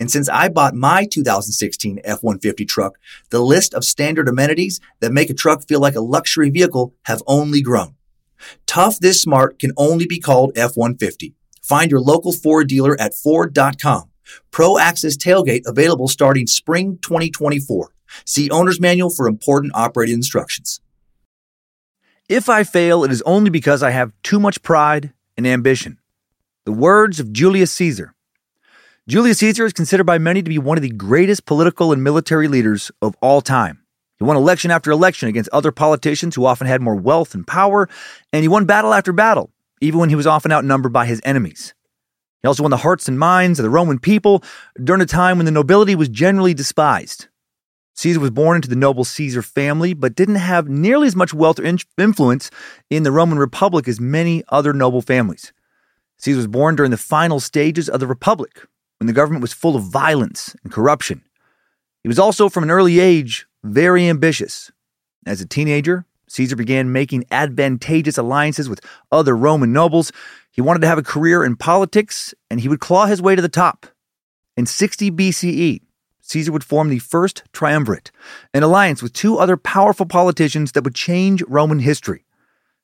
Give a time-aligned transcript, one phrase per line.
[0.00, 2.98] and since I bought my 2016 F-150 truck,
[3.28, 7.22] the list of standard amenities that make a truck feel like a luxury vehicle have
[7.26, 7.94] only grown.
[8.66, 11.34] Tough this smart can only be called F-150.
[11.62, 14.10] Find your local Ford dealer at Ford.com.
[14.50, 17.92] Pro Access Tailgate available starting spring 2024.
[18.24, 20.80] See Owner's Manual for important operating instructions.
[22.28, 25.98] If I fail, it is only because I have too much pride and ambition.
[26.64, 28.14] The words of Julius Caesar.
[29.08, 32.48] Julius Caesar is considered by many to be one of the greatest political and military
[32.48, 33.80] leaders of all time.
[34.18, 37.88] He won election after election against other politicians who often had more wealth and power,
[38.32, 41.74] and he won battle after battle, even when he was often outnumbered by his enemies.
[42.42, 44.44] He also won the hearts and minds of the Roman people
[44.82, 47.28] during a time when the nobility was generally despised.
[47.94, 51.58] Caesar was born into the noble Caesar family, but didn't have nearly as much wealth
[51.58, 51.64] or
[51.98, 52.50] influence
[52.90, 55.54] in the Roman Republic as many other noble families.
[56.18, 58.66] Caesar was born during the final stages of the Republic,
[59.00, 61.22] when the government was full of violence and corruption.
[62.02, 64.70] He was also, from an early age, very ambitious.
[65.26, 70.12] As a teenager, Caesar began making advantageous alliances with other Roman nobles.
[70.50, 73.42] He wanted to have a career in politics, and he would claw his way to
[73.42, 73.86] the top.
[74.56, 75.80] In 60 BCE,
[76.20, 78.12] Caesar would form the first triumvirate,
[78.54, 82.24] an alliance with two other powerful politicians that would change Roman history.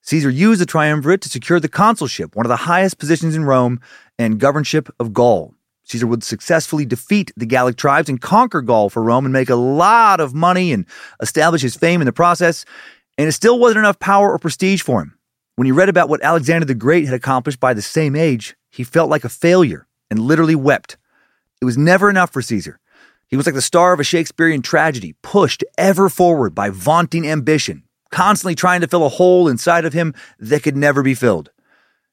[0.01, 3.81] Caesar used the triumvirate to secure the consulship, one of the highest positions in Rome,
[4.19, 5.56] and governorship of Gaul.
[5.87, 9.55] Caesar would successfully defeat the Gallic tribes and conquer Gaul for Rome and make a
[9.55, 10.85] lot of money and
[11.21, 12.65] establish his fame in the process.
[13.17, 15.17] And it still wasn't enough power or prestige for him.
[15.55, 18.85] When he read about what Alexander the Great had accomplished by the same age, he
[18.85, 20.97] felt like a failure and literally wept.
[21.63, 22.79] It was never enough for Caesar.
[23.29, 27.85] He was like the star of a Shakespearean tragedy, pushed ever forward by vaunting ambition,
[28.11, 31.51] constantly trying to fill a hole inside of him that could never be filled.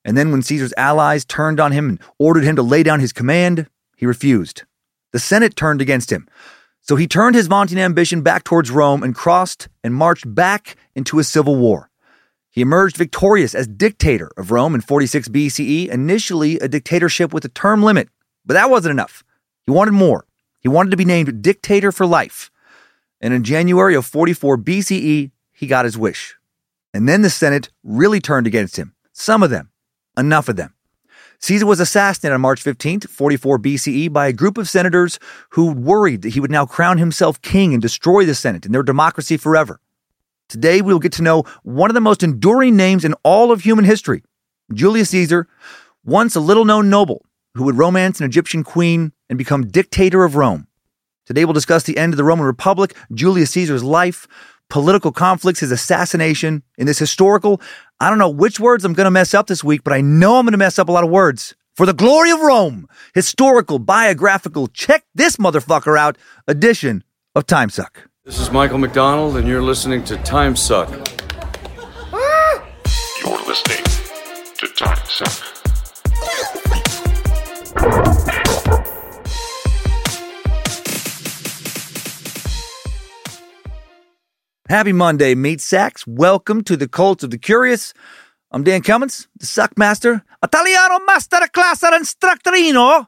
[0.05, 3.13] And then when Caesar's allies turned on him and ordered him to lay down his
[3.13, 4.63] command, he refused.
[5.11, 6.27] The Senate turned against him.
[6.81, 11.19] So he turned his vaunting ambition back towards Rome and crossed and marched back into
[11.19, 11.89] a civil war.
[12.49, 17.49] He emerged victorious as dictator of Rome in 46 BCE, initially a dictatorship with a
[17.49, 18.09] term limit.
[18.45, 19.23] But that wasn't enough.
[19.65, 20.25] He wanted more.
[20.59, 22.51] He wanted to be named dictator for life.
[23.21, 26.35] And in January of 44 BCE, he got his wish.
[26.93, 28.93] And then the Senate really turned against him.
[29.13, 29.71] Some of them.
[30.17, 30.73] Enough of them.
[31.39, 35.19] Caesar was assassinated on March 15th, 44 BCE, by a group of senators
[35.49, 38.83] who worried that he would now crown himself king and destroy the Senate and their
[38.83, 39.81] democracy forever.
[40.47, 43.61] Today, we will get to know one of the most enduring names in all of
[43.61, 44.23] human history
[44.73, 45.47] Julius Caesar,
[46.05, 47.25] once a little known noble
[47.55, 50.67] who would romance an Egyptian queen and become dictator of Rome.
[51.25, 54.27] Today, we'll discuss the end of the Roman Republic, Julius Caesar's life,
[54.73, 57.61] political conflicts, his assassination, in this historical,
[57.99, 60.37] I don't know which words I'm going to mess up this week, but I know
[60.37, 61.53] I'm going to mess up a lot of words.
[61.75, 66.17] For the glory of Rome, historical, biographical, check this motherfucker out
[66.47, 67.03] edition
[67.35, 68.09] of Time Suck.
[68.25, 70.89] This is Michael McDonald, and you're listening to Time Suck.
[73.21, 73.83] You're listening
[74.57, 75.53] to Time Suck.
[84.73, 86.07] Happy Monday, meat sacks.
[86.07, 87.93] Welcome to the Cult of the Curious.
[88.51, 93.05] I'm Dan Cummins, the Suck Master, Italiano Master Classer Instructorino,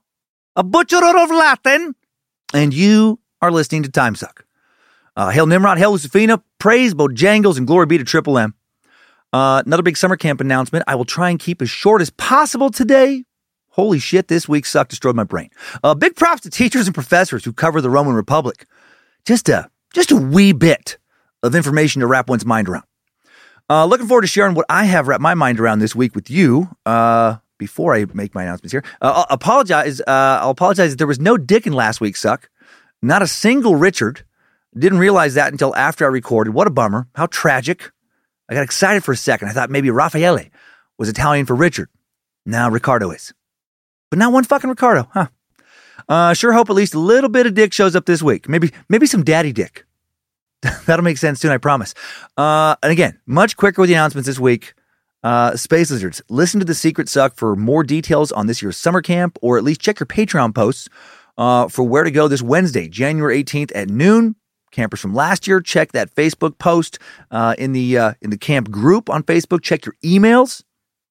[0.55, 1.95] a butcher of Latin,
[2.53, 4.45] and you are listening to Time Suck.
[5.15, 8.53] Uh, hail Nimrod, hail Lucifina, praise Bojangles, and glory be to Triple M.
[9.33, 10.85] Uh, another big summer camp announcement.
[10.87, 13.23] I will try and keep as short as possible today.
[13.69, 15.49] Holy shit, this week suck destroyed my brain.
[15.83, 18.67] Uh, big props to teachers and professors who cover the Roman Republic.
[19.25, 20.99] Just a just a wee bit
[21.45, 22.85] of information to wrap one's mind around.
[23.69, 26.29] Uh, looking forward to sharing what I have wrapped my mind around this week with
[26.29, 26.69] you.
[26.85, 30.01] Uh, before I make my announcements here, uh, I'll apologize.
[30.01, 32.49] Uh, I'll apologize that there was no Dick in last week's suck.
[33.01, 34.23] Not a single Richard.
[34.77, 36.53] Didn't realize that until after I recorded.
[36.53, 37.07] What a bummer.
[37.15, 37.91] How tragic.
[38.49, 39.47] I got excited for a second.
[39.47, 40.49] I thought maybe Raffaele
[40.97, 41.89] was Italian for Richard.
[42.45, 43.33] Now Ricardo is.
[44.09, 45.27] But not one fucking Ricardo, huh?
[46.07, 48.47] Uh, sure hope at least a little bit of Dick shows up this week.
[48.47, 49.85] Maybe maybe some Daddy Dick.
[50.85, 51.93] That'll make sense soon, I promise.
[52.37, 54.73] Uh, and again, much quicker with the announcements this week.
[55.23, 59.01] Uh, Space Lizards, listen to the Secret Suck for more details on this year's summer
[59.01, 60.87] camp, or at least check your Patreon posts
[61.37, 64.35] uh, for where to go this Wednesday, January 18th at noon.
[64.71, 66.99] Campers from last year, check that Facebook post
[67.31, 69.63] uh, in the uh, in the camp group on Facebook.
[69.63, 70.63] Check your emails.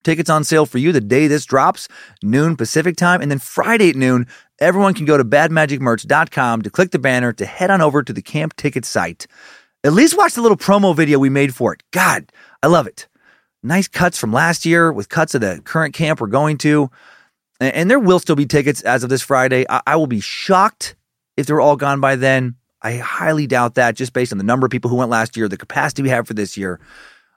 [0.04, 1.88] Tickets on sale for you the day this drops,
[2.22, 4.26] noon Pacific time, and then Friday at noon.
[4.60, 8.22] Everyone can go to badmagicmerch.com to click the banner to head on over to the
[8.22, 9.26] camp ticket site.
[9.82, 11.82] At least watch the little promo video we made for it.
[11.90, 12.30] God,
[12.62, 13.08] I love it.
[13.62, 16.90] Nice cuts from last year with cuts of the current camp we're going to.
[17.60, 19.64] And there will still be tickets as of this Friday.
[19.68, 20.96] I, will be shocked
[21.36, 22.56] if they're all gone by then.
[22.82, 25.48] I highly doubt that just based on the number of people who went last year,
[25.48, 26.80] the capacity we have for this year.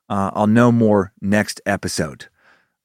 [0.10, 2.28] Uh, I'll know more next episode.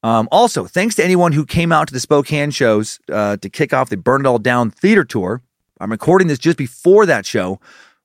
[0.03, 3.73] Um, also, thanks to anyone who came out to the Spokane shows uh, to kick
[3.73, 5.41] off the Burn It All Down theater tour.
[5.79, 7.59] I'm recording this just before that show.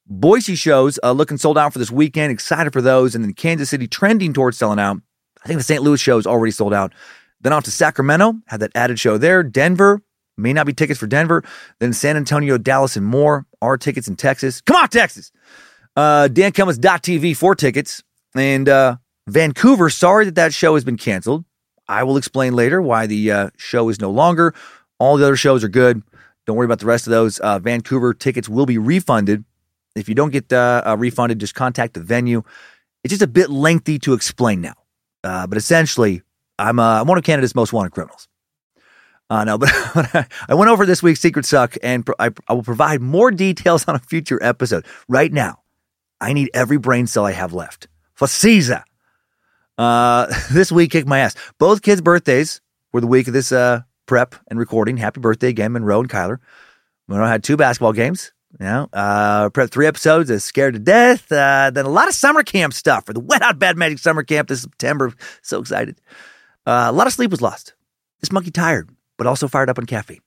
[0.06, 2.32] Boise shows uh, looking sold out for this weekend.
[2.32, 3.14] Excited for those.
[3.14, 4.98] And then Kansas City trending towards selling out.
[5.44, 5.82] I think the St.
[5.82, 6.92] Louis show is already sold out.
[7.40, 9.42] Then off to Sacramento, had that added show there.
[9.42, 10.00] Denver,
[10.36, 11.44] may not be tickets for Denver.
[11.78, 13.46] Then San Antonio, Dallas, and more.
[13.60, 14.60] Our tickets in Texas.
[14.60, 15.30] Come on, Texas!
[15.96, 18.02] Uh, TV for tickets.
[18.34, 18.96] And uh,
[19.28, 21.44] Vancouver, sorry that that show has been canceled.
[21.88, 24.54] I will explain later why the uh, show is no longer.
[24.98, 26.02] All the other shows are good.
[26.46, 27.38] Don't worry about the rest of those.
[27.38, 29.44] Uh, Vancouver tickets will be refunded.
[29.94, 32.42] If you don't get uh, uh refunded, just contact the venue.
[33.04, 34.74] It's just a bit lengthy to explain now.
[35.24, 36.22] Uh, but essentially,
[36.58, 38.28] I'm, uh, I'm one of Canada's most wanted criminals.
[39.30, 39.70] Uh, no, but
[40.48, 43.94] I went over this week's Secret Suck and I, I will provide more details on
[43.94, 44.86] a future episode.
[45.06, 45.62] Right now,
[46.20, 47.88] I need every brain cell I have left
[48.26, 48.84] Caesar.
[49.78, 51.34] Uh, this week kicked my ass.
[51.58, 52.60] Both kids' birthdays
[52.92, 54.96] were the week of this uh, prep and recording.
[54.96, 56.38] Happy birthday again, Monroe and Kyler.
[57.06, 58.32] Monroe had two basketball games.
[58.58, 61.30] You know, uh, prep three episodes of Scared to Death.
[61.30, 64.22] Uh, then a lot of summer camp stuff for the Wet Out Bad Magic Summer
[64.24, 65.12] Camp this September.
[65.42, 66.00] So excited.
[66.66, 67.74] Uh, a lot of sleep was lost.
[68.20, 70.20] This monkey tired, but also fired up on caffeine.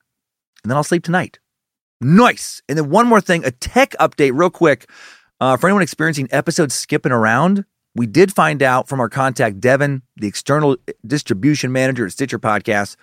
[0.62, 1.40] And then I'll sleep tonight.
[2.00, 2.62] Nice.
[2.68, 4.88] And then one more thing, a tech update, real quick.
[5.40, 7.64] Uh, for anyone experiencing episodes skipping around,
[7.94, 12.96] we did find out from our contact, Devin, the external distribution manager at Stitcher Podcast,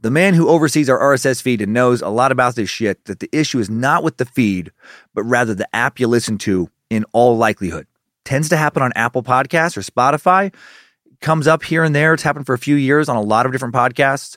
[0.00, 3.20] the man who oversees our RSS feed and knows a lot about this shit, that
[3.20, 4.70] the issue is not with the feed,
[5.14, 7.86] but rather the app you listen to in all likelihood.
[8.24, 10.52] Tends to happen on Apple Podcasts or Spotify.
[11.20, 12.14] Comes up here and there.
[12.14, 14.36] It's happened for a few years on a lot of different podcasts.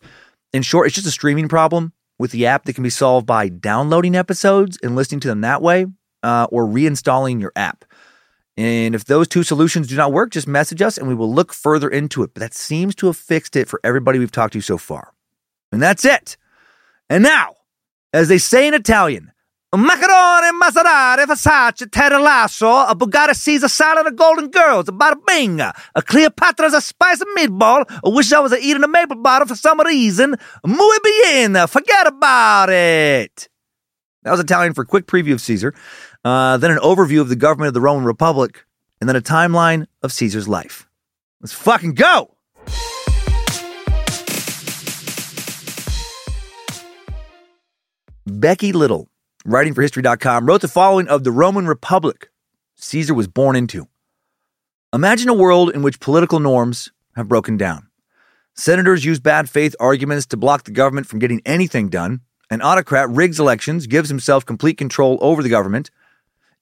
[0.53, 3.49] In short, it's just a streaming problem with the app that can be solved by
[3.49, 5.85] downloading episodes and listening to them that way
[6.23, 7.85] uh, or reinstalling your app.
[8.59, 11.53] And if those two solutions do not work, just message us and we will look
[11.53, 12.31] further into it.
[12.33, 15.13] But that seems to have fixed it for everybody we've talked to so far.
[15.71, 16.35] And that's it.
[17.09, 17.55] And now,
[18.11, 19.31] as they say in Italian,
[19.73, 25.61] macaroni, Maserati, Versace, Terra Lasso, a Bugatti Caesar salad, a Golden Girls, a bada bing,
[25.61, 27.85] a Cleopatra's a spicy meatball.
[27.89, 30.35] I wish I was eating a maple bottle for some reason.
[30.65, 33.47] Muy bien, forget about it.
[34.23, 35.73] That was Italian for a quick preview of Caesar
[36.23, 38.65] uh, then an overview of the government of the Roman Republic,
[38.99, 40.87] and then a timeline of Caesar's life.
[41.41, 42.35] Let's fucking go!
[48.25, 49.09] Becky Little,
[49.45, 52.29] writing for History.com, wrote the following of the Roman Republic
[52.81, 53.87] Caesar was born into.
[54.93, 57.87] Imagine a world in which political norms have broken down.
[58.55, 62.21] Senators use bad faith arguments to block the government from getting anything done.
[62.49, 65.91] An autocrat rigs elections, gives himself complete control over the government,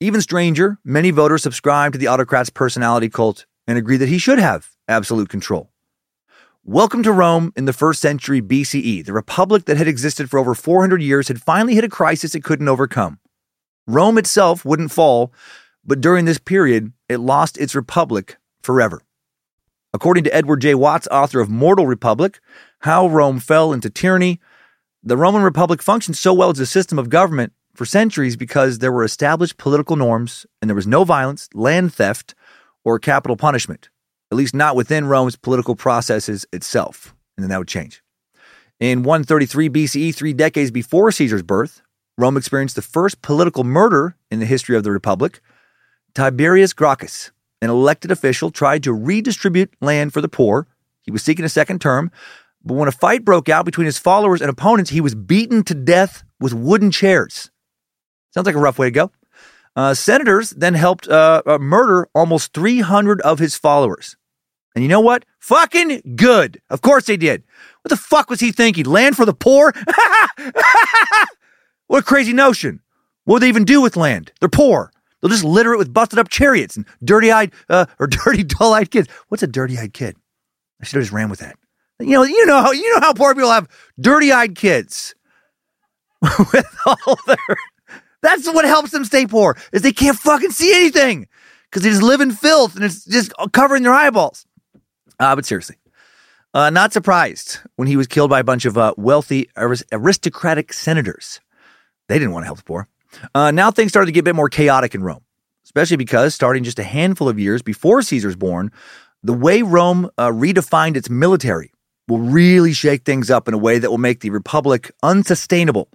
[0.00, 4.38] even stranger, many voters subscribe to the autocrat's personality cult and agree that he should
[4.38, 5.72] have absolute control.
[6.62, 9.04] Welcome to Rome in the first century BCE.
[9.04, 12.44] The republic that had existed for over 400 years had finally hit a crisis it
[12.44, 13.18] couldn't overcome.
[13.88, 15.32] Rome itself wouldn't fall,
[15.84, 19.02] but during this period, it lost its republic forever.
[19.92, 20.76] According to Edward J.
[20.76, 22.38] Watts, author of Mortal Republic
[22.80, 24.38] How Rome Fell into Tyranny,
[25.02, 28.90] the Roman Republic functioned so well as a system of government for centuries because there
[28.90, 32.34] were established political norms and there was no violence, land theft,
[32.84, 33.88] or capital punishment,
[34.32, 37.14] at least not within Rome's political processes itself.
[37.36, 38.02] And then that would change.
[38.80, 41.80] In 133 BCE, three decades before Caesar's birth,
[42.16, 45.40] Rome experienced the first political murder in the history of the Republic.
[46.14, 47.30] Tiberius Gracchus,
[47.62, 50.66] an elected official, tried to redistribute land for the poor.
[51.02, 52.10] He was seeking a second term,
[52.64, 55.74] but when a fight broke out between his followers and opponents, he was beaten to
[55.76, 57.52] death with wooden chairs.
[58.30, 59.10] Sounds like a rough way to go.
[59.76, 64.16] Uh, senators then helped uh, uh, murder almost 300 of his followers.
[64.74, 65.24] And you know what?
[65.38, 66.60] Fucking good.
[66.70, 67.42] Of course they did.
[67.82, 68.84] What the fuck was he thinking?
[68.84, 69.72] Land for the poor?
[71.86, 72.80] what a crazy notion.
[73.24, 74.32] What would they even do with land?
[74.40, 74.92] They're poor.
[75.20, 78.74] They'll just litter it with busted up chariots and dirty eyed uh, or dirty dull
[78.74, 79.08] eyed kids.
[79.28, 80.16] What's a dirty eyed kid?
[80.80, 81.56] I should have just ran with that.
[82.00, 83.68] You know, you know, you know how poor people have
[84.00, 85.14] dirty eyed kids
[86.52, 87.36] with all their.
[88.22, 91.28] That's what helps them stay poor is they can't fucking see anything
[91.64, 94.46] because they just live in filth and it's just covering their eyeballs.
[95.20, 95.76] Uh, but seriously,
[96.54, 101.40] uh, not surprised when he was killed by a bunch of uh, wealthy aristocratic senators.
[102.08, 102.88] They didn't want to help the poor.
[103.34, 105.24] Uh, now things started to get a bit more chaotic in Rome,
[105.64, 108.70] especially because starting just a handful of years before Caesar's born,
[109.22, 111.72] the way Rome uh, redefined its military
[112.06, 115.88] will really shake things up in a way that will make the republic unsustainable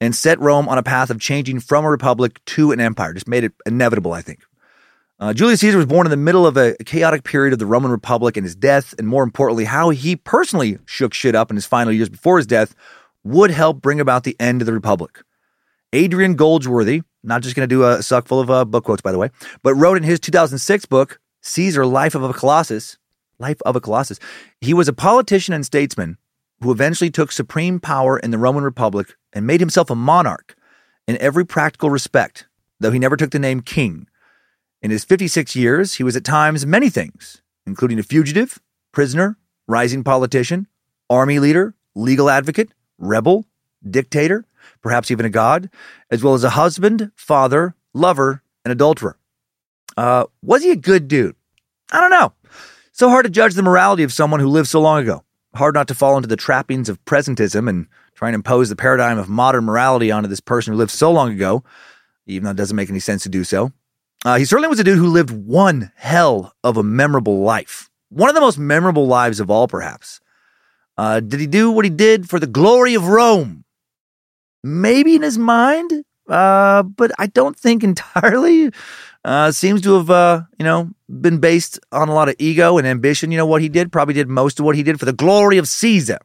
[0.00, 3.12] and set Rome on a path of changing from a republic to an empire.
[3.12, 4.44] Just made it inevitable, I think.
[5.18, 7.90] Uh, Julius Caesar was born in the middle of a chaotic period of the Roman
[7.90, 11.66] Republic, and his death, and more importantly, how he personally shook shit up in his
[11.66, 12.74] final years before his death,
[13.22, 15.22] would help bring about the end of the Republic.
[15.92, 19.12] Adrian Goldsworthy, not just going to do a suck full of uh, book quotes, by
[19.12, 19.28] the way,
[19.62, 22.96] but wrote in his 2006 book, Caesar, Life of a Colossus,
[23.38, 24.18] Life of a Colossus.
[24.62, 26.16] He was a politician and statesman
[26.60, 30.56] who eventually took supreme power in the Roman Republic and made himself a monarch
[31.06, 32.46] in every practical respect,
[32.78, 34.06] though he never took the name king.
[34.82, 38.60] In his 56 years, he was at times many things, including a fugitive,
[38.92, 39.36] prisoner,
[39.66, 40.66] rising politician,
[41.08, 43.44] army leader, legal advocate, rebel,
[43.88, 44.46] dictator,
[44.82, 45.70] perhaps even a god,
[46.10, 49.18] as well as a husband, father, lover, and adulterer.
[49.96, 51.36] Uh, was he a good dude?
[51.92, 52.32] I don't know.
[52.92, 55.24] So hard to judge the morality of someone who lived so long ago.
[55.54, 59.18] Hard not to fall into the trappings of presentism and try and impose the paradigm
[59.18, 61.64] of modern morality onto this person who lived so long ago,
[62.26, 63.72] even though it doesn't make any sense to do so.
[64.24, 67.90] Uh, he certainly was a dude who lived one hell of a memorable life.
[68.10, 70.20] One of the most memorable lives of all, perhaps.
[70.98, 73.64] Uh, did he do what he did for the glory of Rome?
[74.62, 78.70] Maybe in his mind, uh, but I don't think entirely.
[79.24, 82.86] Uh, seems to have, uh, you know, been based on a lot of ego and
[82.86, 83.30] ambition.
[83.30, 83.92] You know what he did?
[83.92, 86.18] Probably did most of what he did for the glory of Caesar.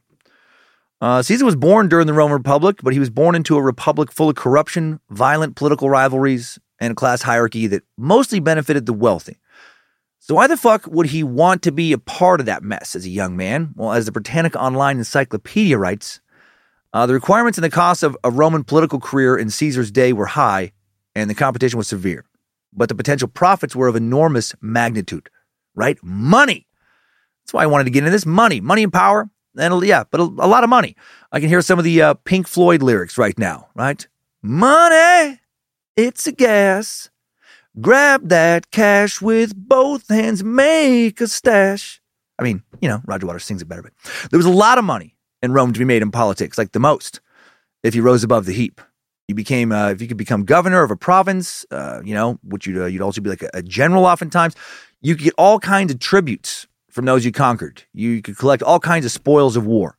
[1.00, 4.10] Uh, Caesar was born during the Roman Republic, but he was born into a republic
[4.10, 9.36] full of corruption, violent political rivalries, and a class hierarchy that mostly benefited the wealthy.
[10.18, 13.04] So why the fuck would he want to be a part of that mess as
[13.04, 13.74] a young man?
[13.76, 16.20] Well, as the Britannica Online Encyclopedia writes,
[16.92, 20.26] uh, the requirements and the costs of a Roman political career in Caesar's day were
[20.26, 20.72] high,
[21.14, 22.24] and the competition was severe.
[22.72, 25.30] But the potential profits were of enormous magnitude,
[25.74, 25.98] right?
[26.02, 26.66] Money.
[27.44, 28.26] That's why I wanted to get into this.
[28.26, 30.96] Money, money and power, and yeah, but a, a lot of money.
[31.32, 34.06] I can hear some of the uh, Pink Floyd lyrics right now, right?
[34.42, 35.40] Money,
[35.96, 37.10] it's a gas.
[37.80, 42.00] Grab that cash with both hands, make a stash.
[42.38, 43.92] I mean, you know, Roger Waters sings it better, but
[44.30, 46.80] there was a lot of money in Rome to be made in politics, like the
[46.80, 47.20] most,
[47.82, 48.80] if you rose above the heap.
[49.28, 52.66] You became, uh, if you could become governor of a province, uh, you know, which
[52.66, 54.54] you'd, uh, you'd also be like a, a general oftentimes,
[55.00, 57.82] you could get all kinds of tributes from those you conquered.
[57.92, 59.96] You could collect all kinds of spoils of war.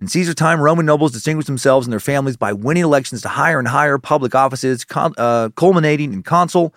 [0.00, 3.58] In Caesar's time, Roman nobles distinguished themselves and their families by winning elections to higher
[3.58, 6.74] and higher public offices, uh, culminating in consul,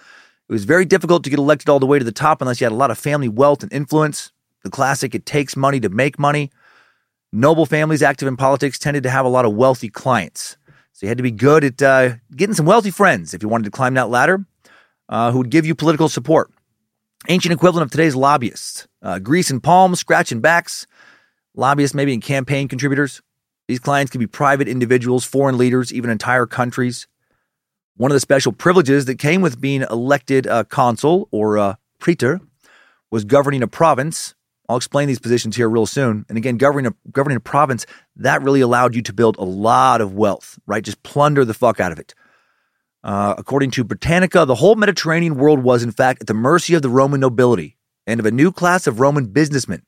[0.51, 2.65] it was very difficult to get elected all the way to the top unless you
[2.65, 4.33] had a lot of family wealth and influence.
[4.65, 6.51] The classic, it takes money to make money.
[7.31, 10.57] Noble families active in politics tended to have a lot of wealthy clients.
[11.01, 13.63] So you had to be good at uh, getting some wealthy friends if you wanted
[13.63, 14.46] to climb that ladder
[15.10, 16.51] uh, who would give you political support.
[17.27, 18.88] Ancient equivalent of today's lobbyists.
[19.01, 20.86] Uh, grease and palms, scratching backs.
[21.55, 23.20] Lobbyists, maybe in campaign contributors.
[23.67, 27.08] These clients could be private individuals, foreign leaders, even entire countries.
[27.98, 32.41] One of the special privileges that came with being elected a consul or a praetor
[33.10, 34.36] was governing a province.
[34.72, 36.25] I'll explain these positions here real soon.
[36.30, 37.86] And again, governing a, governing a province,
[38.16, 40.82] that really allowed you to build a lot of wealth, right?
[40.82, 42.16] Just plunder the fuck out of it.
[43.04, 46.82] Uh, according to Britannica, the whole Mediterranean world was, in fact, at the mercy of
[46.82, 47.75] the Roman nobility
[48.08, 49.84] and of a new class of Roman businessmen.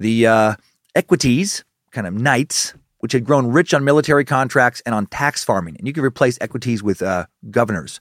[0.00, 0.54] The uh,
[0.96, 5.76] equites, kind of knights, which had grown rich on military contracts and on tax farming.
[5.78, 8.00] And you could replace equities with uh, governors.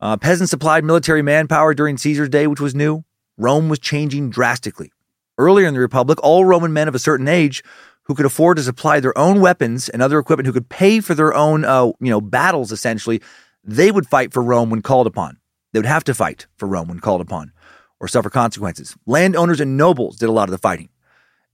[0.00, 3.04] Uh, peasants supplied military manpower during Caesar's day, which was new.
[3.36, 4.90] Rome was changing drastically.
[5.38, 7.62] Earlier in the Republic, all Roman men of a certain age
[8.04, 11.14] who could afford to supply their own weapons and other equipment, who could pay for
[11.14, 13.20] their own, uh, you know, battles essentially,
[13.62, 15.36] they would fight for Rome when called upon.
[15.72, 17.52] They would have to fight for Rome when called upon,
[18.00, 18.96] or suffer consequences.
[19.06, 20.88] Landowners and nobles did a lot of the fighting,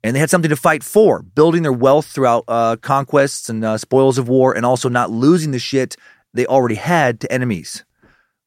[0.04, 3.76] and they had something to fight for, building their wealth throughout uh, conquests and uh,
[3.76, 5.96] spoils of war, and also not losing the shit
[6.32, 7.84] they already had to enemies.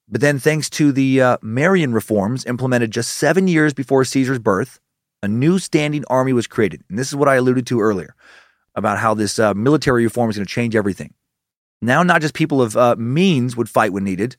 [0.08, 4.80] But then, thanks to the uh, Marian reforms implemented just seven years before Caesar's birth,
[5.24, 6.84] a new standing army was created.
[6.90, 8.16] And this is what I alluded to earlier
[8.76, 11.14] about how this uh, military reform is going to change everything.
[11.82, 14.36] Now, not just people of uh, means would fight when needed,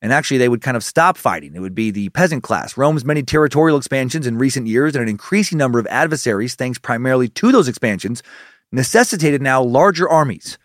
[0.00, 1.54] and actually they would kind of stop fighting.
[1.54, 2.76] It would be the peasant class.
[2.76, 7.28] Rome's many territorial expansions in recent years and an increasing number of adversaries, thanks primarily
[7.30, 8.22] to those expansions,
[8.70, 10.58] necessitated now larger armies.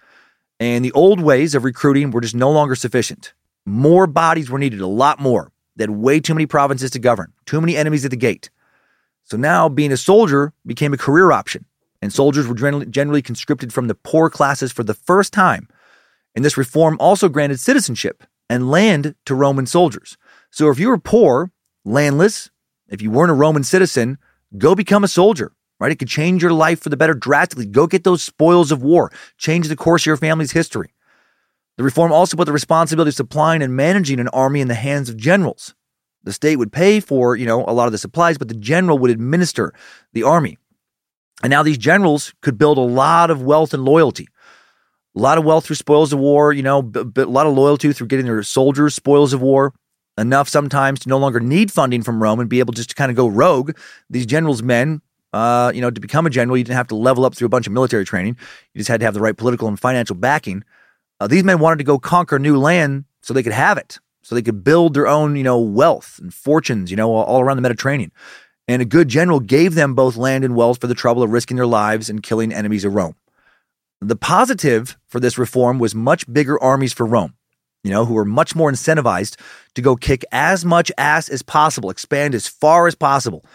[0.60, 3.34] And the old ways of recruiting were just no longer sufficient.
[3.66, 5.52] More bodies were needed, a lot more.
[5.76, 8.50] They had way too many provinces to govern, too many enemies at the gate.
[9.24, 11.66] So now being a soldier became a career option,
[12.02, 15.68] and soldiers were generally conscripted from the poor classes for the first time.
[16.36, 20.18] And this reform also granted citizenship and land to Roman soldiers.
[20.52, 21.52] So if you were poor,
[21.86, 22.50] landless,
[22.90, 24.18] if you weren't a Roman citizen,
[24.58, 25.92] go become a soldier, right?
[25.92, 27.66] It could change your life for the better drastically.
[27.66, 30.94] Go get those spoils of war, change the course of your family's history.
[31.78, 35.10] The reform also put the responsibility of supplying and managing an army in the hands
[35.10, 35.74] of generals.
[36.24, 38.98] The state would pay for, you know, a lot of the supplies, but the general
[39.00, 39.74] would administer
[40.14, 40.58] the army.
[41.42, 44.28] And now these generals could build a lot of wealth and loyalty.
[45.16, 47.54] A lot of wealth through spoils of war, you know, b- b- a lot of
[47.54, 49.74] loyalty through getting their soldiers spoils of war.
[50.18, 53.10] Enough sometimes to no longer need funding from Rome and be able just to kind
[53.10, 53.72] of go rogue.
[54.10, 55.02] These generals' men,
[55.34, 57.50] uh, you know, to become a general, you didn't have to level up through a
[57.50, 58.38] bunch of military training.
[58.74, 60.64] You just had to have the right political and financial backing.
[61.20, 64.34] Uh, these men wanted to go conquer new land so they could have it so
[64.34, 67.62] they could build their own, you know, wealth and fortunes, you know, all around the
[67.62, 68.12] Mediterranean.
[68.68, 71.58] And a good general gave them both land and wealth for the trouble of risking
[71.58, 73.16] their lives and killing enemies of Rome.
[74.02, 77.36] The positive for this reform was much bigger armies for Rome,
[77.84, 79.38] you know, who were much more incentivized
[79.76, 83.46] to go kick as much ass as possible, expand as far as possible.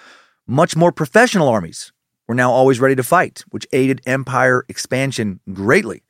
[0.47, 1.93] Much more professional armies
[2.27, 6.03] were now always ready to fight, which aided empire expansion greatly.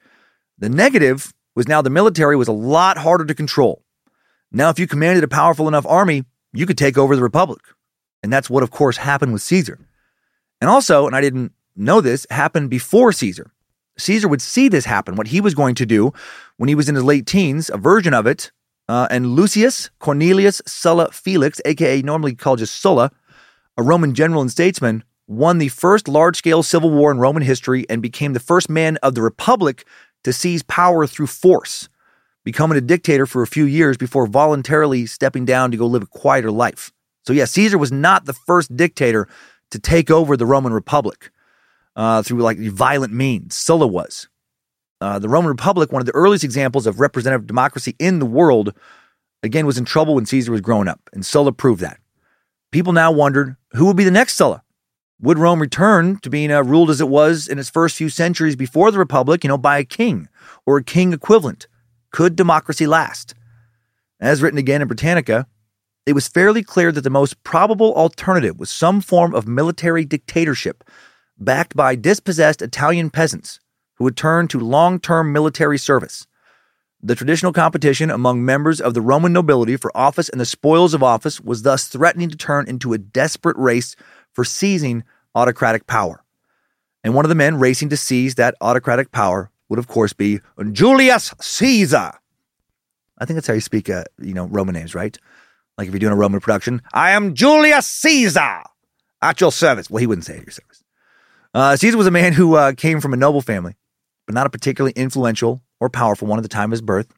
[0.58, 3.84] The negative was now the military was a lot harder to control.
[4.50, 7.60] Now, if you commanded a powerful enough army, you could take over the Republic.
[8.22, 9.78] And that's what, of course, happened with Caesar.
[10.60, 13.50] And also, and I didn't know this, happened before Caesar.
[13.98, 16.12] Caesar would see this happen, what he was going to do
[16.56, 18.50] when he was in his late teens, a version of it.
[18.88, 23.10] Uh, and Lucius Cornelius Sulla Felix, aka normally called just Sulla,
[23.76, 27.84] a Roman general and statesman, won the first large scale civil war in Roman history
[27.90, 29.86] and became the first man of the Republic
[30.24, 31.88] to seize power through force
[32.48, 36.06] becoming a dictator for a few years before voluntarily stepping down to go live a
[36.06, 36.90] quieter life.
[37.26, 39.28] So, yeah, Caesar was not the first dictator
[39.70, 41.30] to take over the Roman Republic
[41.94, 43.54] uh, through like violent means.
[43.54, 44.28] Sulla was.
[44.98, 48.72] Uh, the Roman Republic, one of the earliest examples of representative democracy in the world,
[49.42, 52.00] again, was in trouble when Caesar was growing up, and Sulla proved that.
[52.72, 54.62] People now wondered who would be the next Sulla.
[55.20, 58.56] Would Rome return to being uh, ruled as it was in its first few centuries
[58.56, 60.30] before the Republic, you know, by a king
[60.64, 61.66] or a king equivalent?
[62.10, 63.34] Could democracy last?
[64.20, 65.46] As written again in Britannica,
[66.06, 70.82] it was fairly clear that the most probable alternative was some form of military dictatorship
[71.38, 73.60] backed by dispossessed Italian peasants
[73.96, 76.26] who would turn to long term military service.
[77.00, 81.02] The traditional competition among members of the Roman nobility for office and the spoils of
[81.02, 83.94] office was thus threatening to turn into a desperate race
[84.32, 86.24] for seizing autocratic power.
[87.04, 90.40] And one of the men racing to seize that autocratic power would, of course, be
[90.72, 92.12] Julius Caesar.
[93.18, 95.16] I think that's how you speak, uh, you know, Roman names, right?
[95.76, 98.62] Like if you're doing a Roman production, I am Julius Caesar
[99.22, 99.90] at your service.
[99.90, 100.84] Well, he wouldn't say at your service.
[101.54, 103.74] Uh, Caesar was a man who uh, came from a noble family,
[104.26, 107.12] but not a particularly influential or powerful one at the time of his birth.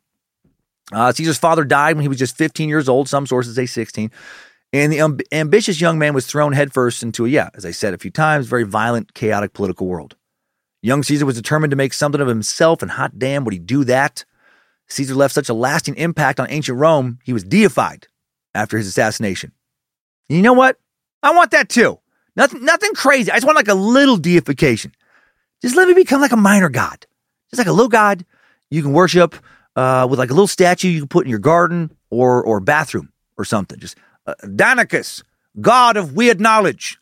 [0.93, 3.09] Uh, Caesar's father died when he was just 15 years old.
[3.09, 4.11] Some sources say 16.
[4.73, 7.93] And the um, ambitious young man was thrown headfirst into a, yeah, as I said
[7.93, 10.17] a few times, very violent, chaotic political world.
[10.83, 13.85] Young Caesar was determined to make something of himself, and hot damn, would he do
[13.85, 14.25] that?
[14.89, 18.09] Caesar left such a lasting impact on ancient Rome, he was deified
[18.55, 19.53] after his assassination.
[20.29, 20.79] And you know what?
[21.23, 21.99] I want that too.
[22.37, 23.31] Nothing, nothing crazy.
[23.31, 24.93] I just want like a little deification.
[25.63, 27.07] Just let me become like a minor god.
[27.51, 28.25] Just like a little god
[28.71, 29.35] you can worship
[29.77, 33.13] uh, with like a little statue you can put in your garden or or bathroom
[33.37, 33.79] or something.
[33.79, 35.23] Just uh, Danicus,
[35.61, 36.99] god of weird knowledge.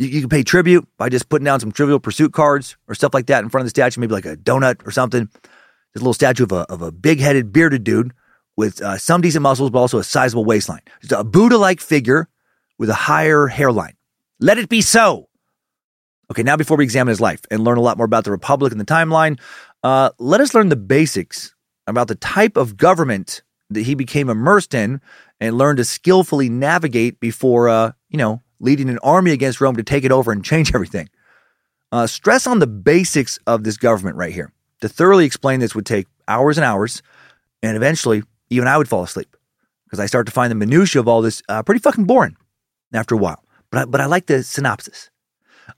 [0.00, 3.12] You, you can pay tribute by just putting down some trivial pursuit cards or stuff
[3.12, 5.28] like that in front of the statue, maybe like a donut or something.
[5.94, 8.12] A little statue of a, of a big headed, bearded dude
[8.56, 10.80] with uh, some decent muscles, but also a sizable waistline.
[11.00, 12.28] Just a Buddha like figure
[12.78, 13.94] with a higher hairline.
[14.38, 15.28] Let it be so.
[16.30, 18.72] Okay, now before we examine his life and learn a lot more about the Republic
[18.72, 19.38] and the timeline,
[19.82, 21.54] uh, let us learn the basics
[21.86, 25.00] about the type of government that he became immersed in
[25.40, 29.82] and learned to skillfully navigate before, uh, you know, leading an army against Rome to
[29.82, 31.08] take it over and change everything.
[31.92, 34.52] Uh, stress on the basics of this government right here.
[34.82, 37.02] To thoroughly explain this would take hours and hours,
[37.62, 39.36] and eventually, even I would fall asleep
[39.84, 42.36] because I start to find the minutia of all this uh, pretty fucking boring
[42.92, 43.44] after a while.
[43.70, 45.10] But I, but I like the synopsis.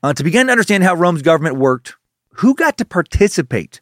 [0.01, 1.95] Uh, to begin to understand how Rome's government worked,
[2.35, 3.81] who got to participate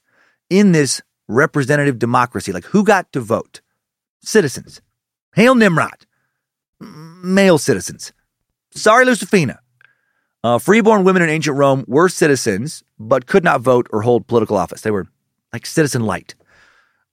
[0.49, 2.51] in this representative democracy?
[2.51, 3.61] Like, who got to vote?
[4.21, 4.81] Citizens.
[5.35, 6.05] Hail Nimrod.
[6.79, 8.11] Male citizens.
[8.73, 9.57] Sorry, Lucifina.
[10.43, 14.57] Uh, freeborn women in ancient Rome were citizens, but could not vote or hold political
[14.57, 14.81] office.
[14.81, 15.07] They were
[15.53, 16.36] like citizen light.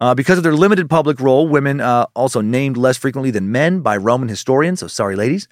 [0.01, 3.81] Uh, because of their limited public role, women uh, also named less frequently than men
[3.81, 4.81] by Roman historians.
[4.81, 5.49] So, sorry, ladies.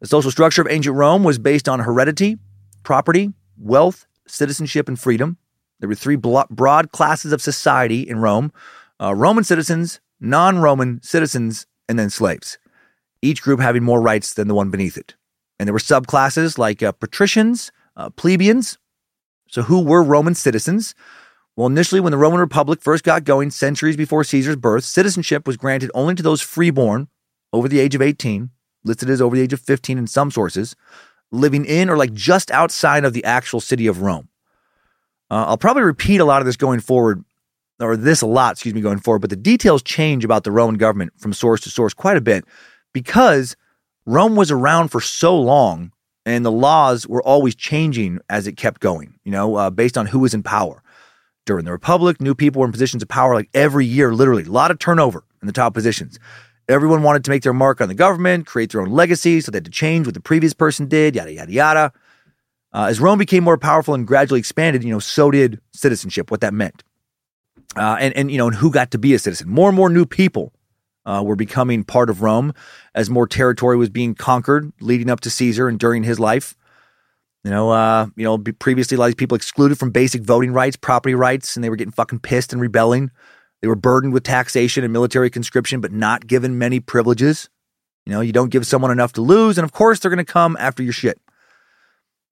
[0.00, 2.38] The social structure of ancient Rome was based on heredity,
[2.82, 5.38] property, wealth, citizenship, and freedom.
[5.80, 8.52] There were three broad classes of society in Rome
[9.00, 12.58] uh, Roman citizens, non Roman citizens, and then slaves,
[13.26, 15.14] each group having more rights than the one beneath it.
[15.58, 18.78] And there were subclasses like uh, patricians, uh, plebeians.
[19.48, 20.94] So, who were Roman citizens?
[21.56, 25.56] Well, initially, when the Roman Republic first got going, centuries before Caesar's birth, citizenship was
[25.56, 27.08] granted only to those freeborn
[27.52, 28.50] over the age of 18,
[28.84, 30.76] listed as over the age of 15 in some sources,
[31.32, 34.28] living in or like just outside of the actual city of Rome.
[35.30, 37.24] Uh, I'll probably repeat a lot of this going forward,
[37.80, 40.76] or this a lot, excuse me, going forward, but the details change about the Roman
[40.76, 42.44] government from source to source quite a bit
[42.96, 43.56] because
[44.06, 45.92] Rome was around for so long
[46.24, 50.06] and the laws were always changing as it kept going, you know, uh, based on
[50.06, 50.82] who was in power.
[51.44, 54.50] During the Republic, new people were in positions of power like every year, literally, a
[54.50, 56.18] lot of turnover in the top positions.
[56.70, 59.56] Everyone wanted to make their mark on the government, create their own legacy, so they
[59.56, 61.92] had to change what the previous person did, yada, yada, yada.
[62.72, 66.40] Uh, as Rome became more powerful and gradually expanded, you know, so did citizenship, what
[66.40, 66.82] that meant.
[67.76, 69.50] Uh, and, and, you know, and who got to be a citizen.
[69.50, 70.54] More and more new people
[71.06, 72.52] uh, were becoming part of Rome
[72.94, 76.56] as more territory was being conquered leading up to Caesar and during his life.
[77.44, 80.76] You know, uh, you know, previously a lot of people excluded from basic voting rights,
[80.76, 83.12] property rights, and they were getting fucking pissed and rebelling.
[83.62, 87.48] They were burdened with taxation and military conscription, but not given many privileges.
[88.04, 90.32] You know, you don't give someone enough to lose, and of course they're going to
[90.32, 91.20] come after your shit.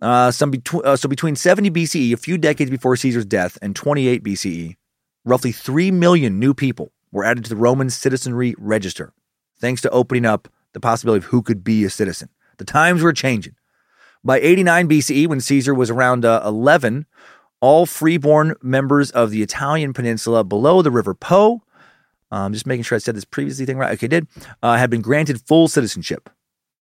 [0.01, 0.53] Uh, some
[0.85, 4.77] uh, so between 70 BCE, a few decades before Caesar's death, and 28 BCE,
[5.25, 9.13] roughly 3 million new people were added to the Roman citizenry register,
[9.59, 12.29] thanks to opening up the possibility of who could be a citizen.
[12.59, 13.55] The times were changing.
[14.25, 17.07] By 89 BCE, when Caesar was around uh, 11,
[17.61, 21.63] all freeborn members of the Italian peninsula below the River Po,
[22.33, 23.93] um, just making sure I said this previously thing right.
[23.93, 24.27] Okay, did
[24.61, 26.29] uh, had been granted full citizenship.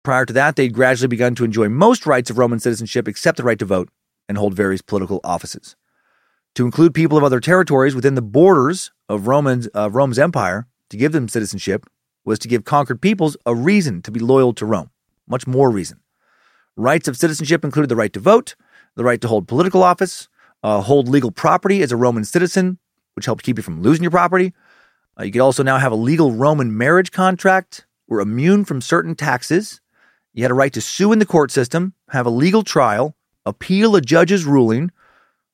[0.03, 3.43] Prior to that, they'd gradually begun to enjoy most rights of Roman citizenship except the
[3.43, 3.89] right to vote
[4.27, 5.75] and hold various political offices.
[6.57, 10.97] To include people of other territories within the borders of Roman's, uh, Rome's empire to
[10.97, 11.85] give them citizenship
[12.25, 14.89] was to give conquered peoples a reason to be loyal to Rome,
[15.27, 15.99] much more reason.
[16.75, 18.55] Rights of citizenship included the right to vote,
[18.95, 20.29] the right to hold political office,
[20.63, 22.79] uh, hold legal property as a Roman citizen,
[23.13, 24.51] which helped keep you from losing your property.
[25.19, 29.13] Uh, you could also now have a legal Roman marriage contract, were immune from certain
[29.13, 29.79] taxes,
[30.33, 33.15] you had a right to sue in the court system, have a legal trial,
[33.45, 34.91] appeal a judge's ruling,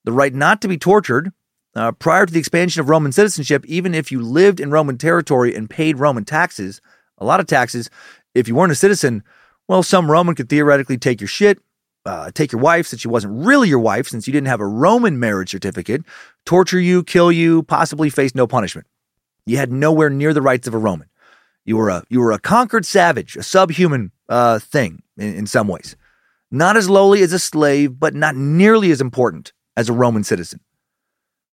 [0.04, 1.32] the right not to be tortured.
[1.76, 5.56] Uh, prior to the expansion of Roman citizenship, even if you lived in Roman territory
[5.56, 6.82] and paid Roman taxes,
[7.18, 7.89] a lot of taxes,
[8.36, 9.24] if you weren't a citizen,
[9.68, 11.60] well, some Roman could theoretically take your shit,
[12.06, 14.68] uh, take your wife since she wasn't really your wife, since you didn't have a
[14.68, 16.04] Roman marriage certificate,
[16.46, 18.86] torture you, kill you, possibly face no punishment.
[19.46, 21.10] You had nowhere near the rights of a Roman.
[21.66, 25.68] You were a you were a conquered savage, a subhuman uh, thing in, in some
[25.68, 25.96] ways.
[26.52, 30.59] Not as lowly as a slave, but not nearly as important as a Roman citizen.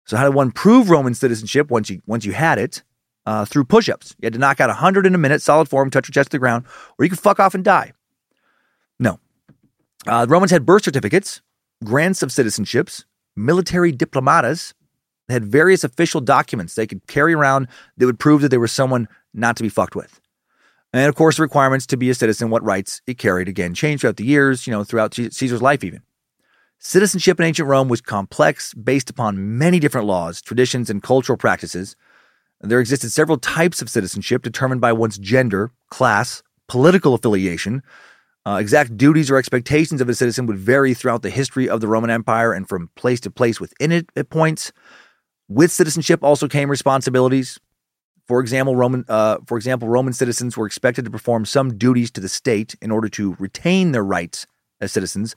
[0.05, 2.83] So, how did one prove Roman citizenship once you once you had it?
[3.23, 4.15] Uh, through push-ups.
[4.19, 6.37] You had to knock out 100 in a minute, solid form, touch your chest to
[6.37, 6.65] the ground,
[6.97, 7.93] or you could fuck off and die.
[8.97, 9.19] No.
[10.07, 11.39] Uh, the Romans had birth certificates,
[11.83, 13.05] grants of citizenships,
[13.35, 14.73] military diplomatas.
[15.27, 18.67] They had various official documents they could carry around that would prove that they were
[18.67, 20.19] someone not to be fucked with.
[20.93, 24.01] And of course, the requirements to be a citizen, what rights it carried, again, changed
[24.01, 26.01] throughout the years, you know, throughout Caesar's life, even.
[26.83, 31.95] Citizenship in ancient Rome was complex, based upon many different laws, traditions, and cultural practices.
[32.59, 37.83] There existed several types of citizenship determined by one's gender, class, political affiliation,
[38.43, 41.87] Uh, exact duties or expectations of a citizen would vary throughout the history of the
[41.87, 44.71] Roman Empire and from place to place within it at points.
[45.47, 47.59] With citizenship also came responsibilities.
[48.25, 52.21] For example, Roman, uh, for example, Roman citizens were expected to perform some duties to
[52.21, 54.47] the state in order to retain their rights
[54.79, 55.35] as citizens.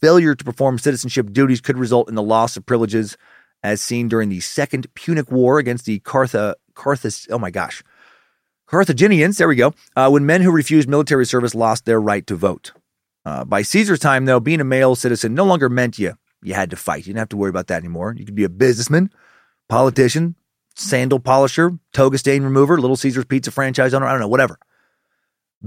[0.00, 3.16] Failure to perform citizenship duties could result in the loss of privileges,
[3.62, 7.26] as seen during the Second Punic War against the Cartha, Carthage.
[7.30, 7.82] Oh my gosh,
[8.66, 12.36] Carthaginians, there we go, uh, when men who refused military service lost their right to
[12.36, 12.72] vote.
[13.24, 16.70] Uh, by Caesar's time, though, being a male citizen no longer meant you you had
[16.70, 16.98] to fight.
[16.98, 18.14] You didn't have to worry about that anymore.
[18.16, 19.10] You could be a businessman,
[19.68, 20.36] politician,
[20.74, 24.58] sandal polisher, toga stain remover, Little Caesars pizza franchise owner, I don't know, whatever.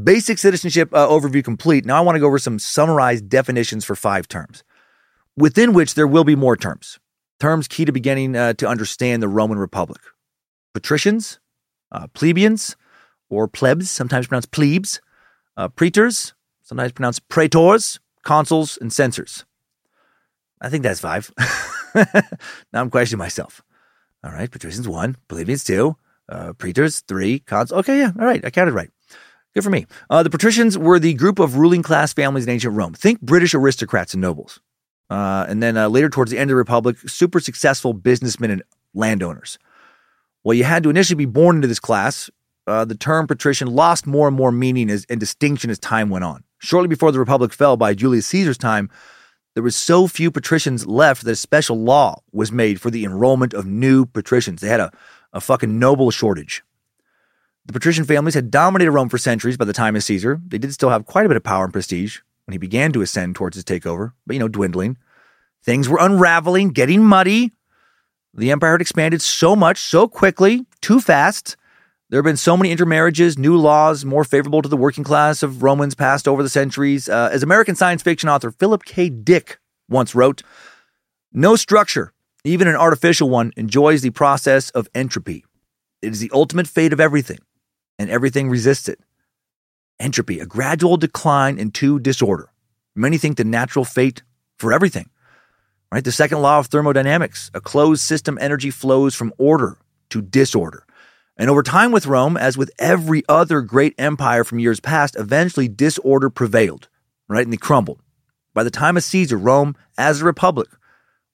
[0.02, 1.86] Basic citizenship uh, overview complete.
[1.86, 4.64] Now I want to go over some summarized definitions for five terms,
[5.36, 6.98] within which there will be more terms.
[7.42, 10.00] Terms key to beginning uh, to understand the Roman Republic
[10.74, 11.40] patricians,
[11.92, 12.78] uh, plebeians,
[13.30, 15.02] or plebs, sometimes pronounced plebes,
[15.58, 19.44] uh, praetors, sometimes pronounced praetors, consuls, and censors.
[20.62, 21.34] I think that's five.
[21.96, 23.62] now I'm questioning myself.
[24.24, 25.98] All right, patricians one, plebeians two,
[26.30, 27.80] uh, praetors three, consuls.
[27.80, 28.90] Okay, yeah, all right, I counted right.
[29.54, 29.86] Good for me.
[30.10, 32.94] Uh, the patricians were the group of ruling class families in ancient Rome.
[32.94, 34.60] Think British aristocrats and nobles.
[35.10, 38.64] Uh, and then uh, later, towards the end of the Republic, super successful businessmen and
[38.94, 39.60] landowners.
[40.44, 42.30] Well, you had to initially be born into this class
[42.68, 46.24] uh, the term patrician lost more and more meaning as, and distinction as time went
[46.24, 46.44] on.
[46.60, 48.90] Shortly before the Republic fell by Julius Caesar's time,
[49.56, 53.54] there was so few patricians left that a special law was made for the enrollment
[53.54, 54.62] of new patricians.
[54.62, 54.92] They had a,
[55.34, 56.64] a fucking noble shortage.
[57.66, 60.42] The patrician families had dominated Rome for centuries by the time of Caesar.
[60.48, 63.02] They did still have quite a bit of power and prestige when he began to
[63.02, 64.98] ascend towards his takeover, but you know, dwindling.
[65.64, 67.52] Things were unraveling, getting muddy.
[68.34, 71.56] The empire had expanded so much, so quickly, too fast,
[72.12, 75.64] there have been so many intermarriages, new laws more favorable to the working class of
[75.64, 77.08] Romans passed over the centuries.
[77.08, 79.10] Uh, as American science fiction author Philip K.
[79.10, 80.44] Dick once wrote,
[81.32, 82.12] no structure,
[82.44, 85.46] even an artificial one, enjoys the process of entropy.
[86.02, 87.40] It is the ultimate fate of everything,
[88.02, 89.00] and everything resists it.
[90.00, 92.52] Entropy, a gradual decline into disorder.
[92.96, 94.24] Many think the natural fate
[94.58, 95.12] for everything.
[95.92, 96.04] Right?
[96.04, 99.78] The second law of thermodynamics, a closed system energy flows from order
[100.10, 100.84] to disorder.
[101.38, 105.68] And over time with Rome, as with every other great empire from years past, eventually
[105.68, 106.90] disorder prevailed,
[107.30, 107.44] right?
[107.44, 108.02] And they crumbled.
[108.56, 110.70] By the time of Caesar, Rome, as a republic,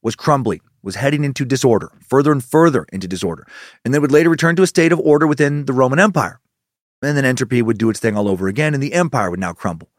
[0.02, 3.48] was crumbling, was heading into disorder, further and further into disorder,
[3.86, 6.42] and then would later return to a state of order within the Roman Empire.
[7.02, 9.54] And then entropy would do its thing all over again, and the empire would now
[9.54, 9.90] crumble,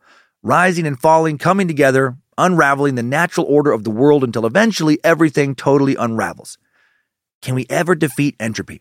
[0.43, 5.55] rising and falling, coming together, unraveling the natural order of the world until eventually everything
[5.55, 6.59] totally unravels.
[7.41, 8.81] Can we ever defeat entropy?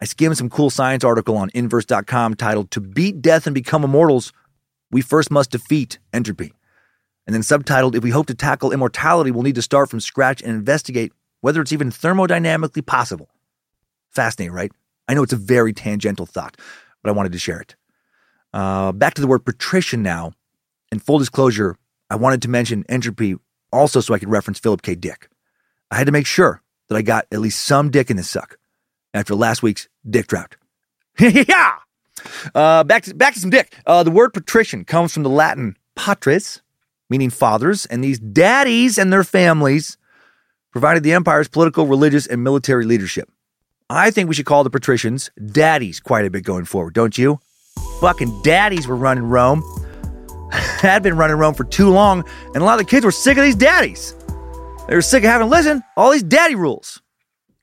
[0.00, 4.32] I skimmed some cool science article on inverse.com titled To Beat Death and Become Immortals,
[4.90, 6.52] We First Must Defeat Entropy.
[7.26, 10.42] And then subtitled If We Hope to Tackle Immortality, We'll Need to Start from Scratch
[10.42, 13.28] and Investigate Whether It's Even Thermodynamically Possible.
[14.10, 14.72] Fascinating, right?
[15.08, 16.56] I know it's a very tangential thought,
[17.04, 17.76] but I wanted to share it.
[18.52, 20.32] Uh, back to the word patrician now.
[20.90, 21.76] In full disclosure,
[22.08, 23.36] I wanted to mention entropy
[23.72, 24.94] also so I could reference Philip K.
[24.94, 25.28] Dick.
[25.90, 28.56] I had to make sure that I got at least some dick in this suck
[29.12, 30.56] after last week's dick drought.
[31.20, 31.74] yeah!
[32.54, 33.76] Uh, back, to, back to some dick.
[33.86, 36.62] Uh, the word patrician comes from the Latin patris,
[37.10, 39.98] meaning fathers, and these daddies and their families
[40.70, 43.30] provided the empire's political, religious, and military leadership.
[43.90, 47.38] I think we should call the patricians daddies quite a bit going forward, don't you?
[48.00, 49.62] Fucking daddies were running Rome.
[50.52, 53.36] Had been running Rome for too long, and a lot of the kids were sick
[53.36, 54.14] of these daddies.
[54.88, 57.02] They were sick of having to listen all these daddy rules.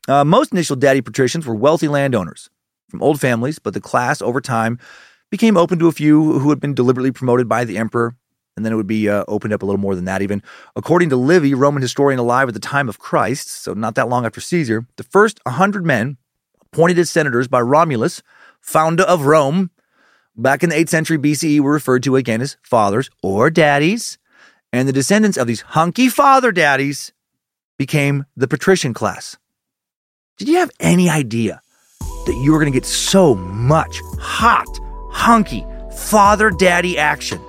[0.07, 2.49] Uh, most initial daddy patricians were wealthy landowners
[2.89, 4.77] from old families, but the class over time
[5.31, 8.15] became open to a few who had been deliberately promoted by the emperor,
[8.55, 10.43] and then it would be uh, opened up a little more than that even.
[10.75, 14.25] According to Livy, Roman historian alive at the time of Christ, so not that long
[14.25, 16.17] after Caesar, the first 100 men
[16.61, 18.21] appointed as senators by Romulus,
[18.59, 19.71] founder of Rome,
[20.35, 24.17] back in the 8th century BCE were referred to again as fathers or daddies,
[24.73, 27.13] and the descendants of these hunky father daddies
[27.77, 29.37] became the patrician class.
[30.37, 31.61] Did you have any idea
[31.99, 34.67] that you were going to get so much hot,
[35.11, 37.39] hunky, father daddy action?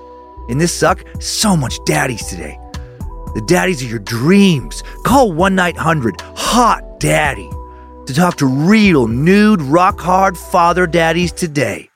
[0.49, 2.59] In this suck, so much daddies today.
[3.35, 4.83] The daddies of your dreams.
[5.05, 7.51] Call 1 900 Hot Daddy
[8.07, 11.89] to talk to real, nude, rock hard father daddies today.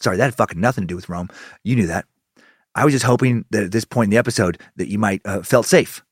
[0.00, 1.28] Sorry, that had fucking nothing to do with Rome.
[1.62, 2.06] You knew that.
[2.74, 5.42] I was just hoping that at this point in the episode that you might uh,
[5.42, 6.02] felt safe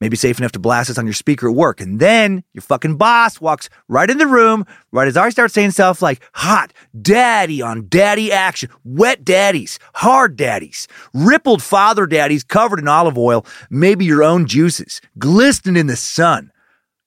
[0.00, 1.80] maybe safe enough to blast this on your speaker at work.
[1.80, 5.72] And then your fucking boss walks right in the room, right as I start saying
[5.72, 12.78] stuff like hot, daddy on daddy action, wet daddies, hard daddies, rippled father daddies covered
[12.78, 16.50] in olive oil, maybe your own juices, glistening in the sun.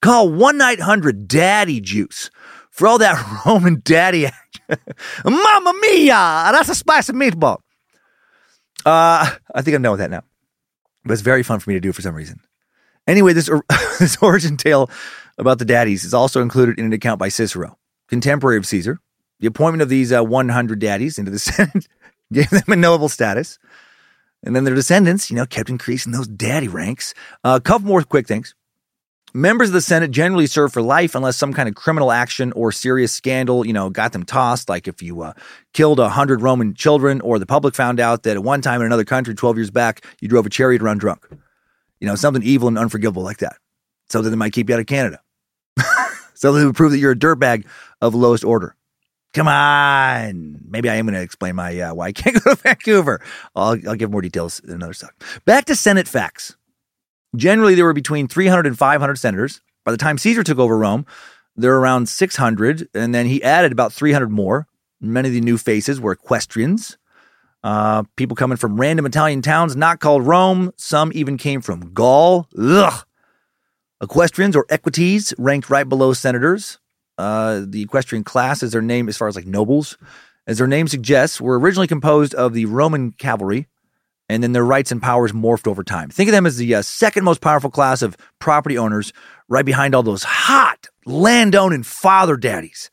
[0.02, 2.30] Call 1 800 Daddy Juice
[2.70, 4.62] for all that Roman daddy action.
[5.24, 6.50] Mamma mia!
[6.52, 7.58] That's a spicy meatball.
[8.86, 10.22] Uh, I think I'm done with that now.
[11.04, 12.40] But it's very fun for me to do for some reason.
[13.06, 13.50] Anyway, this,
[13.98, 14.90] this origin tale
[15.38, 19.00] about the daddies is also included in an account by Cicero, contemporary of Caesar.
[19.40, 21.88] The appointment of these uh, 100 daddies into the Senate
[22.32, 23.58] gave them a noble status.
[24.42, 27.14] And then their descendants, you know, kept increasing those daddy ranks.
[27.44, 28.54] Uh, a couple more quick things.
[29.32, 32.72] Members of the Senate generally serve for life unless some kind of criminal action or
[32.72, 34.68] serious scandal, you know, got them tossed.
[34.68, 35.34] Like if you uh,
[35.72, 38.86] killed a hundred Roman children, or the public found out that at one time in
[38.86, 41.28] another country, twelve years back, you drove a chariot around drunk.
[42.00, 43.56] You know, something evil and unforgivable like that.
[44.08, 45.20] Something that might keep you out of Canada.
[46.34, 47.66] something that would prove that you're a dirtbag
[48.00, 48.74] of lowest order.
[49.32, 50.60] Come on.
[50.68, 53.20] Maybe I am going to explain my uh, why I can't go to Vancouver.
[53.54, 55.14] I'll, I'll give more details in another sec.
[55.44, 56.56] Back to Senate facts.
[57.36, 59.60] Generally, there were between 300 and 500 senators.
[59.84, 61.06] By the time Caesar took over Rome,
[61.54, 64.66] there were around 600, and then he added about 300 more.
[65.00, 66.98] Many of the new faces were equestrians,
[67.62, 70.72] uh, people coming from random Italian towns not called Rome.
[70.76, 72.48] Some even came from Gaul.
[72.58, 73.04] Ugh.
[74.02, 76.78] Equestrians or equites ranked right below senators.
[77.18, 79.98] Uh, the equestrian class, as their name, as far as like nobles,
[80.46, 83.68] as their name suggests, were originally composed of the Roman cavalry,
[84.30, 86.08] and then their rights and powers morphed over time.
[86.08, 89.12] Think of them as the uh, second most powerful class of property owners,
[89.50, 92.90] right behind all those hot landowning father daddies.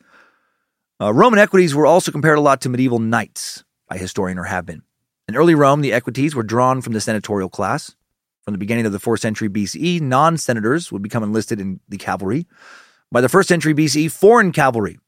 [1.00, 4.66] Uh, Roman equites were also compared a lot to medieval knights by historian or have
[4.66, 4.84] been.
[5.28, 7.96] In early Rome, the equites were drawn from the senatorial class.
[8.44, 11.98] From the beginning of the 4th century BCE, non senators would become enlisted in the
[11.98, 12.48] cavalry.
[13.12, 15.00] By the 1st century BCE, foreign cavalry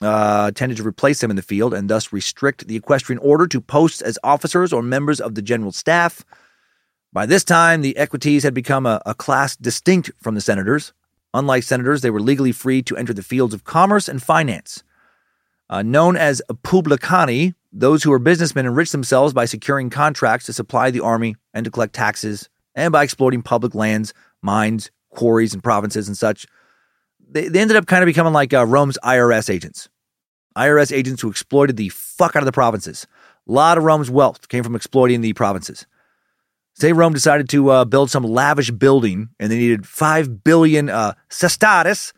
[0.00, 3.60] uh, tended to replace them in the field and thus restrict the equestrian order to
[3.60, 6.24] posts as officers or members of the general staff.
[7.12, 10.92] By this time, the equites had become a, a class distinct from the senators.
[11.34, 14.82] Unlike senators, they were legally free to enter the fields of commerce and finance.
[15.70, 20.90] Uh, known as publicani, those who were businessmen enriched themselves by securing contracts to supply
[20.90, 26.08] the army and to collect taxes, and by exploiting public lands, mines, quarries, and provinces
[26.08, 26.46] and such.
[27.30, 29.88] They, they ended up kind of becoming like uh, Rome's IRS agents.
[30.56, 33.06] IRS agents who exploited the fuck out of the provinces.
[33.48, 35.86] A lot of Rome's wealth came from exploiting the provinces.
[36.74, 41.14] Say Rome decided to uh, build some lavish building and they needed 5 billion uh,
[41.28, 42.12] sesterces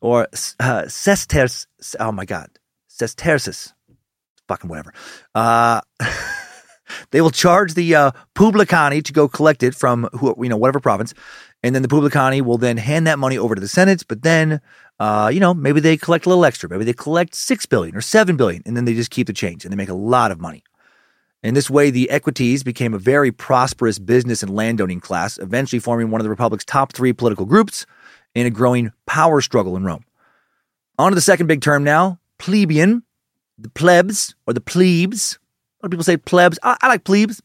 [0.00, 0.26] or
[0.58, 0.86] uh.
[1.98, 2.48] Oh my God.
[3.00, 3.74] Sesterces
[4.50, 4.92] fucking whatever.
[5.34, 5.80] Uh,
[7.12, 10.80] they will charge the uh, publicani to go collect it from who, you know whatever
[10.80, 11.14] province,
[11.62, 14.02] and then the publicani will then hand that money over to the Senate.
[14.08, 14.60] But then,
[14.98, 16.68] uh, you know, maybe they collect a little extra.
[16.68, 19.64] Maybe they collect six billion or seven billion, and then they just keep the change,
[19.64, 20.64] and they make a lot of money.
[21.42, 26.10] In this way, the equites became a very prosperous business and landowning class, eventually forming
[26.10, 27.86] one of the republic's top three political groups
[28.34, 30.04] in a growing power struggle in Rome.
[30.98, 33.04] On to the second big term now, plebeian
[33.62, 35.38] the plebs or the plebes.
[35.80, 36.58] A lot of people say plebs.
[36.62, 37.42] I, I like plebes.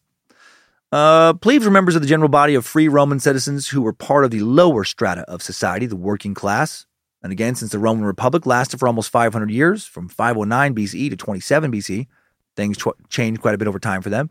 [0.91, 4.23] Uh, plebes were members of the general body of free Roman citizens who were part
[4.23, 6.85] of the lower strata of society, the working class.
[7.21, 11.15] And again, since the Roman Republic lasted for almost 500 years, from 509 BCE to
[11.15, 12.07] 27 BC,
[12.55, 14.29] things ch- changed quite a bit over time for them.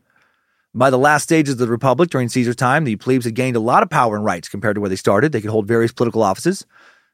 [0.73, 3.61] By the last stages of the Republic during Caesar's time, the plebes had gained a
[3.61, 5.33] lot of power and rights compared to where they started.
[5.33, 6.67] They could hold various political offices,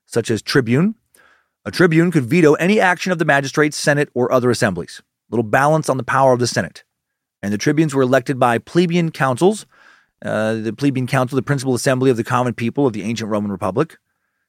[0.06, 0.94] such as tribune,
[1.64, 5.02] a tribune could veto any action of the magistrates, senate, or other assemblies.
[5.30, 6.84] Little balance on the power of the senate.
[7.42, 9.66] And the tribunes were elected by plebeian councils.
[10.24, 13.50] Uh, the plebeian council, the principal assembly of the common people of the ancient Roman
[13.50, 13.98] Republic.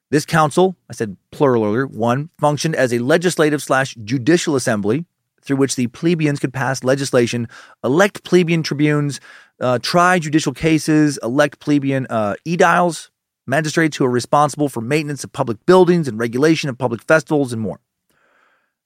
[0.09, 5.05] This council, I said plural earlier, one, functioned as a legislative slash judicial assembly
[5.41, 7.47] through which the plebeians could pass legislation,
[7.83, 9.19] elect plebeian tribunes,
[9.59, 13.09] uh, try judicial cases, elect plebeian uh, aediles,
[13.51, 17.61] magistrates who are responsible for maintenance of public buildings and regulation of public festivals and
[17.61, 17.79] more.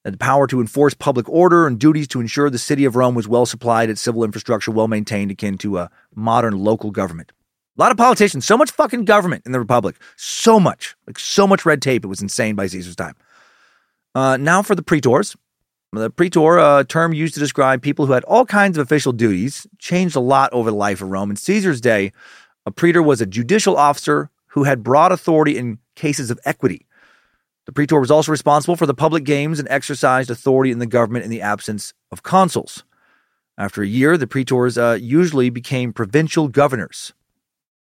[0.04, 3.16] Had the power to enforce public order and duties to ensure the city of Rome
[3.16, 7.32] was well supplied, its civil infrastructure well maintained, akin to a modern local government.
[7.78, 11.48] A lot of politicians, so much fucking government in the Republic, so much, like so
[11.48, 12.04] much red tape.
[12.04, 13.16] It was insane by Caesar's time.
[14.14, 15.36] Uh, now for the praetors.
[15.92, 19.66] The praetor, a term used to describe people who had all kinds of official duties,
[19.80, 21.30] changed a lot over the life of Rome.
[21.30, 22.12] In Caesar's day,
[22.66, 26.88] a praetor was a judicial officer who had broad authority in cases of equity.
[27.66, 31.26] The praetor was also responsible for the public games and exercised authority in the government
[31.26, 32.86] in the absence of consuls.
[33.58, 37.14] After a year, the praetors uh, usually became provincial governors.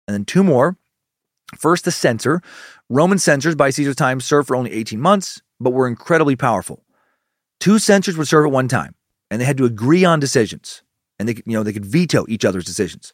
[0.07, 0.77] And then two more.
[1.57, 2.41] First, the censor.
[2.89, 6.85] Roman censors by Caesar's time served for only 18 months, but were incredibly powerful.
[7.59, 8.95] Two censors would serve at one time,
[9.29, 10.83] and they had to agree on decisions,
[11.19, 13.13] and they, you know, they could veto each other's decisions.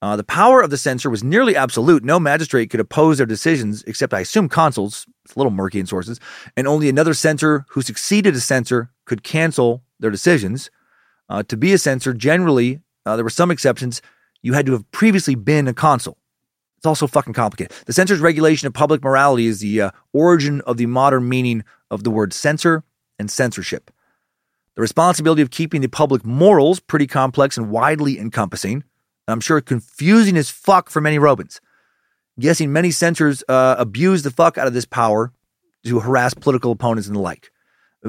[0.00, 2.04] Uh, the power of the censor was nearly absolute.
[2.04, 5.06] No magistrate could oppose their decisions, except I assume consuls.
[5.24, 6.20] It's a little murky in sources.
[6.56, 10.70] And only another censor who succeeded a censor could cancel their decisions.
[11.28, 14.00] Uh, to be a censor, generally, uh, there were some exceptions.
[14.40, 16.16] You had to have previously been a consul.
[16.76, 17.76] It's also fucking complicated.
[17.86, 22.04] The censor's regulation of public morality is the uh, origin of the modern meaning of
[22.04, 22.84] the word censor
[23.18, 23.90] and censorship.
[24.76, 28.84] The responsibility of keeping the public morals pretty complex and widely encompassing.
[29.28, 31.60] I'm sure confusing as fuck for many Romans.
[32.40, 35.32] Guessing many censors uh, abuse the fuck out of this power
[35.84, 37.50] to harass political opponents and the like.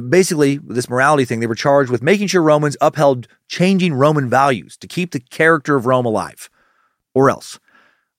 [0.10, 4.78] Basically, this morality thing, they were charged with making sure Romans upheld changing Roman values
[4.78, 6.50] to keep the character of Rome alive.
[7.14, 7.60] Or else.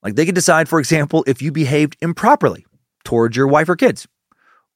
[0.02, 2.66] Like they could decide, for example, if you behaved improperly
[3.04, 4.08] towards your wife or kids,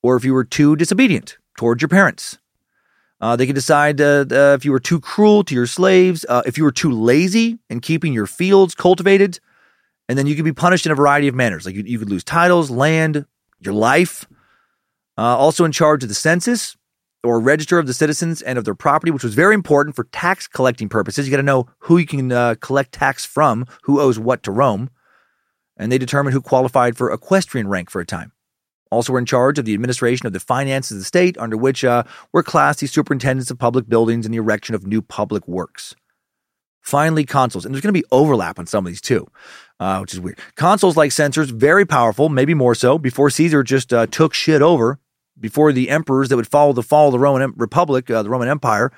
[0.03, 2.39] or if you were too disobedient towards your parents,
[3.25, 6.43] uh, they could decide uh, uh, if you were too cruel to your slaves, uh,
[6.45, 9.41] if you were too lazy in keeping your fields cultivated,
[10.11, 11.64] and then you could be punished in a variety of manners.
[11.64, 13.25] Like you, you could lose titles, land,
[13.61, 14.27] your life.
[15.16, 16.77] Uh, also in charge of the census
[17.22, 20.47] or register of the citizens and of their property, which was very important for tax
[20.47, 21.27] collecting purposes.
[21.27, 24.51] You got to know who you can uh, collect tax from, who owes what to
[24.51, 24.91] Rome,
[25.79, 28.34] and they determined who qualified for equestrian rank for a time
[28.95, 31.84] also were in charge of the administration of the finances of the state, under which
[31.84, 35.95] uh, were classed the superintendents of public buildings and the erection of new public works.
[36.80, 39.26] Finally, consuls, and there's going to be overlap on some of these too,
[39.80, 40.38] uh, which is weird.
[40.55, 42.99] Consuls, like censors, very powerful, maybe more so.
[42.99, 44.99] Before Caesar just uh, took shit over,
[45.40, 48.49] before the emperors that would follow the fall of the Roman Republic, uh, the Roman
[48.49, 48.92] Empire,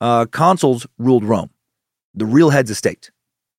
[0.00, 1.50] uh, consuls ruled Rome,
[2.14, 3.10] the real heads of state.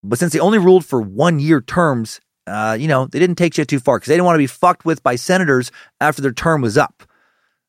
[0.03, 3.53] But since they only ruled for one year terms, uh, you know, they didn't take
[3.53, 6.33] shit too far because they didn't want to be fucked with by senators after their
[6.33, 7.03] term was up.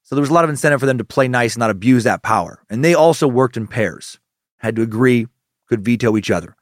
[0.03, 2.05] So there was a lot of incentive for them to play nice and not abuse
[2.05, 2.62] that power.
[2.70, 4.20] And they also worked in pairs,
[4.59, 5.27] had to agree,
[5.68, 6.55] could veto each other.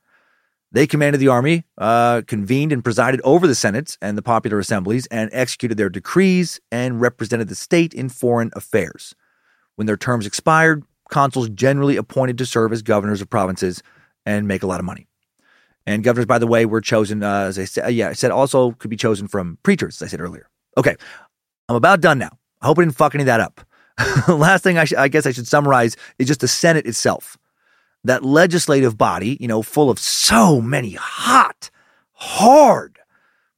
[0.72, 5.06] They commanded the army, uh, convened and presided over the senates and the popular assemblies,
[5.06, 9.14] and executed their decrees and represented the state in foreign affairs.
[9.76, 13.82] When their terms expired, consuls generally appointed to serve as governors of provinces
[14.26, 15.06] and make a lot of money.
[15.86, 18.72] And governors, by the way, were chosen, uh, as I said, yeah, I said also
[18.72, 20.48] could be chosen from praetors, as I said earlier.
[20.78, 20.96] Okay,
[21.68, 22.30] I'm about done now.
[22.62, 23.60] I hope I didn't fuck any of that up.
[24.28, 27.36] Last thing I, sh- I guess I should summarize is just the Senate itself.
[28.04, 31.70] That legislative body, you know, full of so many hot,
[32.12, 32.98] hard,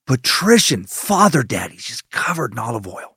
[0.06, 3.16] patrician father daddies just covered in olive oil.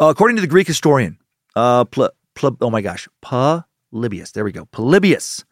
[0.00, 1.18] Uh, according to the Greek historian,
[1.56, 5.44] uh, Pl- Pl- oh my gosh, Polybius, there we go, Polybius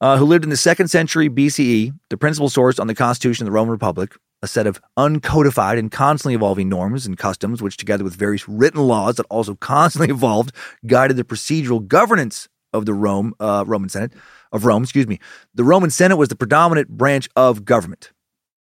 [0.00, 3.46] uh, who lived in the second century BCE, the principal source on the Constitution of
[3.46, 8.04] the Roman Republic, a set of uncodified and constantly evolving norms and customs, which, together
[8.04, 10.54] with various written laws that also constantly evolved,
[10.86, 14.12] guided the procedural governance of the Rome uh, Roman Senate
[14.52, 14.82] of Rome.
[14.82, 15.18] Excuse me.
[15.54, 18.12] The Roman Senate was the predominant branch of government.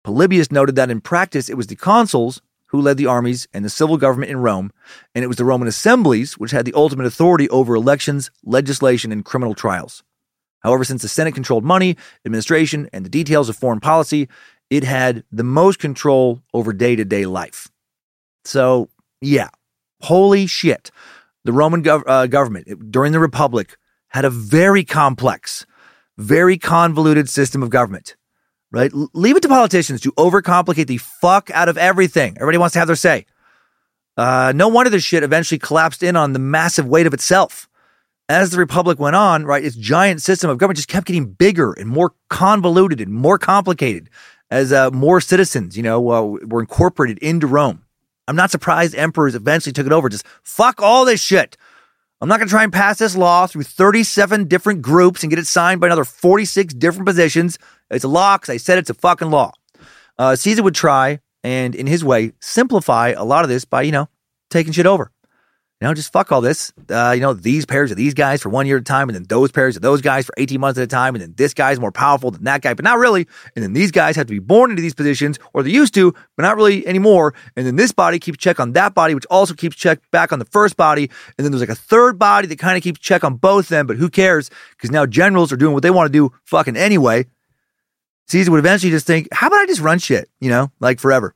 [0.04, 3.70] Polybius noted that in practice, it was the consuls who led the armies and the
[3.70, 4.72] civil government in Rome,
[5.14, 9.24] and it was the Roman assemblies which had the ultimate authority over elections, legislation, and
[9.24, 10.02] criminal trials.
[10.66, 14.28] However, since the Senate controlled money, administration, and the details of foreign policy,
[14.68, 17.68] it had the most control over day to day life.
[18.44, 18.88] So,
[19.20, 19.50] yeah,
[20.00, 20.90] holy shit.
[21.44, 23.76] The Roman gov- uh, government during the Republic
[24.08, 25.66] had a very complex,
[26.18, 28.16] very convoluted system of government,
[28.72, 28.92] right?
[28.92, 32.34] L- leave it to politicians to overcomplicate the fuck out of everything.
[32.38, 33.24] Everybody wants to have their say.
[34.16, 37.68] Uh, no wonder this shit eventually collapsed in on the massive weight of itself
[38.28, 41.72] as the republic went on, right, its giant system of government just kept getting bigger
[41.72, 44.10] and more convoluted and more complicated
[44.50, 47.84] as uh, more citizens, you know, uh, were incorporated into Rome.
[48.28, 50.08] I'm not surprised emperors eventually took it over.
[50.08, 51.56] Just fuck all this shit.
[52.20, 55.38] I'm not going to try and pass this law through 37 different groups and get
[55.38, 57.58] it signed by another 46 different positions.
[57.90, 59.52] It's a law because I said it's a fucking law.
[60.18, 63.92] Uh, Caesar would try and, in his way, simplify a lot of this by, you
[63.92, 64.08] know,
[64.50, 65.12] taking shit over.
[65.80, 66.72] You know, just fuck all this.
[66.88, 69.14] Uh, you know, these pairs of these guys for one year at a time, and
[69.14, 71.52] then those pairs of those guys for 18 months at a time, and then this
[71.52, 73.26] guy's more powerful than that guy, but not really.
[73.54, 76.12] And then these guys have to be born into these positions, or they used to,
[76.34, 77.34] but not really anymore.
[77.56, 80.38] And then this body keeps check on that body, which also keeps check back on
[80.38, 81.10] the first body.
[81.36, 83.86] And then there's like a third body that kind of keeps check on both them,
[83.86, 84.50] but who cares?
[84.70, 87.26] Because now generals are doing what they want to do fucking anyway.
[88.28, 91.34] Caesar would eventually just think, how about I just run shit, you know, like forever?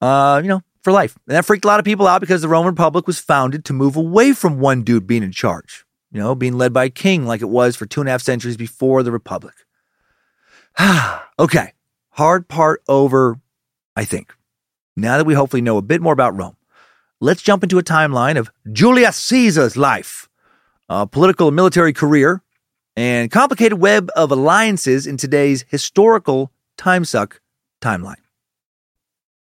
[0.00, 1.18] Uh, you know, for life.
[1.26, 3.72] And that freaked a lot of people out because the Roman Republic was founded to
[3.72, 7.26] move away from one dude being in charge, you know, being led by a king
[7.26, 9.54] like it was for two and a half centuries before the Republic.
[11.40, 11.72] okay,
[12.10, 13.40] hard part over.
[13.96, 14.32] I think.
[14.96, 16.56] Now that we hopefully know a bit more about Rome,
[17.20, 20.28] let's jump into a timeline of Julius Caesar's life,
[20.88, 22.42] a political and military career,
[22.94, 27.38] and complicated web of alliances in today's historical timesuck
[27.80, 28.25] timeline.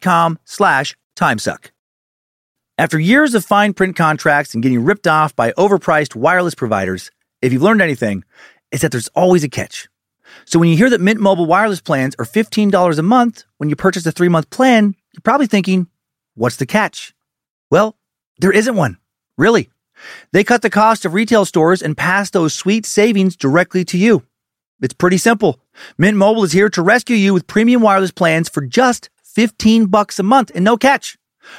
[0.00, 1.70] com slash timesuck.
[2.76, 7.10] After years of fine print contracts and getting ripped off by overpriced wireless providers,
[7.40, 8.24] if you've learned anything,
[8.72, 9.88] it's that there's always a catch.
[10.44, 13.76] So when you hear that Mint Mobile wireless plans are $15 a month when you
[13.76, 15.88] purchase a three month plan, you're probably thinking,
[16.34, 17.14] what's the catch?
[17.70, 17.96] Well,
[18.38, 18.98] there isn't one.
[19.38, 19.70] Really.
[20.32, 24.24] They cut the cost of retail stores and pass those sweet savings directly to you.
[24.82, 25.60] It's pretty simple.
[25.96, 30.18] Mint Mobile is here to rescue you with premium wireless plans for just 15 bucks
[30.18, 31.18] a month and no catch.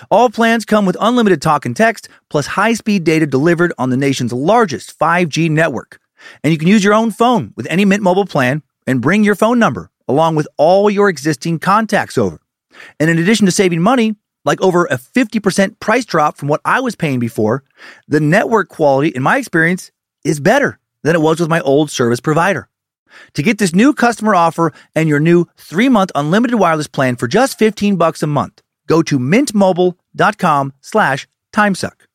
[0.09, 4.34] All plans come with unlimited talk and text plus high-speed data delivered on the nation's
[4.34, 5.99] largest 5G network.
[6.43, 9.36] And you can use your own phone with any Mint Mobile plan and bring your
[9.36, 12.39] phone number along with all your existing contacts over.
[12.99, 16.80] And in addition to saving money, like over a 50% price drop from what I
[16.80, 17.63] was paying before,
[18.07, 19.91] the network quality, in my experience,
[20.23, 22.69] is better than it was with my old service provider.
[23.34, 27.28] To get this new customer offer and your new three month unlimited wireless plan for
[27.28, 32.06] just 15 bucks a month, go to mintmobile.com slash timesuck.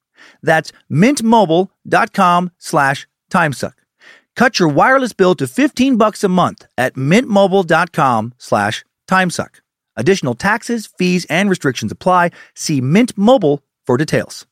[0.42, 3.74] That's mintmobile.com slash timesuck.
[4.36, 9.60] Cut your wireless bill to 15 bucks a month at mintmobile.com slash timesuck.
[9.96, 12.30] Additional taxes, fees, and restrictions apply.
[12.54, 14.46] See Mint Mobile for details.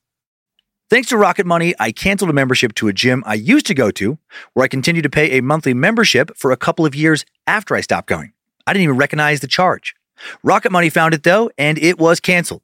[0.90, 3.90] Thanks to Rocket Money, I canceled a membership to a gym I used to go
[3.90, 4.16] to,
[4.54, 7.82] where I continued to pay a monthly membership for a couple of years after I
[7.82, 8.32] stopped going.
[8.66, 9.94] I didn't even recognize the charge.
[10.42, 12.62] Rocket Money found it though, and it was canceled.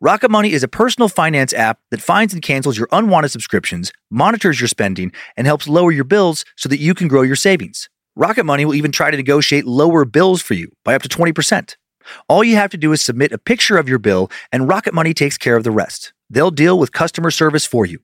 [0.00, 4.60] Rocket Money is a personal finance app that finds and cancels your unwanted subscriptions, monitors
[4.60, 7.88] your spending, and helps lower your bills so that you can grow your savings.
[8.16, 11.76] Rocket Money will even try to negotiate lower bills for you by up to 20%.
[12.28, 15.14] All you have to do is submit a picture of your bill, and Rocket Money
[15.14, 16.12] takes care of the rest.
[16.32, 18.00] They'll deal with customer service for you.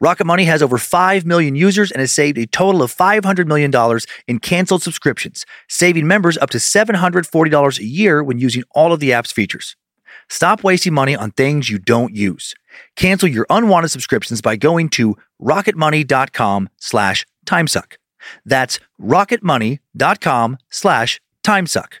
[0.00, 3.72] Rocket Money has over 5 million users and has saved a total of $500 million
[4.28, 9.12] in canceled subscriptions, saving members up to $740 a year when using all of the
[9.12, 9.76] app's features.
[10.28, 12.54] Stop wasting money on things you don't use.
[12.96, 17.96] Cancel your unwanted subscriptions by going to rocketmoney.com slash timesuck.
[18.44, 21.92] That's rocketmoney.com slash timesuck.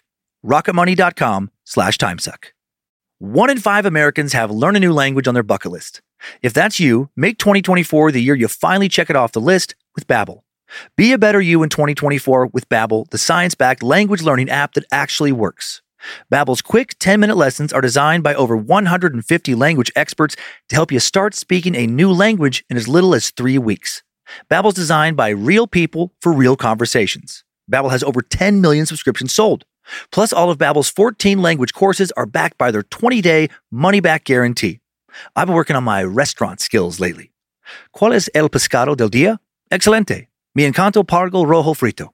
[0.44, 2.44] rocketmoney.com slash timesuck.
[3.22, 6.02] One in five Americans have learn a new language on their bucket list.
[6.42, 10.08] If that's you, make 2024 the year you finally check it off the list with
[10.08, 10.40] Babbel.
[10.96, 15.30] Be a better you in 2024 with Babbel, the science-backed language learning app that actually
[15.30, 15.82] works.
[16.32, 20.34] Babbel's quick 10-minute lessons are designed by over 150 language experts
[20.68, 24.02] to help you start speaking a new language in as little as 3 weeks.
[24.50, 27.44] Babbel's designed by real people for real conversations.
[27.70, 29.64] Babbel has over 10 million subscriptions sold.
[30.10, 34.80] Plus all of Babbel's 14 language courses are backed by their 20-day money-back guarantee.
[35.36, 37.32] I've been working on my restaurant skills lately.
[37.94, 39.38] ¿Cuál es el pescado del día?
[39.70, 40.28] Excelente.
[40.54, 42.12] Mi encanto pargo rojo frito.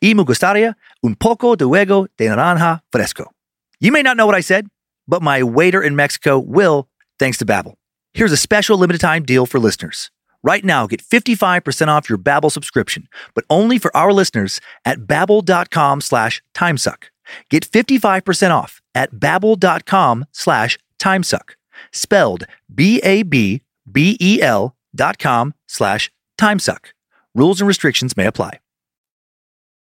[0.00, 3.32] Y me gustaría un poco de huevo de naranja fresco.
[3.80, 4.66] You may not know what I said,
[5.08, 7.74] but my waiter in Mexico will, thanks to Babbel.
[8.12, 10.10] Here's a special limited time deal for listeners.
[10.42, 16.00] Right now, get 55% off your Babbel subscription, but only for our listeners at babbel.com
[16.00, 17.04] slash timesuck.
[17.50, 21.50] Get 55% off at babbel.com slash timesuck.
[21.92, 26.86] spelled B-A-B-B-E-L dot com slash timesuck.
[27.34, 28.58] Rules and restrictions may apply.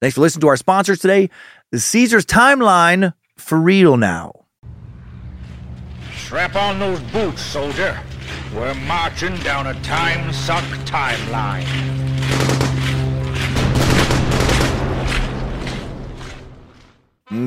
[0.01, 1.31] Thanks for listening to our sponsors today.
[1.75, 4.47] Caesar's Timeline for real now.
[6.15, 7.99] Strap on those boots, soldier.
[8.55, 11.67] We're marching down a time suck timeline.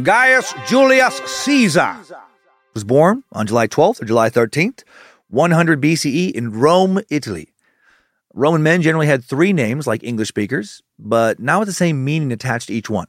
[0.03, 1.97] Gaius Julius Caesar
[2.73, 4.83] was born on July 12th or July 13th,
[5.29, 7.53] 100 BCE in Rome, Italy.
[8.33, 12.31] Roman men generally had three names like English speakers, but not with the same meaning
[12.31, 13.07] attached to each one.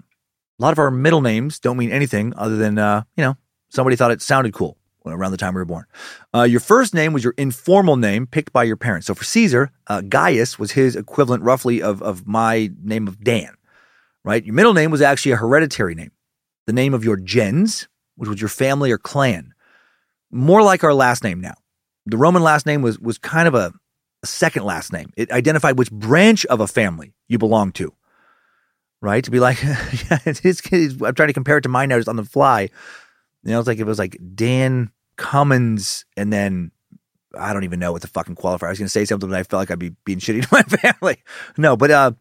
[0.58, 3.36] A lot of our middle names don't mean anything other than, uh, you know,
[3.68, 5.86] somebody thought it sounded cool around the time we were born.
[6.34, 9.06] Uh, your first name was your informal name picked by your parents.
[9.06, 13.56] So for Caesar, uh, Gaius was his equivalent roughly of, of my name of Dan,
[14.24, 14.44] right?
[14.44, 16.12] Your middle name was actually a hereditary name
[16.70, 19.54] the name of your gens, which was your family or clan.
[20.30, 21.54] More like our last name now.
[22.06, 23.72] The Roman last name was, was kind of a,
[24.22, 25.12] a second last name.
[25.16, 27.92] It identified which branch of a family you belonged to.
[29.02, 29.24] Right?
[29.24, 30.62] To be like, yeah, it's, it's,
[31.02, 32.68] I'm trying to compare it to mine now just on the fly.
[33.44, 36.72] You know, it's like it was like Dan Cummins and then
[37.38, 38.66] I don't even know what the fucking qualifier.
[38.66, 40.48] I was going to say something, but I felt like I'd be being shitty to
[40.50, 41.22] my family.
[41.56, 42.12] No, but uh,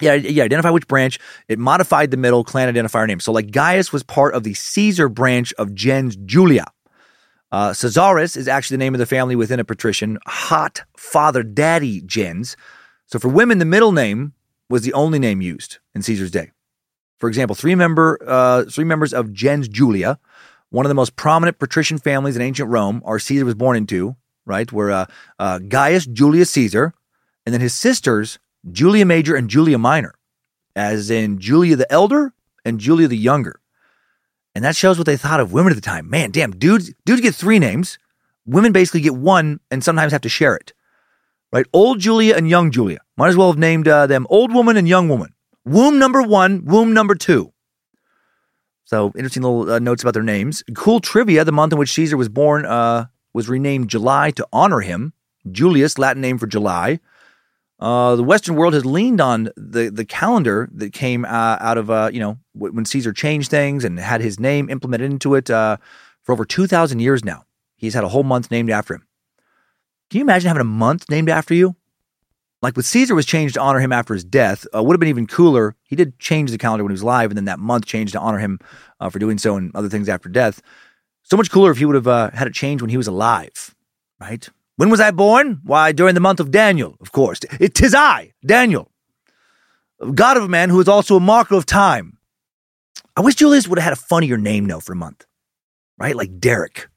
[0.00, 1.18] yeah, yeah, identify which branch.
[1.48, 3.20] It modified the middle clan identifier name.
[3.20, 6.66] So, like Gaius was part of the Caesar branch of gens Julia.
[7.52, 12.00] Uh, Caesarus is actually the name of the family within a patrician, hot father daddy
[12.02, 12.56] gens.
[13.06, 14.34] So, for women, the middle name
[14.68, 16.50] was the only name used in Caesar's day.
[17.18, 20.18] For example, three member uh, three members of gens Julia,
[20.70, 24.16] one of the most prominent patrician families in ancient Rome, are Caesar was born into.
[24.46, 25.06] Right, were uh,
[25.38, 26.94] uh, Gaius Julius Caesar,
[27.44, 28.38] and then his sisters
[28.72, 30.14] Julia Major and Julia Minor,
[30.74, 32.32] as in Julia the Elder
[32.64, 33.60] and Julia the Younger.
[34.54, 36.10] And that shows what they thought of women at the time.
[36.10, 37.98] Man, damn, dudes, dudes get three names.
[38.46, 40.72] Women basically get one and sometimes have to share it.
[41.52, 41.66] Right?
[41.72, 42.98] Old Julia and young Julia.
[43.16, 45.34] Might as well have named uh, them old woman and young woman.
[45.64, 47.49] Womb number one, womb number two.
[48.90, 50.64] So interesting little uh, notes about their names.
[50.74, 54.80] Cool trivia: the month in which Caesar was born uh, was renamed July to honor
[54.80, 55.12] him.
[55.48, 56.98] Julius, Latin name for July.
[57.78, 61.88] Uh, the Western world has leaned on the the calendar that came uh, out of
[61.88, 65.76] uh, you know when Caesar changed things and had his name implemented into it uh,
[66.24, 67.44] for over two thousand years now.
[67.76, 69.06] He's had a whole month named after him.
[70.10, 71.76] Can you imagine having a month named after you?
[72.62, 74.66] Like with Caesar was changed to honor him after his death.
[74.74, 75.76] Uh, would have been even cooler.
[75.84, 78.20] He did change the calendar when he was alive, and then that month changed to
[78.20, 78.58] honor him
[79.00, 80.60] uh, for doing so and other things after death.
[81.22, 83.74] So much cooler if he would have had it changed when he was alive,
[84.20, 84.48] right?
[84.76, 85.60] When was I born?
[85.62, 87.40] Why, during the month of Daniel, of course.
[87.60, 88.90] It tis I, Daniel,
[90.14, 92.18] God of a man who is also a marker of time.
[93.16, 95.26] I wish Julius would have had a funnier name, though, for a month,
[95.98, 96.16] right?
[96.16, 96.88] Like Derek.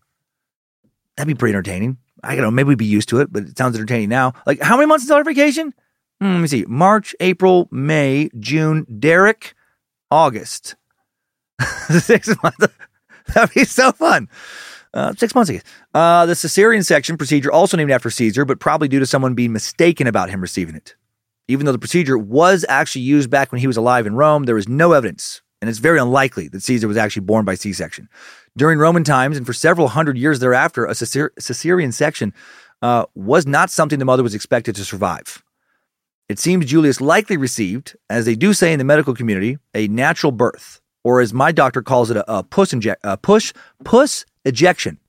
[1.15, 1.97] That'd be pretty entertaining.
[2.23, 4.33] I don't know, maybe we'd be used to it, but it sounds entertaining now.
[4.45, 5.73] Like, how many months is our vacation?
[6.21, 6.65] Hmm, let me see.
[6.67, 9.55] March, April, May, June, Derek,
[10.09, 10.75] August.
[11.89, 12.67] Six months.
[13.33, 14.29] That'd be so fun.
[14.93, 15.59] Uh, six months ago.
[15.95, 19.51] Uh, the cesarean section procedure, also named after Caesar, but probably due to someone being
[19.51, 20.95] mistaken about him receiving it.
[21.47, 24.57] Even though the procedure was actually used back when he was alive in Rome, there
[24.57, 28.07] is no evidence, and it's very unlikely that Caesar was actually born by C section.
[28.55, 32.33] During Roman times and for several hundred years thereafter, a cesarean section
[32.83, 35.43] uh, was not something the mother was expected to survive.
[36.29, 40.31] It seems Julius likely received, as they do say in the medical community, a natural
[40.31, 44.99] birth, or as my doctor calls it, a, a puss inject, a push puss ejection.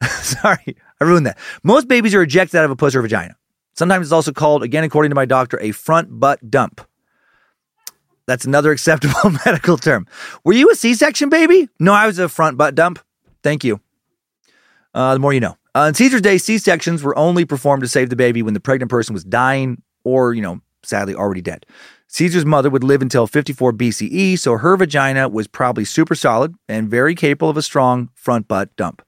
[0.02, 1.38] Sorry, I ruined that.
[1.62, 3.36] Most babies are ejected out of a puss or vagina.
[3.74, 6.80] Sometimes it's also called, again, according to my doctor, a front butt dump.
[8.26, 10.06] That's another acceptable medical term.
[10.44, 11.68] Were you a C section baby?
[11.78, 12.98] No, I was a front butt dump.
[13.42, 13.80] Thank you.
[14.94, 15.56] Uh, the more you know.
[15.74, 18.60] Uh, in Caesar's day, C sections were only performed to save the baby when the
[18.60, 21.64] pregnant person was dying or, you know, sadly already dead.
[22.08, 26.90] Caesar's mother would live until 54 BCE, so her vagina was probably super solid and
[26.90, 29.00] very capable of a strong front butt dump.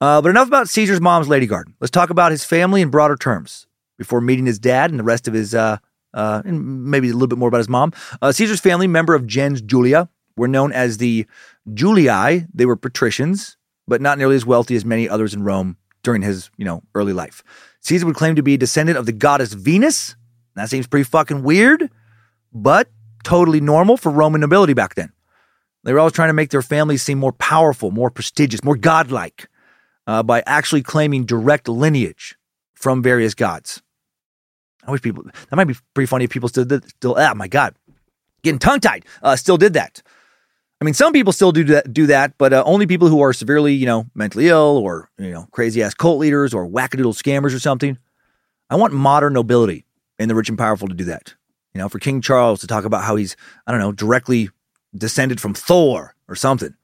[0.00, 1.74] Uh, but enough about Caesar's mom's lady garden.
[1.80, 3.68] Let's talk about his family in broader terms
[3.98, 5.78] before meeting his dad and the rest of his, uh,
[6.14, 7.92] uh, and maybe a little bit more about his mom.
[8.22, 11.26] Uh, Caesar's family, member of gens Julia, were known as the
[11.72, 12.46] Julii.
[12.54, 13.56] They were patricians,
[13.86, 17.12] but not nearly as wealthy as many others in Rome during his, you know, early
[17.12, 17.42] life.
[17.80, 20.16] Caesar would claim to be a descendant of the goddess Venus.
[20.54, 21.90] That seems pretty fucking weird
[22.54, 22.88] but
[23.24, 25.12] totally normal for Roman nobility back then.
[25.82, 29.48] They were always trying to make their families seem more powerful, more prestigious, more godlike
[30.06, 32.36] uh, by actually claiming direct lineage
[32.74, 33.82] from various gods.
[34.86, 37.48] I wish people, that might be pretty funny if people still did, still, oh my
[37.48, 37.74] God,
[38.42, 40.02] getting tongue tied, uh, still did that.
[40.80, 43.32] I mean, some people still do that, do that, but uh, only people who are
[43.32, 47.54] severely, you know, mentally ill or you know, crazy ass cult leaders or wackadoodle scammers
[47.54, 47.96] or something.
[48.68, 49.86] I want modern nobility
[50.18, 51.34] and the rich and powerful to do that.
[51.74, 54.50] You know, for King Charles to talk about how he's, I don't know, directly
[54.96, 56.74] descended from Thor or something,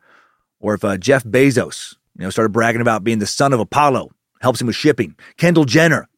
[0.60, 4.10] or if uh, Jeff Bezos, you know, started bragging about being the son of Apollo,
[4.40, 5.14] helps him with shipping.
[5.36, 6.08] Kendall Jenner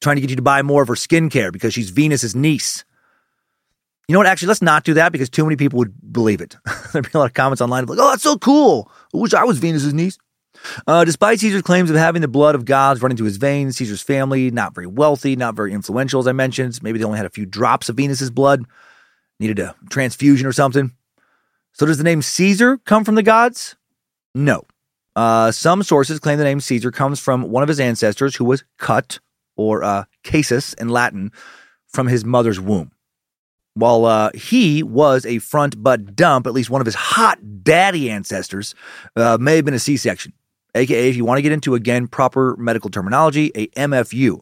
[0.00, 2.84] trying to get you to buy more of her skincare because she's Venus's niece.
[4.08, 4.26] You know what?
[4.26, 6.56] Actually, let's not do that because too many people would believe it.
[6.92, 8.90] There'd be a lot of comments online like, "Oh, that's so cool!
[9.12, 10.18] I wish I was Venus's niece."
[10.86, 14.02] Uh, despite Caesar's claims of having the blood of gods running through his veins, Caesar's
[14.02, 16.82] family not very wealthy, not very influential, as I mentioned.
[16.82, 18.64] Maybe they only had a few drops of Venus's blood,
[19.38, 20.92] needed a transfusion or something.
[21.72, 23.76] So, does the name Caesar come from the gods?
[24.34, 24.64] No.
[25.14, 28.64] Uh, some sources claim the name Caesar comes from one of his ancestors who was
[28.78, 29.18] cut,
[29.56, 31.32] or uh, casus in Latin,
[31.86, 32.92] from his mother's womb.
[33.74, 38.10] While uh, he was a front butt dump, at least one of his hot daddy
[38.10, 38.74] ancestors
[39.16, 40.32] uh, may have been a C section,
[40.74, 44.40] aka, if you want to get into again proper medical terminology, a MFU,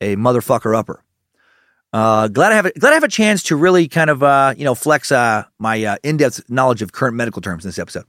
[0.00, 1.02] a motherfucker upper.
[1.94, 4.52] Uh, glad I have a, glad I have a chance to really kind of uh,
[4.56, 7.78] you know flex uh, my uh, in depth knowledge of current medical terms in this
[7.78, 8.04] episode.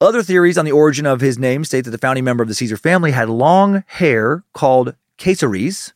[0.00, 2.54] Other theories on the origin of his name state that the founding member of the
[2.54, 5.92] Caesar family had long hair called caesares.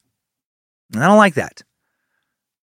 [0.92, 1.62] And I don't like that.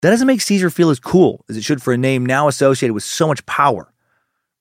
[0.03, 2.95] That doesn't make Caesar feel as cool as it should for a name now associated
[2.95, 3.93] with so much power.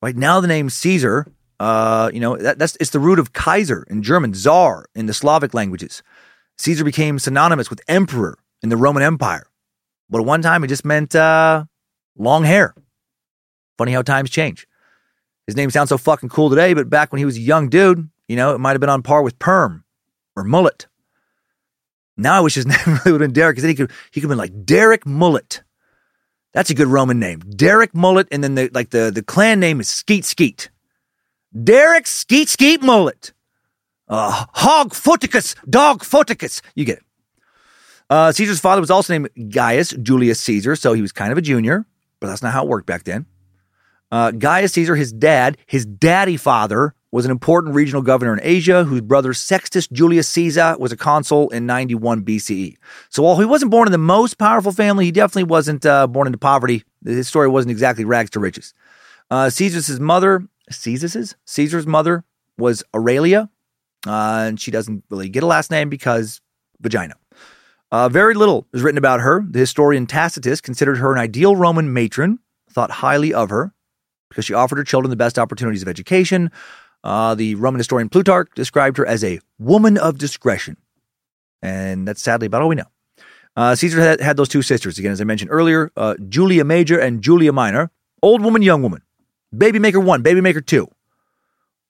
[0.01, 1.27] Right now, the name Caesar,
[1.59, 5.13] uh, you know, that, that's it's the root of Kaiser in German, Czar in the
[5.13, 6.03] Slavic languages.
[6.57, 9.47] Caesar became synonymous with emperor in the Roman Empire,
[10.09, 11.65] but at one time it just meant uh,
[12.17, 12.73] long hair.
[13.77, 14.67] Funny how times change.
[15.47, 18.09] His name sounds so fucking cool today, but back when he was a young dude,
[18.27, 19.83] you know, it might have been on par with perm
[20.35, 20.87] or mullet.
[22.17, 24.21] Now I wish his name really would have been Derek because then he could he
[24.21, 25.63] could have been like Derek Mullet.
[26.53, 27.39] That's a good Roman name.
[27.39, 30.69] Derek Mullet, and then the like the, the clan name is Skeet Skeet.
[31.63, 33.33] Derek Skeet Skeet Mullet.
[34.07, 36.61] Uh, Hog Foticus, Dog Foticus.
[36.75, 37.03] You get it.
[38.09, 41.41] Uh, Caesar's father was also named Gaius Julius Caesar, so he was kind of a
[41.41, 41.85] junior,
[42.19, 43.25] but that's not how it worked back then.
[44.11, 48.83] Uh, Gaius Caesar, his dad, his daddy father, was an important regional governor in Asia
[48.83, 52.75] whose brother Sextus Julius Caesar was a consul in 91 BCE.
[53.07, 56.27] So while he wasn't born in the most powerful family, he definitely wasn't uh, born
[56.27, 56.83] into poverty.
[57.05, 58.73] His story wasn't exactly rags to riches.
[59.31, 62.25] Uh, Caesar's mother, Caesar's Caesar's mother
[62.57, 63.49] was Aurelia,
[64.05, 66.41] uh, and she doesn't really get a last name because
[66.81, 67.13] vagina.
[67.93, 69.41] Uh, very little is written about her.
[69.49, 72.39] The historian Tacitus considered her an ideal Roman matron,
[72.69, 73.73] thought highly of her
[74.29, 76.51] because she offered her children the best opportunities of education,
[77.05, 80.75] uh, the Roman historian Plutarch described her as a woman of discretion.
[81.61, 82.89] And that's sadly about all we know.
[83.55, 86.99] Uh, Caesar had, had, those two sisters, again, as I mentioned earlier uh, Julia Major
[86.99, 87.91] and Julia Minor.
[88.21, 89.03] Old woman, young woman.
[89.55, 90.89] Baby maker one, baby maker two.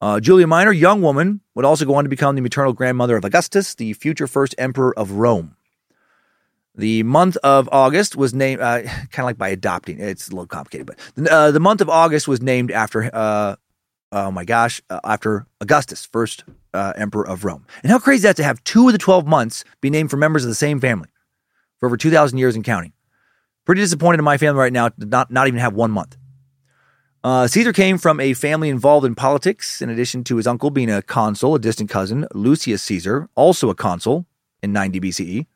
[0.01, 3.24] Uh, Julia Minor, young woman, would also go on to become the maternal grandmother of
[3.24, 5.55] Augustus, the future first emperor of Rome.
[6.76, 9.99] The month of August was named, uh, kind of like by adopting.
[9.99, 13.09] It's a little complicated, but uh, the month of August was named after
[14.12, 16.43] oh my gosh, uh, after Augustus, first
[16.74, 17.66] uh, emperor of Rome.
[17.84, 20.18] And how crazy is that to have two of the 12 months be named for
[20.18, 21.10] members of the same family
[21.80, 22.93] for over 2,000 years and counting?
[23.66, 26.18] Pretty disappointed in my family right now to not, not even have one month.
[27.24, 30.91] Uh, Caesar came from a family involved in politics, in addition to his uncle being
[30.91, 34.28] a consul, a distant cousin, Lucius Caesar, also a consul
[34.62, 35.47] in 90 BCE.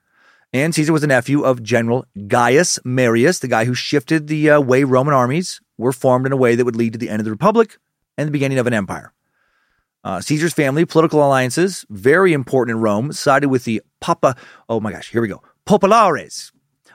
[0.52, 4.60] And Caesar was a nephew of General Gaius Marius, the guy who shifted the uh,
[4.60, 7.26] way Roman armies were formed in a way that would lead to the end of
[7.26, 7.78] the Republic
[8.20, 9.14] and the beginning of an empire.
[10.04, 14.36] Uh, Caesar's family, political alliances, very important in Rome, sided with the Papa.
[14.68, 15.42] Oh my gosh, here we go.
[15.66, 16.52] Populares.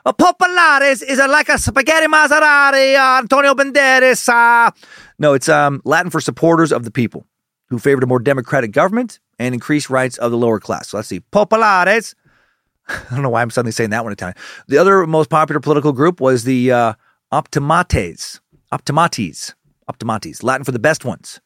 [0.07, 4.29] A populares is a, like a spaghetti Maserati, uh, Antonio Banderas.
[4.29, 4.71] Uh.
[5.19, 7.27] No, it's um, Latin for supporters of the people
[7.69, 10.89] who favored a more democratic government and increased rights of the lower class.
[10.89, 11.21] So let's see.
[11.21, 12.15] Populares.
[12.89, 14.37] I don't know why I'm suddenly saying that one Italian.
[14.69, 16.93] The other most popular political group was the uh,
[17.33, 18.41] Optimates.
[18.71, 19.55] Optimates.
[19.89, 21.41] Optimates, Latin for the best ones.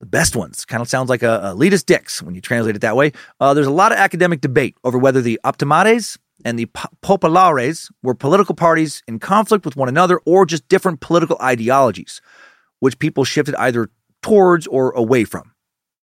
[0.00, 2.82] The best ones kind of sounds like a, a elitist dicks when you translate it
[2.82, 3.12] that way.
[3.40, 6.66] Uh, there's a lot of academic debate over whether the Optimates and the
[7.02, 12.20] Populares were political parties in conflict with one another or just different political ideologies,
[12.78, 13.90] which people shifted either
[14.22, 15.52] towards or away from.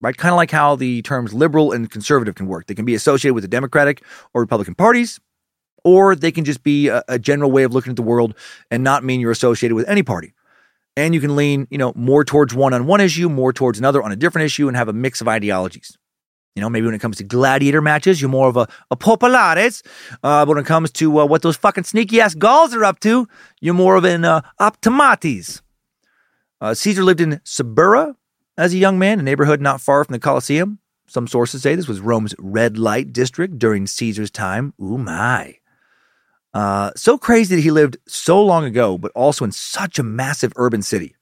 [0.02, 0.18] Right?
[0.18, 2.66] Kind of like how the terms liberal and conservative can work.
[2.66, 5.20] They can be associated with the Democratic or Republican parties,
[5.84, 8.36] or they can just be a, a general way of looking at the world
[8.72, 10.34] and not mean you're associated with any party
[10.96, 14.02] and you can lean, you know, more towards one on one issue, more towards another
[14.02, 15.98] on a different issue, and have a mix of ideologies.
[16.56, 19.82] You know, maybe when it comes to gladiator matches, you're more of a, a populares.
[20.22, 23.28] Uh, when it comes to uh, what those fucking sneaky ass Gauls are up to,
[23.60, 25.64] you're more of an uh, optimates.
[26.62, 28.16] Uh, Caesar lived in Suburra
[28.56, 30.78] as a young man, a neighborhood not far from the Colosseum.
[31.08, 34.74] Some sources say this was Rome's red light district during Caesar's time.
[34.82, 35.58] Ooh, my.
[36.54, 40.54] Uh, so crazy that he lived so long ago, but also in such a massive
[40.56, 41.16] urban city,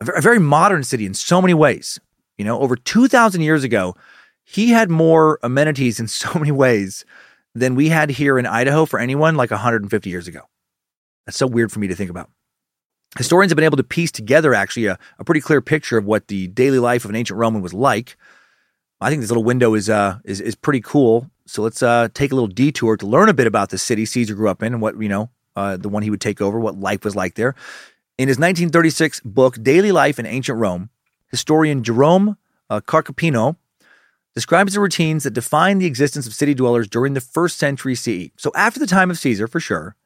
[0.00, 1.98] a very modern city in so many ways.
[2.36, 3.96] You know, over 2,000 years ago,
[4.44, 7.04] he had more amenities in so many ways
[7.54, 10.42] than we had here in Idaho for anyone like 150 years ago.
[11.26, 12.30] That's so weird for me to think about.
[13.18, 16.28] Historians have been able to piece together actually a, a pretty clear picture of what
[16.28, 18.16] the daily life of an ancient Roman was like.
[19.00, 21.28] I think this little window is uh, is is pretty cool.
[21.50, 24.34] So let's uh, take a little detour to learn a bit about the city Caesar
[24.34, 26.78] grew up in and what you know uh, the one he would take over, what
[26.78, 27.56] life was like there.
[28.18, 30.90] In his 1936 book Daily Life in Ancient Rome,
[31.26, 32.36] historian Jerome
[32.70, 33.56] uh, Carcopino
[34.32, 38.30] describes the routines that defined the existence of city dwellers during the first century CE.
[38.36, 39.96] So after the time of Caesar, for sure,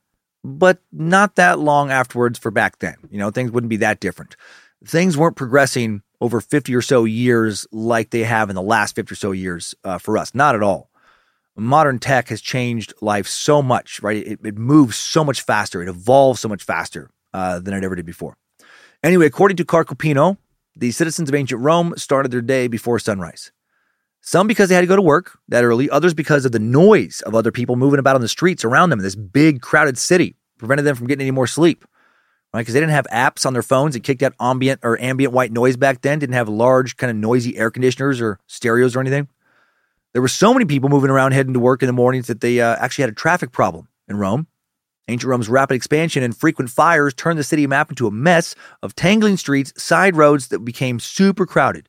[0.43, 2.97] but not that long afterwards for back then.
[3.11, 4.35] You know, things wouldn't be that different.
[4.83, 9.13] Things weren't progressing over 50 or so years like they have in the last 50
[9.13, 10.35] or so years uh, for us.
[10.35, 10.89] Not at all.
[11.57, 14.17] Modern tech has changed life so much, right?
[14.17, 17.95] It, it moves so much faster, it evolves so much faster uh, than it ever
[17.95, 18.37] did before.
[19.03, 20.39] Anyway, according to Carcopino,
[20.75, 23.53] the citizens of ancient Rome started their day before sunrise.
[24.21, 27.21] Some because they had to go to work that early, others because of the noise
[27.27, 30.35] of other people moving about on the streets around them in this big, crowded city,
[30.59, 31.85] prevented them from getting any more sleep.
[32.55, 32.63] Right?
[32.63, 35.53] Because they didn't have apps on their phones that kicked out ambient or ambient white
[35.53, 39.29] noise back then, didn't have large, kind of noisy air conditioners or stereos or anything.
[40.15, 42.61] There were so many people moving around heading to work in the mornings that they
[42.61, 44.47] uh, actually had a traffic problem in Rome.
[45.09, 48.95] Ancient Rome's rapid expansion and frequent fires turned the city map into a mess of
[48.95, 51.89] tangling streets, side roads that became super crowded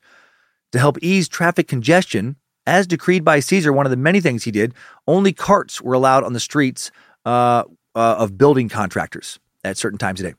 [0.72, 4.50] to help ease traffic congestion, as decreed by Caesar, one of the many things he
[4.50, 4.74] did,
[5.06, 6.90] only carts were allowed on the streets
[7.24, 7.62] uh,
[7.94, 10.34] uh, of building contractors at certain times of day.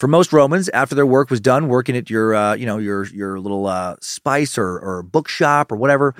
[0.00, 3.06] For most Romans, after their work was done, working at your, uh, you know, your
[3.06, 6.14] your little uh, spice or, or bookshop or whatever,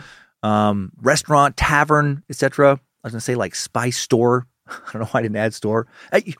[0.45, 2.73] um, restaurant, tavern, etc.
[2.73, 4.47] I was going to say like spice store.
[4.69, 5.89] I don't know why I didn't add store.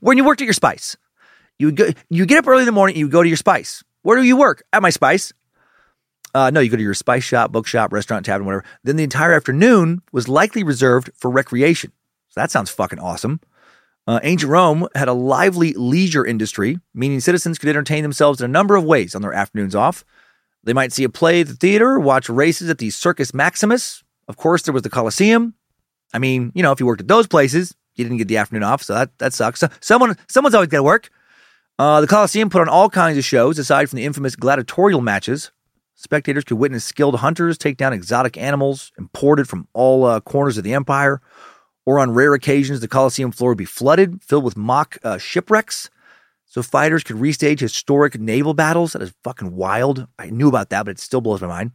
[0.01, 0.97] When you worked at your spice,
[1.59, 3.83] you would go, you get up early in the morning, you go to your spice.
[4.03, 4.63] Where do you work?
[4.73, 5.33] At my spice.
[6.35, 8.65] Uh, no, you go to your spice shop, bookshop, restaurant, tavern, whatever.
[8.83, 11.93] Then the entire afternoon was likely reserved for recreation.
[12.29, 13.41] So that sounds fucking awesome.
[14.07, 18.53] Uh, ancient Rome had a lively leisure industry, meaning citizens could entertain themselves in a
[18.53, 20.05] number of ways on their afternoons off.
[20.65, 24.03] They might see a play at the theater, watch races at the Circus Maximus.
[24.29, 25.55] Of course, there was the Colosseum.
[26.13, 28.63] I mean, you know, if you worked at those places, you didn't get the afternoon
[28.63, 29.61] off, so that that sucks.
[29.61, 31.11] So someone someone's always got to work.
[31.79, 35.51] Uh, the Colosseum put on all kinds of shows aside from the infamous gladiatorial matches.
[35.97, 40.65] Spectators could witness skilled hunters take down exotic animals imported from all uh, corners of
[40.65, 41.21] the empire.
[41.87, 45.91] Or on rare occasions, the Colosseum floor would be flooded, filled with mock uh, shipwrecks.
[46.55, 48.93] So fighters could restage historic naval battles.
[48.93, 50.07] That is fucking wild.
[50.21, 51.73] I knew about that, but it still blows my mind.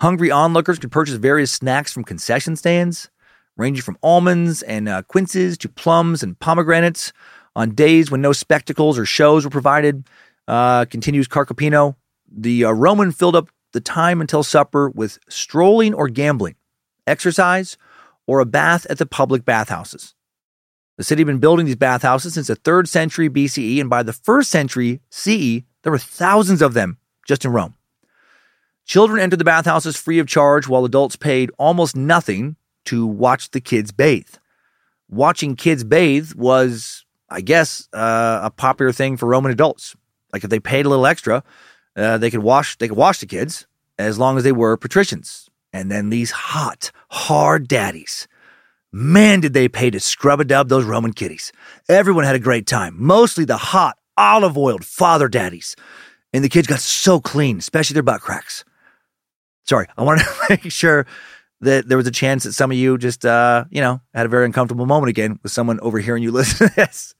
[0.00, 3.10] Hungry onlookers could purchase various snacks from concession stands,
[3.56, 7.12] ranging from almonds and uh, quinces to plums and pomegranates.
[7.54, 10.08] On days when no spectacles or shows were provided,
[10.48, 11.94] uh, continues Carcopino,
[12.28, 16.56] the uh, Roman filled up the time until supper with strolling or gambling,
[17.06, 17.78] exercise,
[18.26, 20.16] or a bath at the public bathhouses.
[20.98, 24.12] The city had been building these bathhouses since the 3rd century BCE, and by the
[24.12, 27.74] 1st century CE, there were thousands of them just in Rome.
[28.84, 33.60] Children entered the bathhouses free of charge, while adults paid almost nothing to watch the
[33.60, 34.34] kids bathe.
[35.08, 39.94] Watching kids bathe was, I guess, uh, a popular thing for Roman adults.
[40.32, 41.44] Like if they paid a little extra,
[41.94, 43.66] uh, they could wash they could wash the kids
[43.98, 45.48] as long as they were patricians.
[45.72, 48.26] And then these hot, hard daddies.
[48.92, 51.52] Man, did they pay to scrub a dub those Roman kitties.
[51.90, 55.76] Everyone had a great time, mostly the hot, olive oiled father daddies.
[56.32, 58.64] And the kids got so clean, especially their butt cracks.
[59.66, 61.06] Sorry, I wanted to make sure
[61.60, 64.28] that there was a chance that some of you just, uh, you know, had a
[64.30, 67.14] very uncomfortable moment again with someone overhearing you listen to this.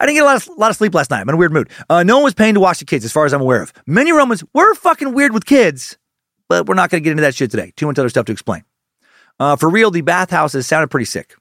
[0.00, 1.20] I didn't get a lot of, lot of sleep last night.
[1.20, 1.68] I'm in a weird mood.
[1.90, 3.72] Uh, no one was paying to watch the kids, as far as I'm aware of.
[3.86, 5.98] Many Romans were fucking weird with kids,
[6.48, 7.72] but we're not going to get into that shit today.
[7.76, 8.64] Too much other stuff to explain.
[9.38, 11.34] Uh, for real, the bathhouses sounded pretty sick.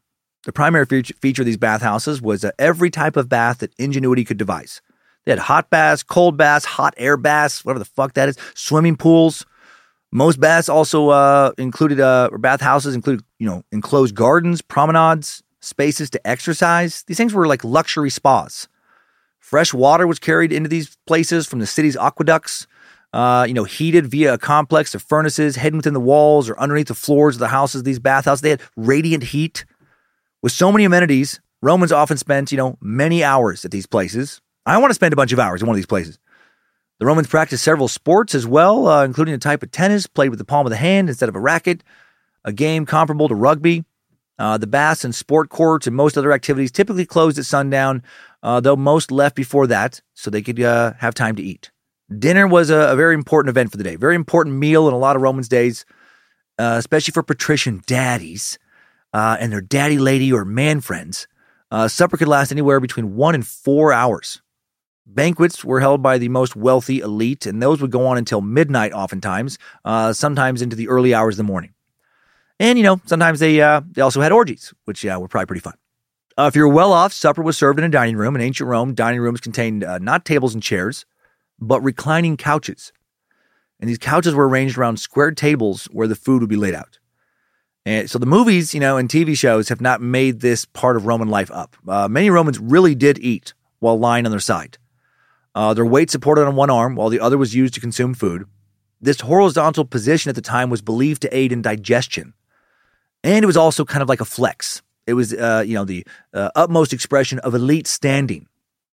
[0.45, 4.37] The primary feature, of these bathhouses was uh, every type of bath that ingenuity could
[4.37, 4.81] devise.
[5.25, 8.97] They had hot baths, cold baths, hot air baths, whatever the fuck that is, swimming
[8.97, 9.45] pools.
[10.11, 16.09] Most baths also uh, included, uh, or bathhouses included, you know, enclosed gardens, promenades, spaces
[16.09, 17.03] to exercise.
[17.03, 18.67] These things were like luxury spas.
[19.39, 22.67] Fresh water was carried into these places from the city's aqueducts,
[23.13, 26.87] uh, you know, heated via a complex of furnaces hidden within the walls or underneath
[26.87, 28.41] the floors of the houses, these bathhouses.
[28.41, 29.65] They had radiant heat.
[30.41, 34.41] With so many amenities, Romans often spent, you know, many hours at these places.
[34.65, 36.17] I want to spend a bunch of hours in one of these places.
[36.99, 40.39] The Romans practiced several sports as well, uh, including a type of tennis played with
[40.39, 41.83] the palm of the hand instead of a racket,
[42.43, 43.85] a game comparable to rugby.
[44.39, 48.01] Uh, the baths and sport courts and most other activities typically closed at sundown,
[48.41, 51.71] uh, though most left before that so they could uh, have time to eat.
[52.19, 54.97] Dinner was a, a, very important event for the day, very important meal in a
[54.97, 55.85] lot of Romans' days,
[56.59, 58.59] uh, especially for patrician daddies
[59.13, 61.27] uh, and their daddy lady or man friends.
[61.71, 64.41] Uh, supper could last anywhere between one and four hours.
[65.05, 68.93] Banquets were held by the most wealthy elite, and those would go on until midnight,
[68.93, 71.73] oftentimes, uh, sometimes into the early hours of the morning.
[72.59, 75.61] And, you know, sometimes they, uh, they also had orgies, which uh, were probably pretty
[75.61, 75.73] fun.
[76.37, 78.35] If you're well off, supper was served in a dining room.
[78.35, 81.05] In ancient Rome, dining rooms contained not tables and chairs,
[81.67, 82.91] but reclining couches.
[83.79, 86.99] And these couches were arranged around squared tables where the food would be laid out.
[87.85, 91.05] And so the movies, you know, and TV shows have not made this part of
[91.05, 91.75] Roman life up.
[91.87, 94.77] Uh, many Romans really did eat while lying on their side.
[95.53, 98.45] Uh, their weight supported on one arm while the other was used to consume food.
[99.01, 102.33] This horizontal position at the time was believed to aid in digestion.
[103.23, 104.81] And it was also kind of like a flex.
[105.05, 108.47] It was, uh, you know, the uh, utmost expression of elite standing.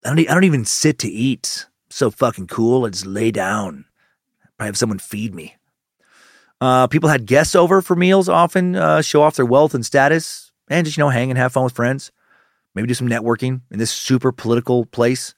[0.03, 1.67] I don't, I don't even sit to eat.
[1.93, 2.85] So fucking cool.
[2.85, 3.85] I just lay down.
[4.59, 5.57] I have someone feed me.
[6.59, 10.51] Uh, people had guests over for meals often, uh, show off their wealth and status,
[10.67, 12.11] and just, you know, hang and have fun with friends.
[12.73, 15.35] Maybe do some networking in this super political place.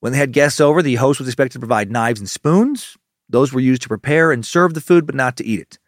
[0.00, 2.98] When they had guests over, the host was expected to provide knives and spoons.
[3.30, 5.78] Those were used to prepare and serve the food, but not to eat it.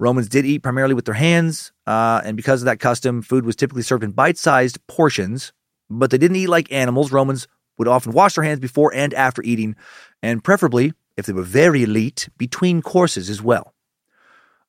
[0.00, 3.54] Romans did eat primarily with their hands, uh, and because of that custom, food was
[3.54, 5.52] typically served in bite sized portions,
[5.88, 7.12] but they didn't eat like animals.
[7.12, 7.46] Romans
[7.80, 9.74] would often wash their hands before and after eating,
[10.22, 13.74] and preferably, if they were very elite, between courses as well.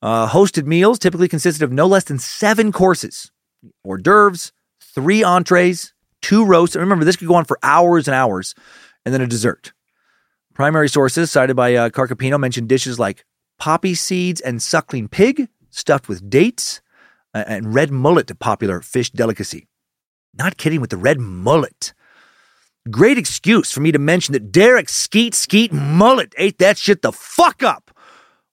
[0.02, 3.30] Uh, hosted meals typically consisted of no less than seven courses
[3.84, 6.74] hors d'oeuvres, three entrees, two roasts.
[6.74, 8.56] And remember, this could go on for hours and hours
[9.06, 9.74] and then a dessert.
[10.54, 13.26] Primary sources cited by uh, Carcopino mention dishes like
[13.60, 16.82] poppy seeds and suckling pig stuffed with dates
[17.34, 19.68] and red mullet, a popular fish delicacy.
[20.34, 21.94] Not kidding with the red mullet.
[22.90, 27.12] Great excuse for me to mention that Derek Skeet Skeet Mullet ate that shit the
[27.12, 27.92] fuck up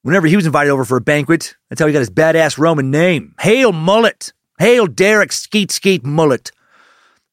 [0.03, 1.57] whenever he was invited over for a banquet.
[1.71, 3.35] That's how he got his badass Roman name.
[3.41, 4.35] Hail Mullet!
[4.59, 6.53] Hail Derek Skeet Skeet Mullet!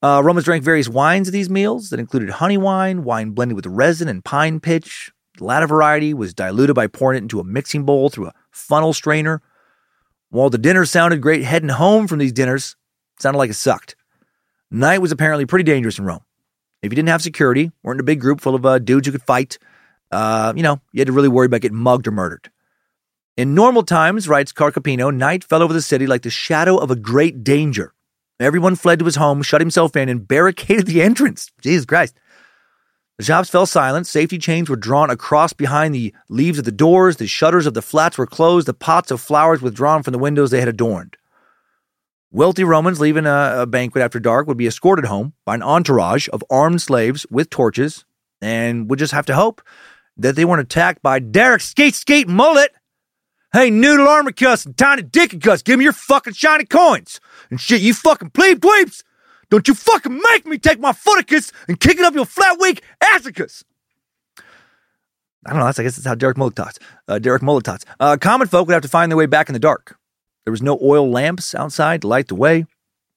[0.02, 3.66] Uh, Romans drank various wines at these meals that included honey wine, wine blended with
[3.66, 5.12] resin and pine pitch.
[5.38, 8.94] The latter variety was diluted by pouring it into a mixing bowl through a funnel
[8.94, 9.42] strainer.
[10.30, 12.78] While the dinner sounded great heading home from these dinners,
[13.20, 13.98] sounded like it sucked.
[14.72, 16.25] Night was apparently pretty dangerous in Rome.
[16.86, 19.12] If you didn't have security, weren't in a big group full of uh, dudes who
[19.12, 19.58] could fight,
[20.12, 22.52] uh, you know, you had to really worry about getting mugged or murdered.
[23.38, 26.96] In normal times, writes Carcopino, night fell over the city like the shadow of a
[26.96, 27.94] great danger.
[28.40, 31.52] Everyone fled to his home, shut himself in, and barricaded the entrance.
[31.60, 32.16] Jesus Christ.
[33.18, 34.08] The shops fell silent.
[34.08, 37.18] Safety chains were drawn across behind the leaves of the doors.
[37.18, 38.68] The shutters of the flats were closed.
[38.68, 41.18] The pots of flowers withdrawn from the windows they had adorned.
[42.36, 46.28] Wealthy Romans leaving a, a banquet after dark would be escorted home by an entourage
[46.34, 48.04] of armed slaves with torches
[48.42, 49.62] and would just have to hope
[50.18, 52.74] that they weren't attacked by Derek Skate Skate Mullet
[53.54, 57.22] Hey, Noodle Armicus and Tiny Dickus, give me your fucking shiny coins.
[57.50, 59.04] And shit, you fucking plebe dweebs.
[59.50, 62.84] Don't you fucking make me take my footicus and kick it up your flat weak
[63.02, 63.64] assicus.
[65.46, 65.66] I don't know.
[65.68, 66.80] That's, I guess that's how Derek Mullet talks.
[67.08, 67.86] Uh, Derek Mullet talks.
[67.98, 69.98] Uh, common folk would have to find their way back in the dark.
[70.46, 72.66] There was no oil lamps outside to light the way.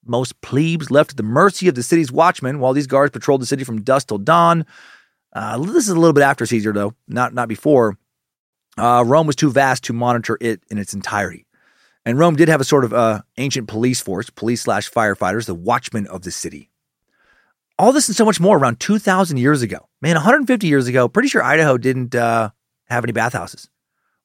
[0.04, 3.46] Most plebes left at the mercy of the city's watchmen while these guards patrolled the
[3.46, 4.64] city from dusk till dawn.
[5.34, 7.98] Uh, this is a little bit after Caesar, though, not not before.
[8.78, 11.44] Uh, Rome was too vast to monitor it in its entirety.
[12.06, 15.54] And Rome did have a sort of uh, ancient police force, police slash firefighters, the
[15.54, 16.70] watchmen of the city.
[17.78, 19.88] All this and so much more around 2,000 years ago.
[20.00, 22.50] Man, 150 years ago, pretty sure Idaho didn't uh,
[22.86, 23.68] have any bathhouses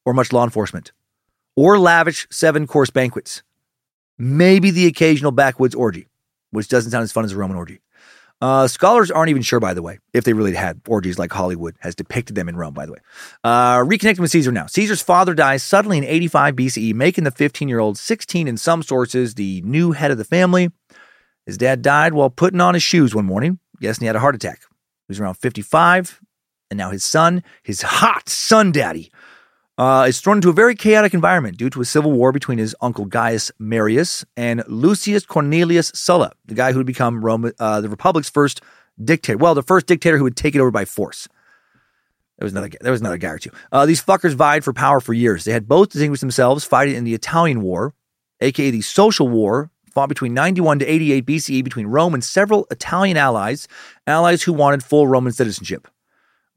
[0.06, 0.92] or much law enforcement
[1.56, 3.42] or lavish seven course banquets.
[4.18, 6.08] Maybe the occasional backwoods orgy,
[6.50, 7.80] which doesn't sound as fun as a Roman orgy.
[8.40, 11.76] Uh, scholars aren't even sure, by the way, if they really had orgies like Hollywood
[11.80, 12.98] has depicted them in Rome, by the way.
[13.42, 14.66] Uh, reconnecting with Caesar now.
[14.66, 18.82] Caesar's father dies suddenly in 85 BCE, making the 15 year old 16 in some
[18.82, 20.70] sources, the new head of the family.
[21.46, 23.60] His dad died while putting on his shoes one morning.
[23.80, 24.60] Guessing he had a heart attack.
[24.60, 26.20] He was around 55,
[26.70, 29.10] and now his son, his hot son daddy,
[29.78, 32.76] uh, is thrown into a very chaotic environment due to a civil war between his
[32.80, 37.88] uncle Gaius Marius and Lucius Cornelius Sulla, the guy who would become Rome, uh, the
[37.88, 38.60] Republic's first
[39.02, 39.38] dictator.
[39.38, 41.28] Well, the first dictator who would take it over by force.
[42.38, 43.50] There was another, there was another guy or two.
[43.70, 45.44] Uh, these fuckers vied for power for years.
[45.44, 47.94] They had both distinguished themselves fighting in the Italian War,
[48.40, 53.16] aka the Social War, fought between 91 to 88 BCE between Rome and several Italian
[53.16, 53.68] allies,
[54.06, 55.86] allies who wanted full Roman citizenship.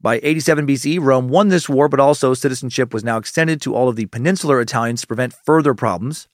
[0.00, 3.88] By 87 BCE, Rome won this war, but also citizenship was now extended to all
[3.88, 6.28] of the peninsular Italians to prevent further problems.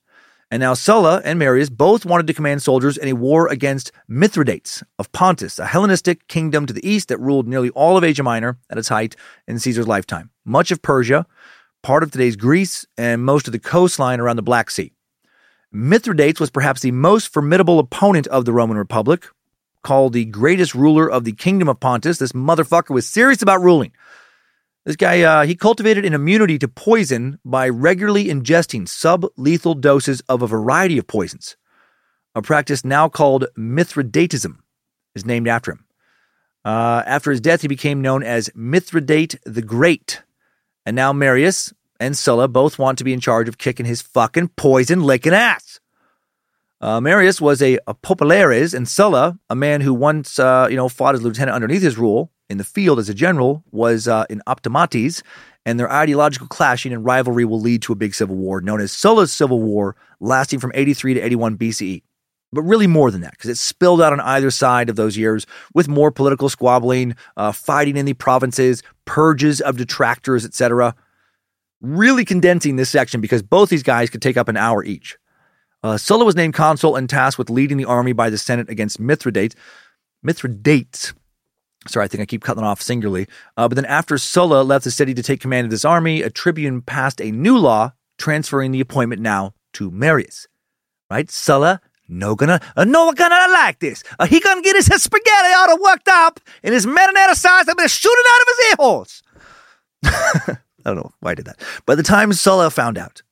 [0.51, 4.83] And now Sulla and Marius both wanted to command soldiers in a war against Mithridates
[4.99, 8.59] of Pontus, a Hellenistic kingdom to the east that ruled nearly all of Asia Minor
[8.69, 9.17] at its height
[9.49, 10.31] in Caesar's lifetime.
[10.45, 11.27] Much of Persia,
[11.83, 14.93] part of today's Greece, and most of the coastline around the Black Sea.
[15.73, 19.27] Mithridates was perhaps the most formidable opponent of the Roman Republic,
[19.85, 22.19] called the greatest ruler of the kingdom of Pontus.
[22.19, 23.93] This motherfucker was serious about ruling.
[24.85, 30.43] This guy, uh, he cultivated an immunity to poison by regularly ingesting sublethal doses of
[30.43, 31.57] a variety of poisons.
[32.35, 34.59] A practice now called Mithridatism
[35.15, 35.85] is named after him.
[36.65, 40.23] Uh, after his death, he became known as Mithridate the Great.
[40.85, 44.49] And now Marius and Sulla both want to be in charge of kicking his fucking
[44.49, 45.81] poison licking ass.
[46.85, 50.91] Uh, Marius was a, a populares, and Sulla, a man who once, uh, you know,
[50.91, 54.43] fought as lieutenant underneath his rule, in the field as a general was uh, in
[54.47, 55.23] Optimates,
[55.65, 58.93] and their ideological clashing and rivalry will lead to a big civil war known as
[58.93, 62.03] Sulla's Civil War, lasting from 83 to 81 BCE.
[62.53, 65.47] But really more than that, because it spilled out on either side of those years
[65.73, 70.95] with more political squabbling, uh, fighting in the provinces, purges of detractors, etc.
[71.81, 75.17] Really condensing this section because both these guys could take up an hour each.
[75.85, 78.99] Uh, Sulla was named consul and tasked with leading the army by the Senate against
[78.99, 79.55] Mithridates.
[80.23, 81.13] Mithridates
[81.87, 83.27] Sorry, I think I keep cutting off singularly.
[83.57, 86.31] Uh, but then after Sulla left the city to take command of this army, a
[86.31, 90.47] tribune passed a new law transferring the appointment now to Marius.
[91.11, 91.31] Right?
[91.31, 94.03] Sulla, no gonna, uh, no gonna like this.
[94.19, 97.89] Uh, he gonna get his, spaghetti all worked up and his marinara sauce I'm gonna
[97.89, 99.23] shoot it out of his ear holes.
[100.87, 101.63] I don't know why I did that.
[101.85, 103.23] By the time Sulla found out,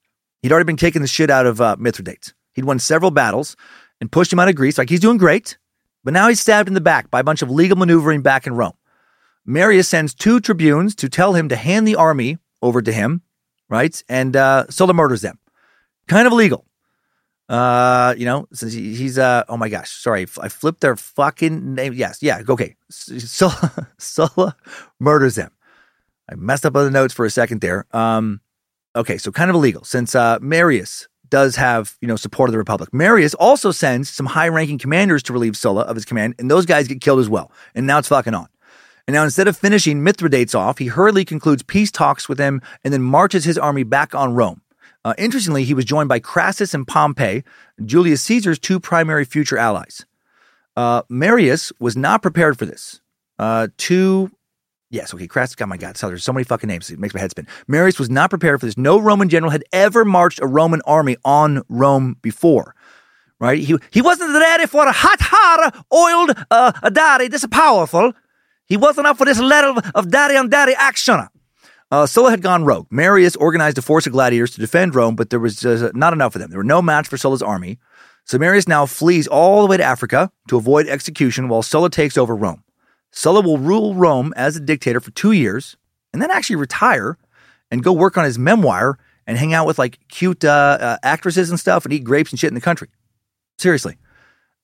[0.43, 2.35] he'd already been kicking the shit out of uh, Mithridates.
[2.55, 3.57] He'd won several battles
[4.01, 4.79] and pushed him out of Greece.
[4.79, 5.57] Like he's doing great.
[6.05, 8.55] But now he's stabbed in the back by a bunch of legal maneuvering back in
[8.55, 8.73] Rome.
[9.45, 13.23] Marius sends two tribunes to tell him to hand the army over to him,
[13.69, 14.03] right?
[14.09, 15.39] And uh, Sulla murders them.
[16.09, 16.67] Kind of illegal.
[17.49, 21.93] Uh, you know, since he's uh, oh my gosh, sorry, I flipped their fucking name.
[21.93, 22.77] Yes, yeah, okay.
[22.89, 24.57] Sulla, Sulla
[24.99, 25.51] murders them.
[26.31, 27.87] I messed up on the notes for a second there.
[27.91, 28.41] Um,
[28.97, 32.59] okay, so kind of illegal since uh, Marius does have, you know, support of the
[32.59, 32.93] Republic.
[32.93, 36.87] Marius also sends some high-ranking commanders to relieve Sulla of his command, and those guys
[36.87, 37.51] get killed as well.
[37.75, 38.49] And now it's fucking on.
[39.07, 42.93] And now instead of finishing Mithridates off, he hurriedly concludes peace talks with him and
[42.93, 44.61] then marches his army back on Rome.
[45.07, 47.45] Uh, interestingly, he was joined by Crassus and Pompey,
[47.83, 50.05] Julius Caesar's two primary future allies.
[50.77, 53.01] Uh, Marius was not prepared for this.
[53.39, 54.31] Uh, two
[54.93, 57.21] Yes, okay, Crassus, oh my God, so there's so many fucking names, it makes my
[57.21, 57.49] head spin.
[57.67, 58.77] Marius was not prepared for this.
[58.77, 62.75] No Roman general had ever marched a Roman army on Rome before,
[63.41, 63.59] right?
[63.59, 68.13] He, he wasn't ready for a hot, hot, oiled uh, a daddy this is powerful.
[68.67, 71.27] He wasn't up for this level of daddy on daddy action.
[71.91, 72.87] Uh, Sulla had gone rogue.
[72.91, 76.35] Marius organized a force of gladiators to defend Rome, but there was uh, not enough
[76.35, 76.51] of them.
[76.51, 77.79] There were no match for Sulla's army.
[78.27, 82.19] So Marius now flees all the way to Africa to avoid execution while Sulla takes
[82.19, 82.63] over Rome.
[83.13, 85.77] Sulla will rule Rome as a dictator for two years
[86.13, 87.19] and then actually retire
[87.71, 91.51] and go work on his memoir and hang out with like cute uh, uh, actresses
[91.51, 92.89] and stuff and eat grapes and shit in the country.
[93.59, 93.97] Seriously.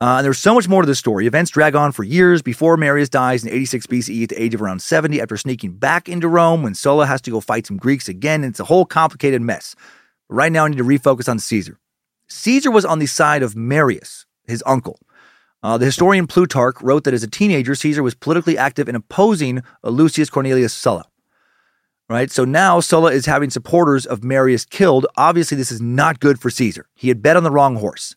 [0.01, 1.27] Uh, there's so much more to this story.
[1.27, 4.63] Events drag on for years before Marius dies in 86 BCE at the age of
[4.63, 8.09] around 70 after sneaking back into Rome when Sulla has to go fight some Greeks
[8.09, 8.45] again.
[8.45, 9.75] And it's a whole complicated mess.
[10.29, 11.81] But right now, I need to refocus on Caesar.
[12.29, 15.01] Caesar was on the side of Marius, his uncle.
[15.63, 19.63] Uh, the historian Plutarch wrote that as a teenager, Caesar was politically active in opposing
[19.83, 21.07] Lucius Cornelius Sulla.
[22.09, 22.31] Right?
[22.31, 25.07] So now Sulla is having supporters of Marius killed.
[25.17, 26.89] Obviously, this is not good for Caesar.
[26.95, 28.15] He had bet on the wrong horse.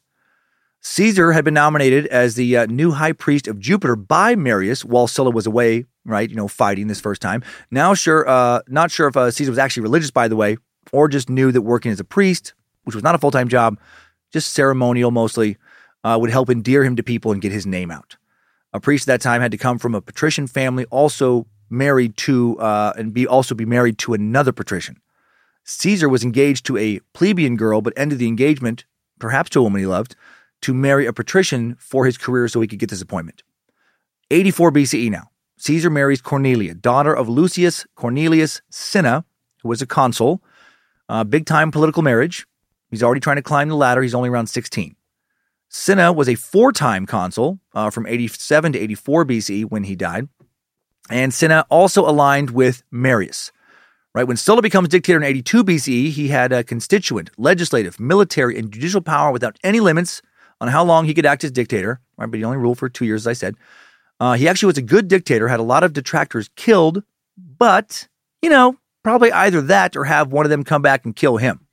[0.81, 5.07] Caesar had been nominated as the uh, new high priest of Jupiter by Marius while
[5.07, 6.29] Sulla was away, right?
[6.29, 7.43] You know, fighting this first time.
[7.69, 10.57] Now, sure, uh, not sure if uh, Caesar was actually religious, by the way,
[10.91, 12.53] or just knew that working as a priest,
[12.83, 13.77] which was not a full time job,
[14.31, 15.57] just ceremonial mostly,
[16.03, 18.17] uh, would help endear him to people and get his name out.
[18.73, 22.57] A priest at that time had to come from a patrician family, also married to
[22.59, 25.01] uh, and be also be married to another patrician.
[25.63, 28.85] Caesar was engaged to a plebeian girl, but ended the engagement,
[29.19, 30.15] perhaps to a woman he loved,
[30.61, 33.43] to marry a patrician for his career so he could get this appointment.
[34.31, 35.29] 84 BCE now.
[35.57, 39.25] Caesar marries Cornelia, daughter of Lucius Cornelius Cinna,
[39.61, 40.41] who was a consul.
[41.07, 42.47] Uh, big time political marriage.
[42.89, 44.01] He's already trying to climb the ladder.
[44.01, 44.95] He's only around 16.
[45.73, 50.27] Cinna was a four time consul uh, from 87 to 84 BCE when he died.
[51.09, 53.53] And Cinna also aligned with Marius.
[54.13, 58.69] Right when Sulla becomes dictator in 82 BCE, he had a constituent, legislative, military, and
[58.69, 60.21] judicial power without any limits
[60.59, 62.01] on how long he could act as dictator.
[62.17, 63.55] Right, but he only ruled for two years, as I said.
[64.19, 67.01] Uh, he actually was a good dictator, had a lot of detractors killed,
[67.37, 68.09] but,
[68.41, 71.65] you know, probably either that or have one of them come back and kill him.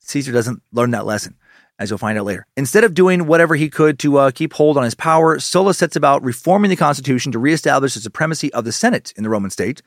[0.00, 1.36] Caesar doesn't learn that lesson,
[1.78, 2.46] as you'll find out later.
[2.56, 5.96] Instead of doing whatever he could to uh, keep hold on his power, Sulla sets
[5.96, 9.82] about reforming the constitution to reestablish the supremacy of the Senate in the Roman state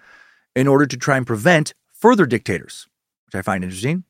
[0.55, 2.87] in order to try and prevent further dictators,
[3.25, 4.03] which I find interesting.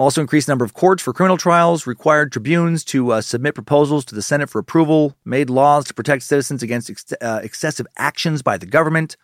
[0.00, 4.14] Also, increased number of courts for criminal trials, required tribunes to uh, submit proposals to
[4.14, 8.56] the Senate for approval, made laws to protect citizens against ex- uh, excessive actions by
[8.56, 9.18] the government.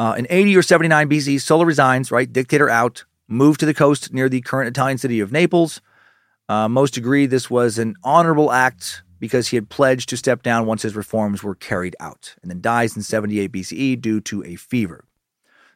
[0.00, 2.32] Uh, in 80 or 79 BC, Sulla resigns, right?
[2.32, 5.80] Dictator out, moved to the coast near the current Italian city of Naples.
[6.52, 10.66] Uh, most agree this was an honorable act because he had pledged to step down
[10.66, 14.56] once his reforms were carried out, and then dies in 78 BCE due to a
[14.56, 15.06] fever.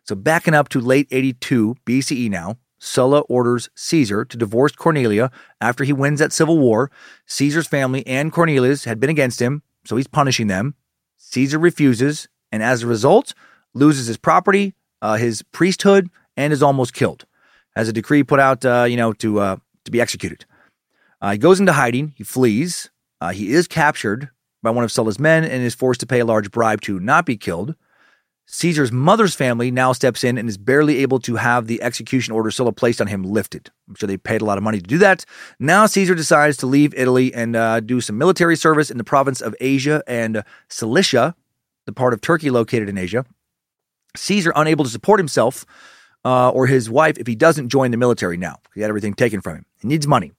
[0.03, 5.31] So, backing up to late 82 BCE now, Sulla orders Caesar to divorce Cornelia
[5.63, 6.91] after he wins that civil war.
[7.25, 10.75] Caesar's family and Cornelia's had been against him, so he's punishing them.
[11.17, 13.33] Caesar refuses, and as a result,
[13.73, 17.25] loses his property, uh, his priesthood, and is almost killed.
[17.75, 20.45] Has a decree put out, uh, you know, to uh, to be executed.
[21.21, 22.15] Uh, he goes into hiding.
[22.17, 22.91] He flees.
[23.21, 24.31] Uh, he is captured
[24.63, 27.27] by one of Sulla's men and is forced to pay a large bribe to not
[27.27, 27.75] be killed.
[28.49, 32.51] Caesar's mother's family now steps in and is barely able to have the execution order
[32.51, 33.71] Sulla placed on him lifted.
[33.89, 35.25] I'm sure they paid a lot of money to do that.
[35.59, 39.41] Now Caesar decides to leave Italy and uh, do some military service in the province
[39.41, 41.35] of Asia and Cilicia,
[41.87, 43.25] the part of Turkey located in Asia.
[44.15, 45.67] Caesar unable to support himself
[46.25, 48.59] uh, or his wife if he doesn't join the military now.
[48.75, 49.67] He had everything taken from him.
[49.81, 50.33] He needs money.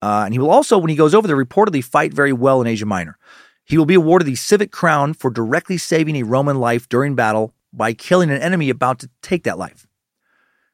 [0.00, 2.66] Uh, and he will also, when he goes over there, reportedly fight very well in
[2.66, 3.18] Asia Minor.
[3.64, 7.52] He will be awarded the civic crown for directly saving a Roman life during battle
[7.72, 9.86] by killing an enemy about to take that life.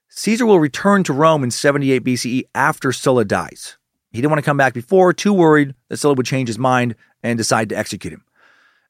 [0.09, 3.77] Caesar will return to Rome in 78 BCE after Sulla dies.
[4.13, 6.95] He didn't want to come back before, too worried that Sulla would change his mind
[7.25, 8.25] and decide to execute him.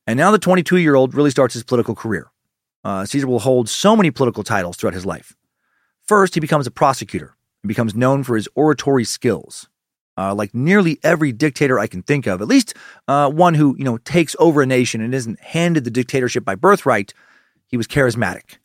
[0.06, 2.31] And now the 22 year old really starts his political career.
[2.85, 5.35] Uh, Caesar will hold so many political titles throughout his life.
[6.02, 9.70] First, he becomes a prosecutor and becomes known for his oratory skills
[10.16, 12.74] uh, like nearly every dictator I can think of, at least
[13.09, 16.55] uh, one who you know takes over a nation and isn't handed the dictatorship by
[16.55, 17.12] birthright.
[17.66, 18.59] He was charismatic.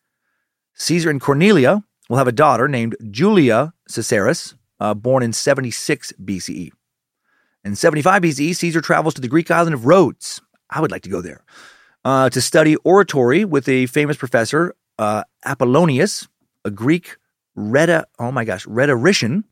[0.75, 6.71] Caesar and Cornelia will have a daughter named Julia Caesarius, uh, born in 76 BCE.
[7.63, 10.41] In 75 BCE, Caesar travels to the Greek island of Rhodes.
[10.69, 11.43] I would like to go there
[12.05, 16.27] uh, to study oratory with a famous professor, uh, Apollonius,
[16.65, 17.17] a Greek
[17.55, 19.43] rhetor, oh my gosh, rhetorician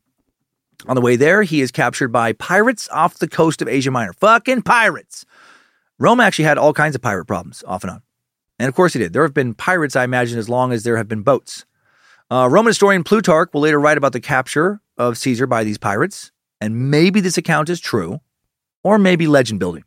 [0.86, 4.14] on the way there, he is captured by pirates off the coast of Asia Minor.
[4.14, 5.26] Fucking pirates!
[6.00, 8.02] Rome actually had all kinds of pirate problems, off and on.
[8.60, 9.14] And of course he did.
[9.14, 11.66] There have been pirates, I imagine, as long as there have been boats.
[12.30, 16.32] Uh, Roman historian Plutarch will later write about the capture of Caesar by these pirates,
[16.62, 18.20] and maybe this account is true,
[18.84, 19.84] or maybe legend building.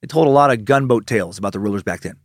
[0.00, 2.16] They told a lot of gunboat tales about the rulers back then.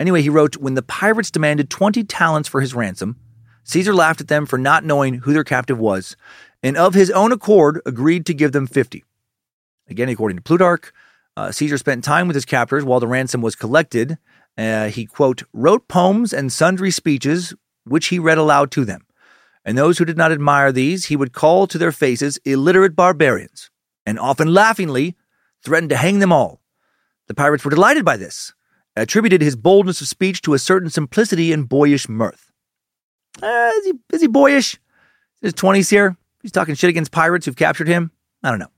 [0.00, 3.16] Anyway, he wrote When the pirates demanded 20 talents for his ransom,
[3.62, 6.16] Caesar laughed at them for not knowing who their captive was
[6.64, 9.04] and of his own accord agreed to give them 50.
[9.88, 10.92] Again, according to Plutarch,
[11.36, 14.16] uh, Caesar spent time with his captors while the ransom was collected.
[14.56, 17.52] Uh, he, quote, wrote poems and sundry speeches,
[17.84, 19.04] which he read aloud to them.
[19.62, 23.70] And those who did not admire these, he would call to their faces illiterate barbarians,
[24.06, 25.16] and often laughingly
[25.62, 26.62] threatened to hang them all.
[27.28, 28.54] The pirates were delighted by this,
[28.96, 32.50] attributed his boldness of speech to a certain simplicity and boyish mirth.
[33.42, 34.78] Uh, is, he, is he boyish?
[35.42, 36.16] His 20s here?
[36.44, 38.10] He's talking shit against pirates who've captured him.
[38.42, 38.70] I don't know.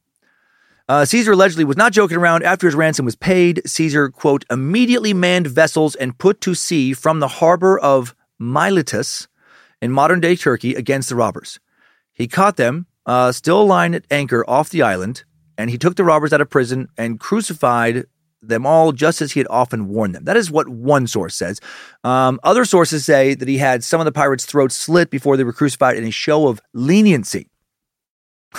[0.89, 2.45] Uh, Caesar allegedly was not joking around.
[2.45, 7.19] After his ransom was paid, Caesar, quote, immediately manned vessels and put to sea from
[7.19, 9.27] the harbor of Miletus
[9.83, 11.59] in modern day Turkey against the robbers.
[12.13, 15.25] He caught them, uh, still lying at anchor off the island,
[15.59, 18.05] and he took the robbers out of prison and crucified
[18.41, 20.23] them all just as he had often warned them.
[20.23, 21.61] That is what one source says.
[22.05, 25.43] Um, other sources say that he had some of the pirates' throats slit before they
[25.43, 27.49] were crucified in a show of leniency.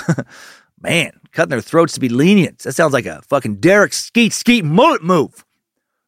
[0.81, 2.59] Man, cutting their throats to be lenient.
[2.59, 5.43] That sounds like a fucking Derek Skeet Skeet mullet move.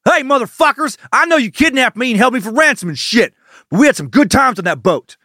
[0.05, 3.33] Hey, motherfuckers, I know you kidnapped me and held me for ransom and shit,
[3.69, 5.17] but we had some good times on that boat.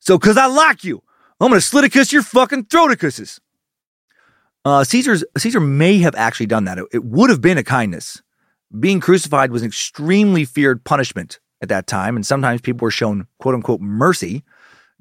[0.00, 1.02] So, because I like you,
[1.40, 3.40] I'm going to slitikus your fucking throaticusses.
[4.64, 6.78] Uh, Caesar's, Caesar may have actually done that.
[6.78, 8.22] It, it would have been a kindness.
[8.78, 13.26] Being crucified was an extremely feared punishment at that time, and sometimes people were shown
[13.38, 14.44] quote unquote mercy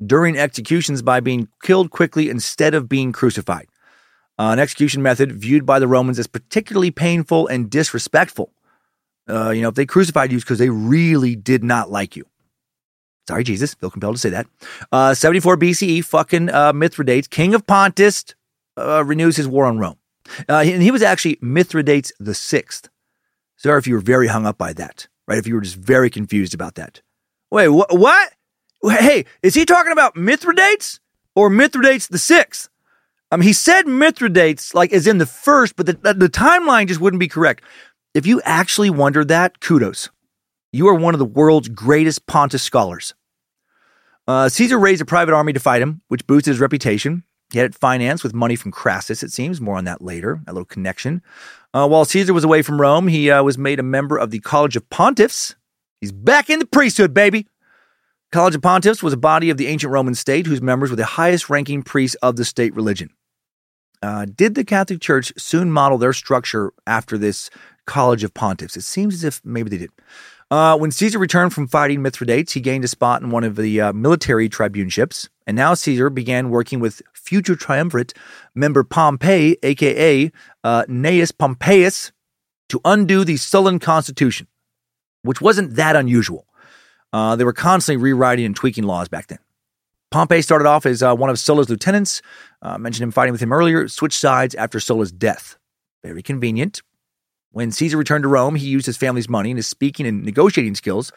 [0.06, 3.68] during executions by being killed quickly instead of being crucified.
[4.40, 8.52] Uh, an execution method viewed by the Romans as particularly painful and disrespectful.
[9.30, 12.26] Uh, you know, if they crucified you because they really did not like you.
[13.28, 14.48] Sorry, Jesus, feel compelled to say that.
[14.92, 18.26] Uh, 74 BCE, fucking uh, Mithridates, king of Pontus,
[18.78, 19.98] uh, renews his war on Rome.
[20.50, 22.90] Uh, and he was actually Mithridates the sixth.
[23.58, 25.38] Sorry if you were very hung up by that, right?
[25.38, 27.02] If you were just very confused about that.
[27.52, 28.34] Wait, wh- what?
[28.84, 31.00] Hey, is he talking about Mithridates
[31.36, 32.70] or Mithridates the sixth?
[33.32, 37.00] I mean, he said Mithridates like as in the first, but the, the timeline just
[37.00, 37.64] wouldn't be correct.
[38.14, 40.10] If you actually wondered that, kudos.
[40.74, 43.14] You are one of the world's greatest Pontus scholars.
[44.28, 47.24] Uh, Caesar raised a private army to fight him, which boosted his reputation.
[47.52, 49.60] He had it financed with money from Crassus, it seems.
[49.60, 51.22] More on that later, a little connection.
[51.74, 54.40] Uh, while Caesar was away from Rome, he uh, was made a member of the
[54.40, 55.56] College of Pontiffs.
[56.00, 57.48] He's back in the priesthood, baby.
[58.32, 61.04] College of Pontiffs was a body of the ancient Roman state whose members were the
[61.06, 63.10] highest ranking priests of the state religion.
[64.02, 67.50] Uh, did the Catholic Church soon model their structure after this
[67.86, 68.78] College of Pontiffs?
[68.78, 69.92] It seems as if maybe they did.
[70.50, 73.82] Uh, when Caesar returned from fighting Mithridates, he gained a spot in one of the
[73.82, 78.14] uh, military tribuneships, and now Caesar began working with future triumvirate
[78.56, 80.32] member Pompey, aka
[80.64, 82.12] uh, Gnaeus Pompeius,
[82.70, 84.48] to undo the Sullan constitution,
[85.22, 86.48] which wasn't that unusual.
[87.14, 89.40] Uh, they were constantly rewriting and tweaking laws back then.
[90.12, 92.22] Pompey started off as uh, one of Sulla's lieutenants.
[92.62, 93.88] Uh, mentioned him fighting with him earlier.
[93.88, 95.58] Switched sides after Sulla's death.
[96.04, 96.82] Very convenient.
[97.52, 100.76] When Caesar returned to Rome, he used his family's money and his speaking and negotiating
[100.76, 101.12] skills,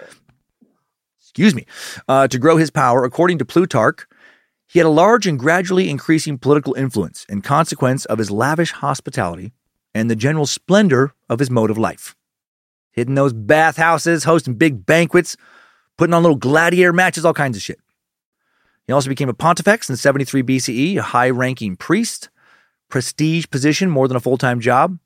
[1.21, 1.65] excuse me,
[2.09, 3.05] uh, to grow his power.
[3.05, 4.07] According to Plutarch,
[4.67, 9.53] he had a large and gradually increasing political influence in consequence of his lavish hospitality
[9.95, 12.17] and the general splendor of his mode of life.
[12.91, 15.37] Hitting those bathhouses, hosting big banquets,
[15.97, 17.79] putting on little gladiator matches, all kinds of shit.
[18.87, 22.29] He also became a pontifex in 73 BCE, a high ranking priest,
[22.89, 24.99] prestige position more than a full time job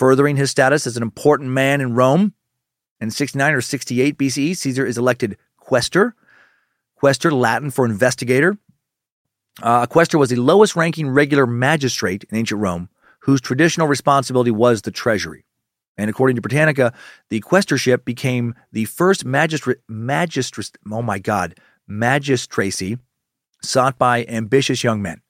[0.00, 2.32] furthering his status as an important man in Rome.
[3.02, 6.12] In 69 or 68 BCE, Caesar is elected quaestor.
[7.02, 8.56] Quaestor, Latin for investigator.
[9.62, 12.88] Uh, a quaestor was the lowest ranking regular magistrate in ancient Rome,
[13.20, 15.44] whose traditional responsibility was the treasury.
[16.00, 16.94] And according to Britannica,
[17.28, 22.96] the quaestorship became the first magistrate, magistrate, oh my God, magistracy
[23.62, 25.20] sought by ambitious young men.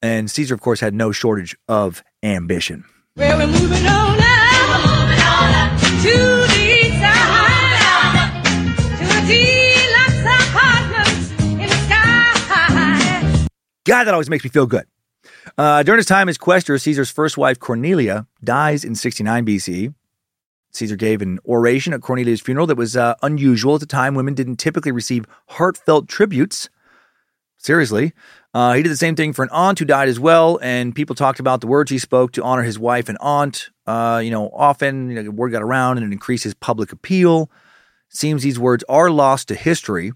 [0.00, 2.84] And Caesar, of course, had no shortage of ambition.
[3.16, 8.38] Well, we're moving on up, moving on up to the side,
[8.98, 11.10] to a deluxe apartment
[11.60, 12.06] in the sky.
[13.84, 14.86] God, that always makes me feel good.
[15.56, 19.94] Uh, during his time as quaestor, Caesar's first wife, Cornelia, dies in 69 BC.
[20.72, 24.14] Caesar gave an oration at Cornelia's funeral that was uh, unusual at the time.
[24.14, 26.68] Women didn't typically receive heartfelt tributes.
[27.56, 28.12] Seriously.
[28.54, 31.14] Uh, he did the same thing for an aunt who died as well, and people
[31.14, 33.70] talked about the words he spoke to honor his wife and aunt.
[33.86, 37.50] Uh, you know, often you know, word got around and it increased his public appeal.
[38.08, 40.12] Seems these words are lost to history,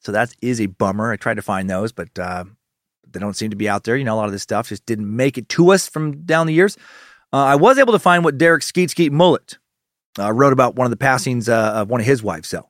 [0.00, 1.12] so that is a bummer.
[1.12, 2.44] I tried to find those, but uh,
[3.12, 3.96] they don't seem to be out there.
[3.96, 6.46] You know, a lot of this stuff just didn't make it to us from down
[6.46, 6.76] the years.
[7.32, 9.58] Uh, I was able to find what Derek Skeet Skeet Mullet
[10.18, 12.68] uh, wrote about one of the passings uh, of one of his wives, So,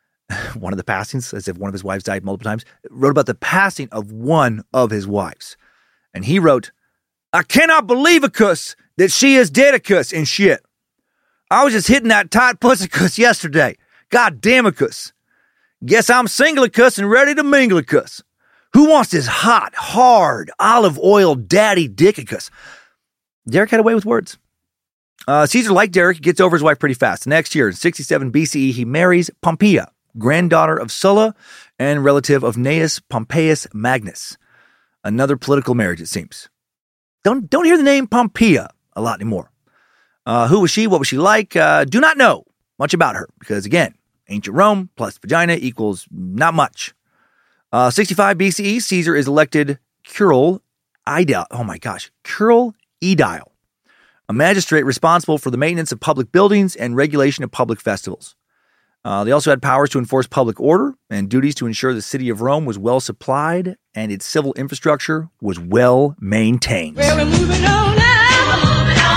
[0.58, 3.26] one of the passings, as if one of his wives died multiple times, wrote about
[3.26, 5.56] the passing of one of his wives.
[6.14, 6.70] And he wrote,
[7.32, 10.64] I cannot believe a cuss that she is dead a cuss and shit.
[11.50, 13.76] I was just hitting that tight pussy cuss yesterday.
[14.10, 15.12] God damn a cuss.
[15.84, 18.22] Guess I'm single a cuss and ready to mingle a cuss.
[18.78, 22.48] Who wants this hot, hard, olive oil daddy dickicus?
[23.48, 24.38] Derek had a way with words.
[25.26, 27.26] Uh, Caesar, like Derek, gets over his wife pretty fast.
[27.26, 31.34] Next year, in 67 BCE, he marries Pompeia, granddaughter of Sulla
[31.80, 34.38] and relative of Gnaeus Pompeius Magnus.
[35.02, 36.48] Another political marriage, it seems.
[37.24, 39.50] Don't, don't hear the name Pompeia a lot anymore.
[40.24, 40.86] Uh, who was she?
[40.86, 41.56] What was she like?
[41.56, 42.44] Uh, do not know
[42.78, 43.96] much about her because, again,
[44.28, 46.94] ancient Rome plus vagina equals not much.
[47.72, 50.62] Uh, 65 BCE, Caesar is elected curule
[51.06, 51.46] Aedile.
[51.50, 53.48] Oh my gosh, curule Aedile,
[54.28, 58.34] a magistrate responsible for the maintenance of public buildings and regulation of public festivals.
[59.04, 62.28] Uh, they also had powers to enforce public order and duties to ensure the city
[62.30, 66.96] of Rome was well supplied and its civil infrastructure was well maintained.
[66.96, 67.26] Well,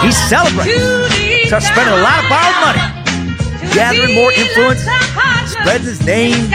[0.02, 0.80] He's celebrating.
[1.48, 4.82] Starts spending a lot of borrowed money, gathering more influence,
[5.52, 6.50] spreading his name,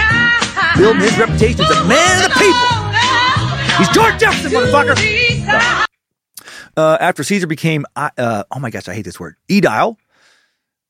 [0.76, 3.78] building his reputation as a man of the people.
[3.78, 5.86] He's George Jefferson, motherfucker.
[6.76, 9.96] Uh, after Caesar became, uh, oh my gosh, I hate this word, Edile,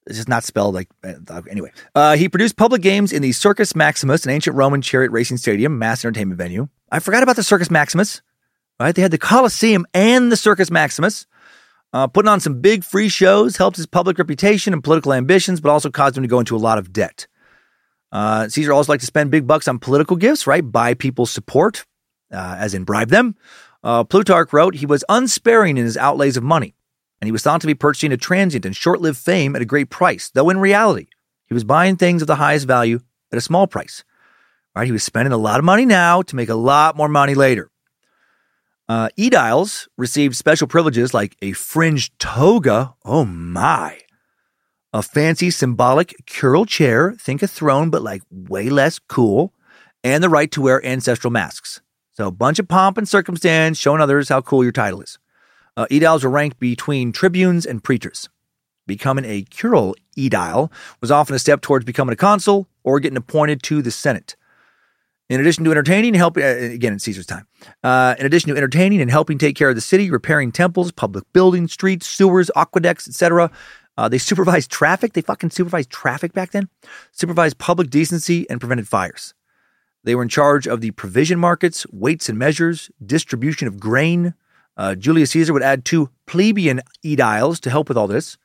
[0.07, 1.73] it's just not spelled like uh, anyway.
[1.95, 5.79] Uh, he produced public games in the Circus Maximus, an ancient Roman chariot racing stadium,
[5.79, 6.69] mass entertainment venue.
[6.91, 8.23] I forgot about the Circus Maximus.
[8.79, 11.27] Right, they had the Colosseum and the Circus Maximus.
[11.93, 15.71] Uh, putting on some big free shows helped his public reputation and political ambitions, but
[15.71, 17.27] also caused him to go into a lot of debt.
[18.12, 20.62] Uh, Caesar also liked to spend big bucks on political gifts, right?
[20.62, 21.85] Buy people's support,
[22.33, 23.37] uh, as in bribe them.
[23.83, 26.74] Uh, Plutarch wrote he was unsparing in his outlays of money
[27.20, 29.66] and he was thought to be purchasing a transient and short lived fame at a
[29.66, 31.07] great price, though in reality,
[31.47, 33.01] he was buying things of the highest value
[33.33, 34.05] at a small price.
[34.74, 34.87] Right?
[34.87, 37.70] He was spending a lot of money now to make a lot more money later.
[38.89, 42.95] Uh, Aediles received special privileges like a fringed toga.
[43.05, 43.99] Oh my.
[44.97, 47.12] A fancy symbolic curule chair.
[47.20, 49.52] Think a throne, but like way less cool.
[50.02, 51.82] And the right to wear ancestral masks.
[52.14, 55.18] So a bunch of pomp and circumstance showing others how cool your title is.
[55.77, 58.31] Uh, were ranked between tribunes and praetors.
[58.86, 63.62] Becoming a curule edile was often a step towards becoming a consul or getting appointed
[63.64, 64.35] to the Senate.
[65.28, 67.47] In addition to entertaining, and helping uh, again in Caesar's time.
[67.82, 71.31] Uh, in addition to entertaining and helping take care of the city, repairing temples, public
[71.35, 73.51] buildings, streets, sewers, aqueducts, etc.,
[73.97, 75.12] uh, they supervised traffic.
[75.12, 76.68] They fucking supervised traffic back then.
[77.12, 79.35] Supervised public decency and prevented fires.
[80.05, 84.35] They were in charge of the provision markets, weights and measures, distribution of grain.
[84.77, 88.36] Uh, Julius Caesar would add two plebeian aediles to help with all this.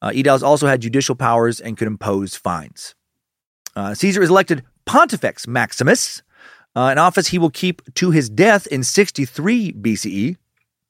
[0.00, 2.94] Uh, aediles also had judicial powers and could impose fines.
[3.76, 6.22] Uh, Caesar is elected Pontifex Maximus,
[6.74, 10.36] uh, an office he will keep to his death in 63 BCE.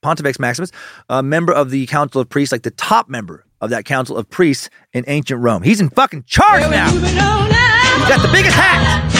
[0.02, 0.70] Pontifex Maximus,
[1.08, 4.28] a member of the Council of Priests, like the top member of that Council of
[4.30, 5.62] Priests in ancient Rome.
[5.62, 6.90] He's in fucking charge now.
[6.90, 9.10] He's got the biggest hat.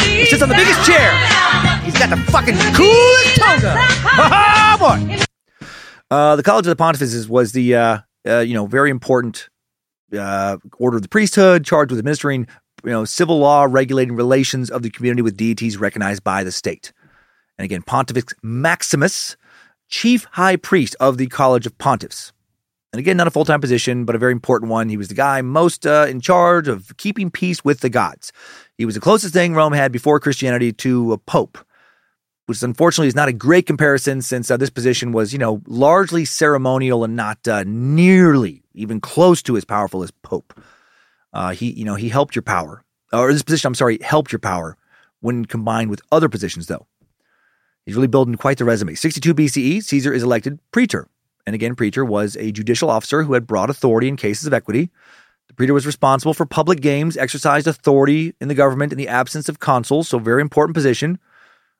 [0.00, 1.10] He sits on the biggest chair.
[1.84, 3.74] He's got the fucking coolest toga.
[3.76, 5.18] Ha boy.
[6.10, 9.48] Uh, the College of the Pontifices was the uh, uh, you know very important
[10.16, 12.46] uh, order of the priesthood, charged with administering
[12.84, 16.92] you know, civil law regulating relations of the community with deities recognized by the state.
[17.58, 19.36] And again, Pontifex Maximus,
[19.88, 22.32] chief high priest of the College of Pontiffs.
[22.92, 24.88] And again, not a full time position, but a very important one.
[24.88, 28.32] He was the guy most uh, in charge of keeping peace with the gods.
[28.78, 31.58] He was the closest thing Rome had before Christianity to a pope,
[32.46, 36.24] which unfortunately is not a great comparison since uh, this position was, you know, largely
[36.24, 40.58] ceremonial and not uh, nearly even close to as powerful as pope.
[41.32, 42.82] Uh, he, you know, he helped your power,
[43.12, 44.78] or this position, I'm sorry, helped your power
[45.20, 46.86] when combined with other positions, though.
[47.86, 48.94] He's really building quite the resume.
[48.94, 51.08] 62 BCE, Caesar is elected praetor.
[51.46, 54.90] And again, praetor was a judicial officer who had broad authority in cases of equity.
[55.46, 59.48] The praetor was responsible for public games, exercised authority in the government in the absence
[59.48, 61.20] of consuls, so very important position.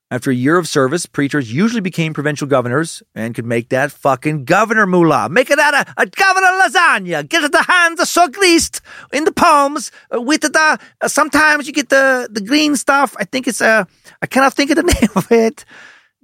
[0.09, 4.45] After a year of service, praetors usually became provincial governors and could make that fucking
[4.45, 5.29] governor moolah.
[5.29, 7.29] Make it out of a governor lasagna.
[7.29, 8.81] Get the hands so greased
[9.13, 13.17] in the palms with the, uh, sometimes you get the, the green stuff.
[13.19, 13.85] I think it's, uh,
[14.23, 15.65] I cannot think of the name of it.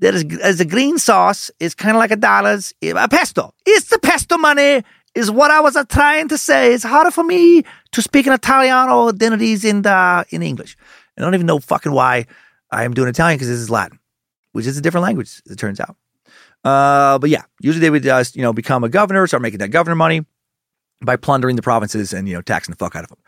[0.02, 3.54] There is, as a green sauce is kind of like a dollars, a pesto.
[3.64, 4.82] It's the pesto money
[5.14, 6.74] is what I was uh, trying to say.
[6.74, 7.62] It's harder for me
[7.92, 10.76] to speak in Italiano than it is in the, in English.
[11.16, 12.26] I don't even know fucking why
[12.68, 14.00] I am doing Italian because this is Latin,
[14.50, 15.96] which is a different language, it turns out.
[16.64, 19.68] Uh, but yeah, usually they would just, you know, become a governor, start making that
[19.68, 20.26] governor money
[21.00, 23.18] by plundering the provinces and, you know, taxing the fuck out of them.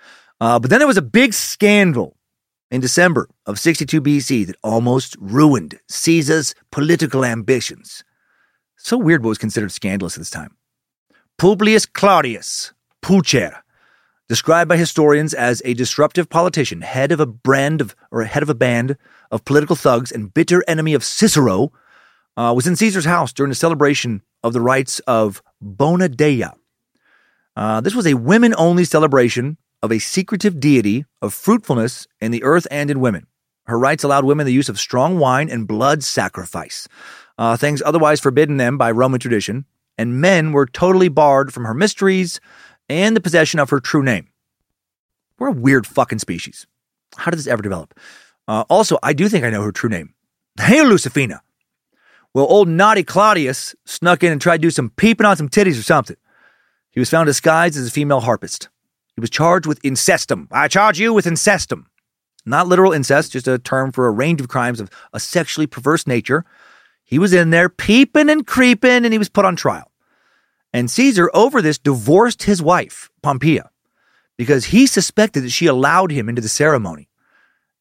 [0.40, 2.16] Uh, but then there was a big scandal
[2.70, 8.04] in December of 62 BC that almost ruined Caesar's political ambitions.
[8.76, 10.56] So weird what was considered scandalous at this time.
[11.38, 12.72] Publius Claudius,
[13.02, 13.62] Pulcher,
[14.28, 18.50] described by historians as a disruptive politician, head of a brand of or head of
[18.50, 18.96] a band
[19.30, 21.72] of political thugs and bitter enemy of Cicero,
[22.36, 26.46] uh, was in Caesar's house during the celebration of the rites of Bona Dea.
[27.56, 32.42] Uh, this was a women only celebration of a secretive deity of fruitfulness in the
[32.42, 33.26] earth and in women.
[33.66, 36.88] Her rites allowed women the use of strong wine and blood sacrifice,
[37.36, 39.66] uh, things otherwise forbidden them by Roman tradition,
[39.98, 42.40] and men were totally barred from her mysteries
[42.88, 44.28] and the possession of her true name.
[45.38, 46.66] We're a weird fucking species.
[47.16, 47.92] How did this ever develop?
[48.48, 50.14] Uh, also, I do think I know her true name.
[50.60, 51.40] Hey, Lucifina.
[52.32, 55.78] Well, old naughty Claudius snuck in and tried to do some peeping on some titties
[55.78, 56.16] or something.
[56.90, 58.68] He was found disguised as a female harpist.
[59.14, 60.48] He was charged with incestum.
[60.50, 61.86] I charge you with incestum.
[62.46, 66.06] Not literal incest, just a term for a range of crimes of a sexually perverse
[66.06, 66.44] nature.
[67.04, 69.90] He was in there peeping and creeping, and he was put on trial.
[70.72, 73.70] And Caesar, over this, divorced his wife, Pompeia,
[74.36, 77.08] because he suspected that she allowed him into the ceremony,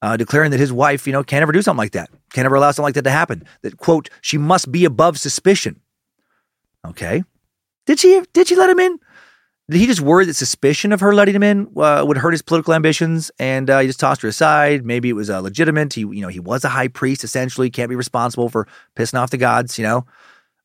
[0.01, 2.55] uh, declaring that his wife, you know, can't ever do something like that, can't ever
[2.55, 3.43] allow something like that to happen.
[3.63, 5.81] That quote, she must be above suspicion.
[6.85, 7.23] Okay,
[7.85, 8.21] did she?
[8.33, 8.99] Did she let him in?
[9.69, 12.41] Did he just worry that suspicion of her letting him in uh, would hurt his
[12.41, 14.85] political ambitions, and uh, he just tossed her aside?
[14.85, 15.93] Maybe it was uh, legitimate.
[15.93, 17.23] He, you know, he was a high priest.
[17.23, 19.79] Essentially, can't be responsible for pissing off the gods.
[19.79, 20.05] You know,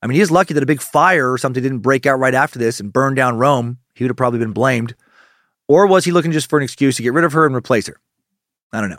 [0.03, 2.35] I mean, he is lucky that a big fire or something didn't break out right
[2.35, 3.79] after this and burn down Rome.
[3.95, 4.97] He would have probably been blamed.
[5.69, 7.87] Or was he looking just for an excuse to get rid of her and replace
[7.87, 8.01] her?
[8.73, 8.99] I don't know.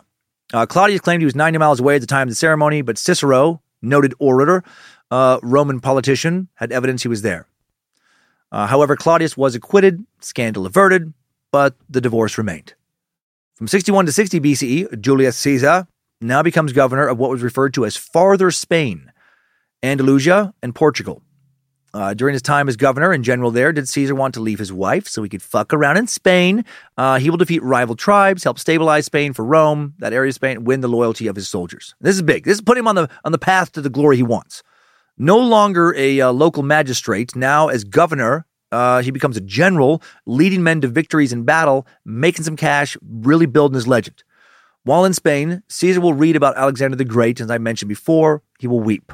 [0.52, 2.98] Uh, Claudius claimed he was 90 miles away at the time of the ceremony, but
[2.98, 4.64] Cicero, noted orator,
[5.10, 7.46] uh, Roman politician, had evidence he was there.
[8.52, 11.12] Uh, however, Claudius was acquitted, scandal averted,
[11.52, 12.74] but the divorce remained.
[13.54, 15.86] From 61 to 60 BCE, Julius Caesar
[16.20, 19.12] now becomes governor of what was referred to as Farther Spain,
[19.82, 21.22] Andalusia, and Portugal.
[21.92, 24.72] Uh, during his time as governor and general there, did Caesar want to leave his
[24.72, 26.64] wife so he could fuck around in Spain?
[26.96, 30.62] Uh, he will defeat rival tribes, help stabilize Spain for Rome, that area of Spain,
[30.64, 31.94] win the loyalty of his soldiers.
[32.00, 32.44] This is big.
[32.44, 34.62] This is putting him on the on the path to the glory he wants.
[35.22, 40.62] No longer a uh, local magistrate, now as governor, uh, he becomes a general, leading
[40.62, 44.24] men to victories in battle, making some cash, really building his legend.
[44.84, 48.42] While in Spain, Caesar will read about Alexander the Great, as I mentioned before.
[48.58, 49.12] He will weep.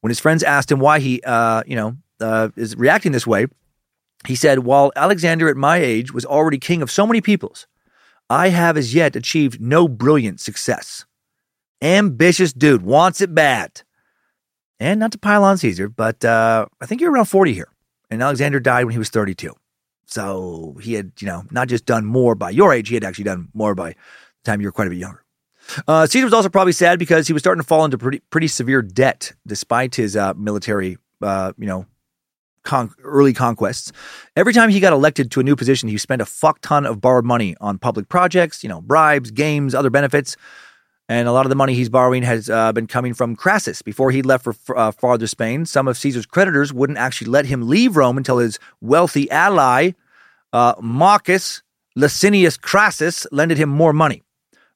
[0.00, 3.46] When his friends asked him why he, uh, you know, uh, is reacting this way,
[4.26, 7.68] he said, While Alexander at my age was already king of so many peoples,
[8.28, 11.04] I have as yet achieved no brilliant success.
[11.80, 13.82] Ambitious dude, wants it bad.
[14.84, 17.68] And not to pile on Caesar, but uh, I think you're around 40 here.
[18.10, 19.54] And Alexander died when he was 32.
[20.04, 23.24] So he had, you know, not just done more by your age, he had actually
[23.24, 23.96] done more by the
[24.44, 25.24] time you were quite a bit younger.
[25.88, 28.46] Uh, Caesar was also probably sad because he was starting to fall into pretty, pretty
[28.46, 31.86] severe debt despite his uh, military, uh, you know,
[32.62, 33.90] con- early conquests.
[34.36, 37.00] Every time he got elected to a new position, he spent a fuck ton of
[37.00, 40.36] borrowed money on public projects, you know, bribes, games, other benefits.
[41.08, 43.82] And a lot of the money he's borrowing has uh, been coming from Crassus.
[43.82, 47.68] Before he left for uh, farther Spain, some of Caesar's creditors wouldn't actually let him
[47.68, 49.90] leave Rome until his wealthy ally,
[50.52, 51.62] uh, Marcus
[51.94, 54.22] Licinius Crassus, lended him more money,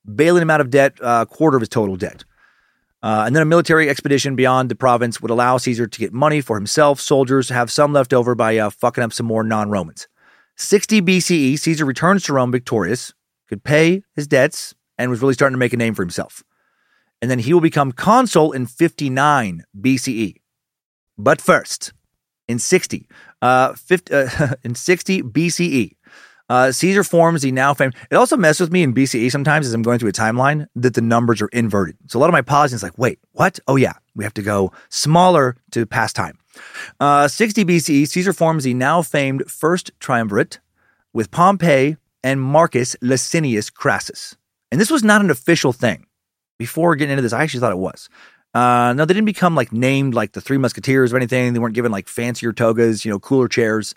[0.05, 2.25] bailing him out of debt, uh, a quarter of his total debt.
[3.03, 6.41] Uh, and then a military expedition beyond the province would allow Caesar to get money
[6.41, 10.09] for himself, soldiers, have some left over by uh, fucking up some more non Romans.
[10.57, 13.15] 60 BCE, Caesar returns to Rome victorious,
[13.49, 16.43] could pay his debts, and was really starting to make a name for himself.
[17.20, 20.37] And then he will become consul in 59 BCE.
[21.16, 21.93] But first,
[22.47, 23.09] in 60,
[23.43, 25.97] uh, 50, uh, in 60 BCE,
[26.49, 27.95] uh, Caesar forms the now famed.
[28.11, 30.95] It also messes with me in BCE sometimes as I'm going through a timeline that
[30.95, 31.97] the numbers are inverted.
[32.07, 33.59] So a lot of my pausing is like, wait, what?
[33.69, 36.39] Oh yeah, we have to go smaller to pass time.
[36.99, 40.59] Uh, 60 BCE, Caesar forms the now famed first triumvirate
[41.12, 44.38] with Pompey and Marcus Licinius Crassus.
[44.70, 46.07] And this was not an official thing.
[46.59, 48.09] Before getting into this, I actually thought it was.
[48.55, 51.53] Uh, no, they didn't become like named like the Three Musketeers or anything.
[51.53, 53.95] They weren't given like fancier togas, you know, cooler chairs.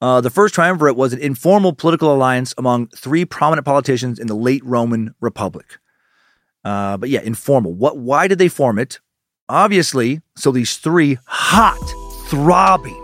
[0.00, 4.34] Uh, the first triumvirate was an informal political alliance among three prominent politicians in the
[4.34, 5.78] late Roman Republic.
[6.64, 7.72] Uh, but yeah, informal.
[7.72, 7.98] What?
[7.98, 8.98] Why did they form it?
[9.48, 11.78] Obviously, so these three hot,
[12.28, 12.98] throbbing,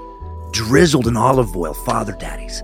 [0.53, 2.63] drizzled in olive oil father daddies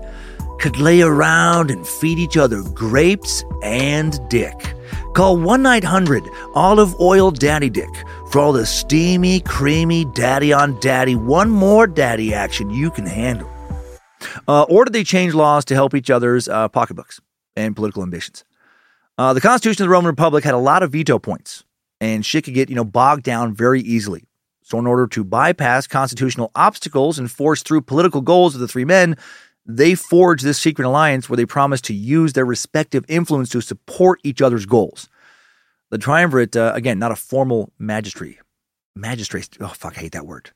[0.59, 4.73] could lay around and feed each other grapes and dick.
[5.13, 6.23] Call 1 900
[6.53, 7.89] Olive Oil Daddy Dick
[8.31, 13.49] for all the steamy, creamy daddy on daddy, one more daddy action you can handle.
[14.47, 17.21] Uh, or did they change laws to help each other's uh, pocketbooks
[17.55, 18.43] and political ambitions?
[19.17, 21.63] Uh, the Constitution of the Roman Republic had a lot of veto points,
[22.01, 24.25] and shit could get you know bogged down very easily.
[24.63, 28.83] So, in order to bypass constitutional obstacles and force through political goals of the three
[28.83, 29.15] men,
[29.65, 34.19] they forged this secret alliance where they promised to use their respective influence to support
[34.23, 35.09] each other's goals.
[35.91, 38.37] The triumvirate, uh, again, not a formal magistrate.
[38.95, 39.57] Magistrate.
[39.59, 40.51] Oh fuck, I hate that word.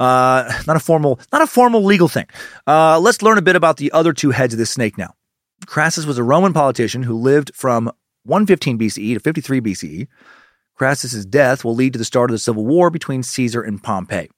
[0.00, 2.26] Uh, not a formal, not a formal legal thing.
[2.66, 5.14] Uh, let's learn a bit about the other two heads of this snake now.
[5.66, 7.86] Crassus was a Roman politician who lived from
[8.24, 10.08] 115 BCE to 53 BCE.
[10.74, 14.30] Crassus's death will lead to the start of the civil war between Caesar and Pompey.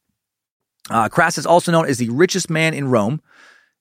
[0.90, 3.22] Uh, Crassus, also known as the richest man in Rome,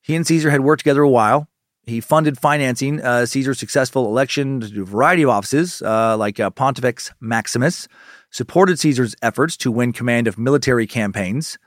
[0.04, 1.48] he and Caesar had worked together a while.
[1.86, 6.50] He funded financing uh, Caesar's successful election to a variety of offices, uh, like uh,
[6.50, 7.88] Pontifex Maximus,
[8.30, 11.58] supported Caesar's efforts to win command of military campaigns.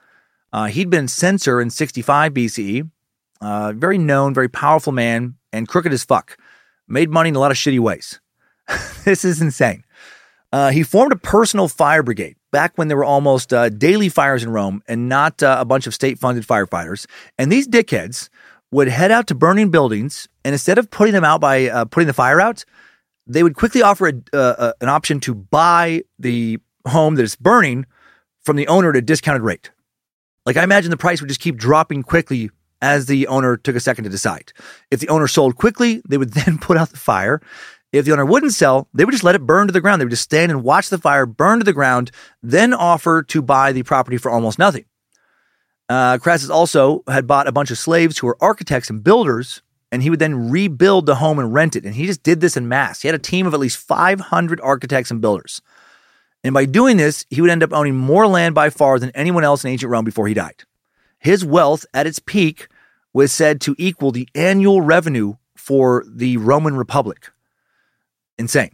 [0.53, 2.91] Uh, he'd been censor in 65 BCE,
[3.41, 6.39] uh, very known, very powerful man, and crooked as fuck.
[6.89, 8.21] Made money in a lot of shitty ways.
[9.05, 9.85] this is insane.
[10.53, 14.43] Uh, he formed a personal fire brigade back when there were almost uh, daily fires
[14.43, 17.05] in Rome and not uh, a bunch of state funded firefighters.
[17.37, 18.31] And these dickheads
[18.71, 22.07] would head out to burning buildings, and instead of putting them out by uh, putting
[22.07, 22.65] the fire out,
[23.27, 26.59] they would quickly offer a, uh, an option to buy the
[26.89, 27.85] home that is burning
[28.41, 29.71] from the owner at a discounted rate.
[30.47, 32.49] Like I imagine the price would just keep dropping quickly
[32.81, 34.55] as the owner took a second to decide.
[34.91, 37.43] If the owner sold quickly, they would then put out the fire.
[37.99, 40.01] If the owner wouldn't sell, they would just let it burn to the ground.
[40.01, 42.11] They would just stand and watch the fire burn to the ground,
[42.43, 44.85] then offer to buy the property for almost nothing.
[45.89, 49.63] Uh, Crassus also had bought a bunch of slaves who were architects and builders,
[49.93, 51.85] and he would then rebuild the home and rent it.
[51.85, 53.03] And he just did this in mass.
[53.03, 55.63] He had a team of at least 500 architects and builders.
[56.43, 59.45] And by doing this, he would end up owning more land by far than anyone
[59.45, 60.65] else in ancient Rome before he died.
[61.19, 62.69] His wealth at its peak
[63.13, 67.31] was said to equal the annual revenue for the Roman Republic.
[68.39, 68.71] Insane.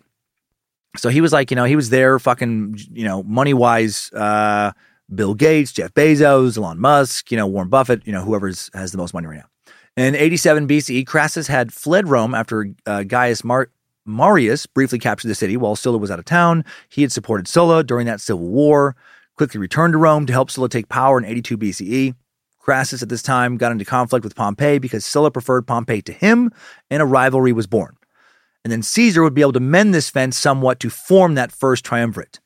[0.97, 4.73] So he was like, you know, he was there fucking, you know, money wise, uh,
[5.15, 8.99] Bill Gates, Jeff Bezos, Elon Musk, you know, Warren Buffett, you know, whoever has the
[8.99, 9.49] most money right now.
[9.97, 13.71] In 87 BCE, Crassus had fled Rome after uh, Gaius Mar-
[14.07, 16.65] Marius briefly captured the city while Sulla was out of town.
[16.89, 18.97] He had supported Sulla during that civil war,
[19.37, 22.15] quickly returned to Rome to help Sulla take power in 82 BCE.
[22.59, 26.51] Crassus at this time got into conflict with Pompey because Sulla preferred Pompey to him,
[26.91, 27.97] and a rivalry was born.
[28.65, 31.85] And then Caesar would be able to mend this fence somewhat to form that first
[31.85, 32.41] triumvirate.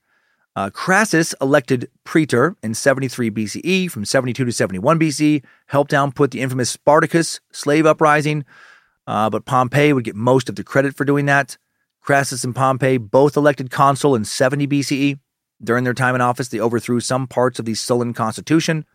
[0.57, 6.31] Uh, Crassus, elected praetor in 73 BCE from 72 to 71 BC, helped down put
[6.31, 8.47] the infamous Spartacus slave uprising,
[9.07, 11.59] uh, but Pompey would get most of the credit for doing that.
[12.01, 15.19] Crassus and Pompey both elected consul in 70 BCE.
[15.63, 18.87] During their time in office, they overthrew some parts of the Sullan constitution.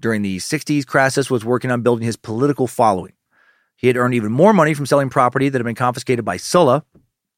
[0.00, 3.12] During the 60s, Crassus was working on building his political following.
[3.82, 6.84] He had earned even more money from selling property that had been confiscated by Sulla.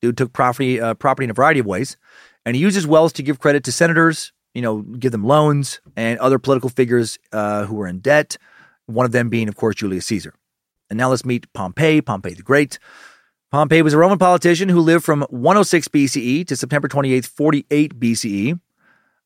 [0.02, 1.96] Dude took property, uh, property in a variety of ways.
[2.44, 5.80] And he used his wealth to give credit to senators, you know, give them loans
[5.96, 8.36] and other political figures uh, who were in debt,
[8.84, 10.34] one of them being, of course, Julius Caesar.
[10.90, 12.78] And now let's meet Pompey, Pompey the Great.
[13.50, 18.60] Pompey was a Roman politician who lived from 106 BCE to September 28, 48 BCE.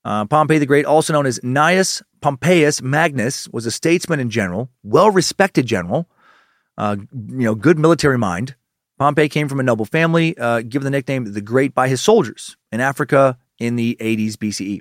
[0.04, 4.70] Uh, Pompey the Great, also known as Gnaeus Pompeius Magnus, was a statesman and general,
[4.84, 6.08] well respected general,
[6.78, 8.54] uh, you know, good military mind.
[8.98, 12.56] Pompey came from a noble family, uh, given the nickname the Great by his soldiers
[12.72, 14.80] in Africa in the 80s BCE.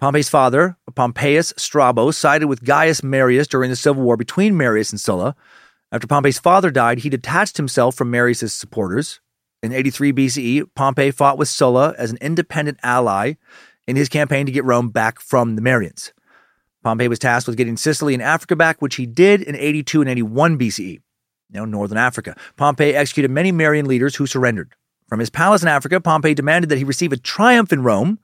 [0.00, 5.00] Pompey's father, Pompeius Strabo, sided with Gaius Marius during the civil war between Marius and
[5.00, 5.36] Sulla.
[5.92, 9.20] After Pompey's father died, he detached himself from Marius's supporters.
[9.62, 13.34] In 83 BCE, Pompey fought with Sulla as an independent ally
[13.86, 16.12] in his campaign to get Rome back from the Marians.
[16.84, 20.10] Pompey was tasked with getting Sicily and Africa back, which he did in 82 and
[20.10, 21.00] 81 BCE
[21.54, 22.36] now northern Africa.
[22.56, 24.74] Pompey executed many Marian leaders who surrendered.
[25.08, 28.18] From his palace in Africa, Pompey demanded that he receive a triumph in Rome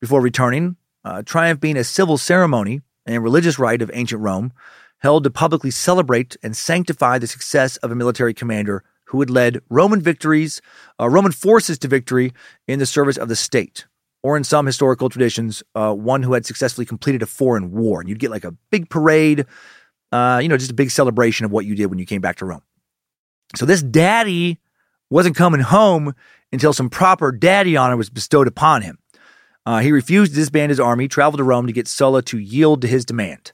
[0.00, 4.52] before returning, uh, triumph being a civil ceremony and religious rite of ancient Rome,
[4.98, 9.60] held to publicly celebrate and sanctify the success of a military commander who had led
[9.68, 10.62] Roman victories,
[10.98, 12.32] uh, Roman forces to victory
[12.66, 13.86] in the service of the state,
[14.24, 18.00] or in some historical traditions, uh, one who had successfully completed a foreign war.
[18.00, 19.44] And you'd get like a big parade,
[20.12, 22.36] uh, you know, just a big celebration of what you did when you came back
[22.36, 22.62] to Rome.
[23.54, 24.58] So this daddy
[25.10, 26.14] wasn't coming home
[26.50, 28.98] until some proper daddy honor was bestowed upon him.
[29.66, 32.80] Uh, he refused to disband his army, traveled to Rome to get Sulla to yield
[32.80, 33.52] to his demand.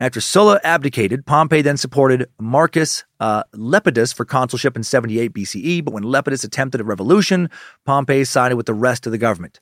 [0.00, 5.94] After Sulla abdicated, Pompey then supported Marcus uh, Lepidus for consulship in 78 BCE, but
[5.94, 7.48] when Lepidus attempted a revolution,
[7.86, 9.60] Pompey sided with the rest of the government.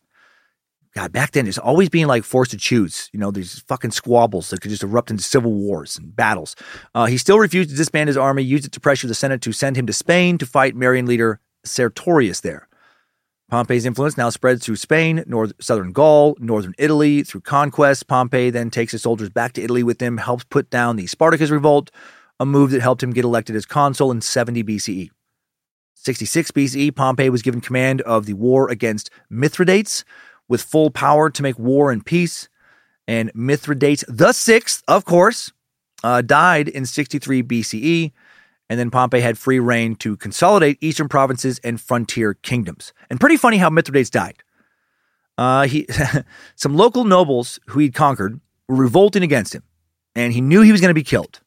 [0.94, 3.08] God, back then, there's always being like forced to choose.
[3.12, 6.56] You know, these fucking squabbles that could just erupt into civil wars and battles.
[6.94, 9.52] Uh, he still refused to disband his army, used it to pressure the Senate to
[9.52, 12.66] send him to Spain to fight Marian leader Sertorius there.
[13.50, 17.24] Pompey's influence now spreads through Spain, north, southern Gaul, northern Italy.
[17.24, 20.96] Through conquest, Pompey then takes his soldiers back to Italy with him, helps put down
[20.96, 21.90] the Spartacus revolt,
[22.38, 25.10] a move that helped him get elected as consul in 70 BCE.
[25.94, 30.04] 66 BCE, Pompey was given command of the war against Mithridates,
[30.50, 32.50] with full power to make war and peace.
[33.08, 35.50] And Mithridates the sixth, of course,
[36.04, 38.12] uh, died in 63 BCE.
[38.68, 42.92] And then Pompey had free reign to consolidate eastern provinces and frontier kingdoms.
[43.08, 44.42] And pretty funny how Mithridates died.
[45.38, 45.86] Uh, he,
[46.56, 49.62] some local nobles who he'd conquered were revolting against him,
[50.14, 51.40] and he knew he was going to be killed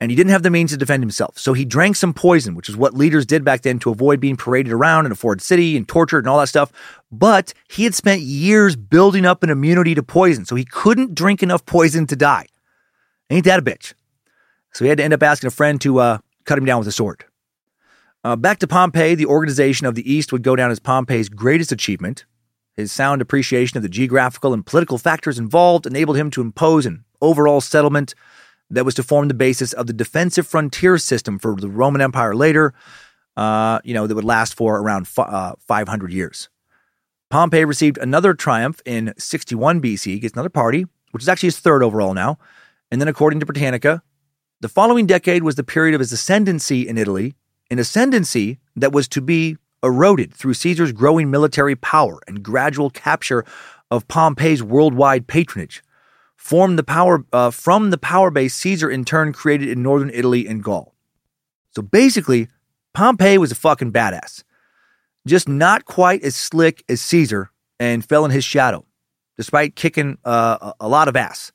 [0.00, 1.38] and he didn't have the means to defend himself.
[1.38, 4.36] So he drank some poison, which is what leaders did back then to avoid being
[4.36, 6.72] paraded around in a foreign city and tortured and all that stuff.
[7.12, 11.42] But he had spent years building up an immunity to poison, so he couldn't drink
[11.42, 12.46] enough poison to die.
[13.28, 13.92] Ain't that a bitch?
[14.72, 16.88] So he had to end up asking a friend to uh, cut him down with
[16.88, 17.24] a sword.
[18.22, 21.72] Uh, back to Pompey, the organization of the East would go down as Pompey's greatest
[21.72, 22.24] achievement.
[22.76, 27.04] His sound appreciation of the geographical and political factors involved enabled him to impose an
[27.20, 28.14] overall settlement
[28.70, 32.34] that was to form the basis of the defensive frontier system for the Roman Empire
[32.34, 32.72] later,
[33.36, 36.48] uh, you know, that would last for around f- uh, 500 years.
[37.30, 41.82] Pompey received another triumph in 61 BC, gets another party, which is actually his third
[41.82, 42.38] overall now.
[42.90, 44.02] And then, according to Britannica,
[44.60, 47.34] the following decade was the period of his ascendancy in Italy,
[47.70, 53.44] an ascendancy that was to be eroded through Caesar's growing military power and gradual capture
[53.90, 55.82] of Pompey's worldwide patronage
[56.40, 60.48] formed the power uh, from the power base Caesar in turn created in northern Italy
[60.48, 60.94] and Gaul.
[61.76, 62.48] So basically,
[62.94, 64.42] Pompey was a fucking badass,
[65.26, 68.86] just not quite as slick as Caesar, and fell in his shadow,
[69.36, 71.52] despite kicking uh, a lot of ass.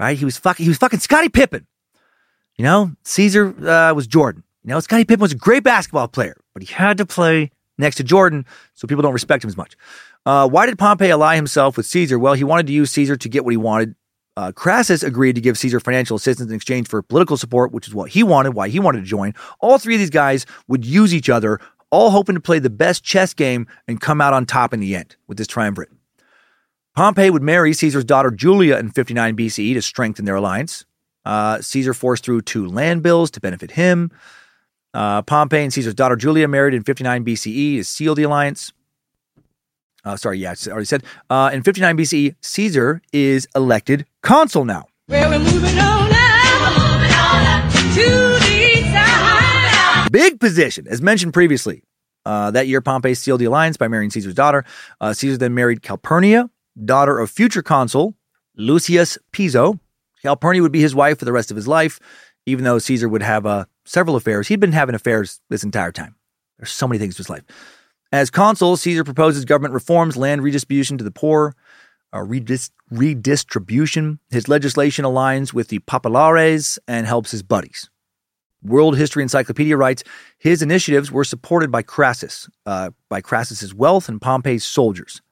[0.00, 0.18] Right?
[0.18, 0.64] He was fucking.
[0.64, 1.66] He was fucking Scottie Pippen.
[2.56, 4.42] You know, Caesar uh, was Jordan.
[4.64, 7.96] You know, Scottie Pippen was a great basketball player, but he had to play next
[7.96, 9.76] to Jordan, so people don't respect him as much.
[10.26, 12.18] Uh, why did Pompey ally himself with Caesar?
[12.18, 13.94] Well, he wanted to use Caesar to get what he wanted.
[14.36, 17.94] Uh, Crassus agreed to give Caesar financial assistance in exchange for political support, which is
[17.94, 19.34] what he wanted, why he wanted to join.
[19.60, 23.02] All three of these guys would use each other, all hoping to play the best
[23.02, 25.90] chess game and come out on top in the end with this triumvirate.
[26.94, 30.84] Pompey would marry Caesar's daughter Julia in 59 BCE to strengthen their alliance.
[31.24, 34.10] Uh, Caesar forced through two land bills to benefit him.
[34.92, 38.72] Uh, Pompey and Caesar's daughter Julia married in 59 BCE to seal the alliance.
[40.04, 41.04] Uh, sorry, yeah, I already said.
[41.28, 44.86] Uh, in 59 BCE, Caesar is elected consul now.
[45.08, 48.60] Well, we're moving on now, moving on to the.
[50.10, 51.84] Big position, as mentioned previously.
[52.26, 54.64] Uh, that year, Pompey sealed the alliance by marrying Caesar's daughter.
[55.00, 56.50] Uh, Caesar then married Calpurnia,
[56.84, 58.14] daughter of future consul
[58.56, 59.78] Lucius Piso.
[60.22, 62.00] Calpurnia would be his wife for the rest of his life,
[62.44, 64.48] even though Caesar would have uh, several affairs.
[64.48, 66.16] He'd been having affairs this entire time.
[66.58, 67.42] There's so many things to his life.
[68.12, 71.54] As consul, Caesar proposes government reforms, land redistribution to the poor,
[72.12, 74.18] uh, redis- redistribution.
[74.30, 77.88] His legislation aligns with the populares and helps his buddies.
[78.62, 80.02] World History Encyclopedia writes
[80.38, 85.22] his initiatives were supported by Crassus, uh, by Crassus's wealth and Pompey's soldiers,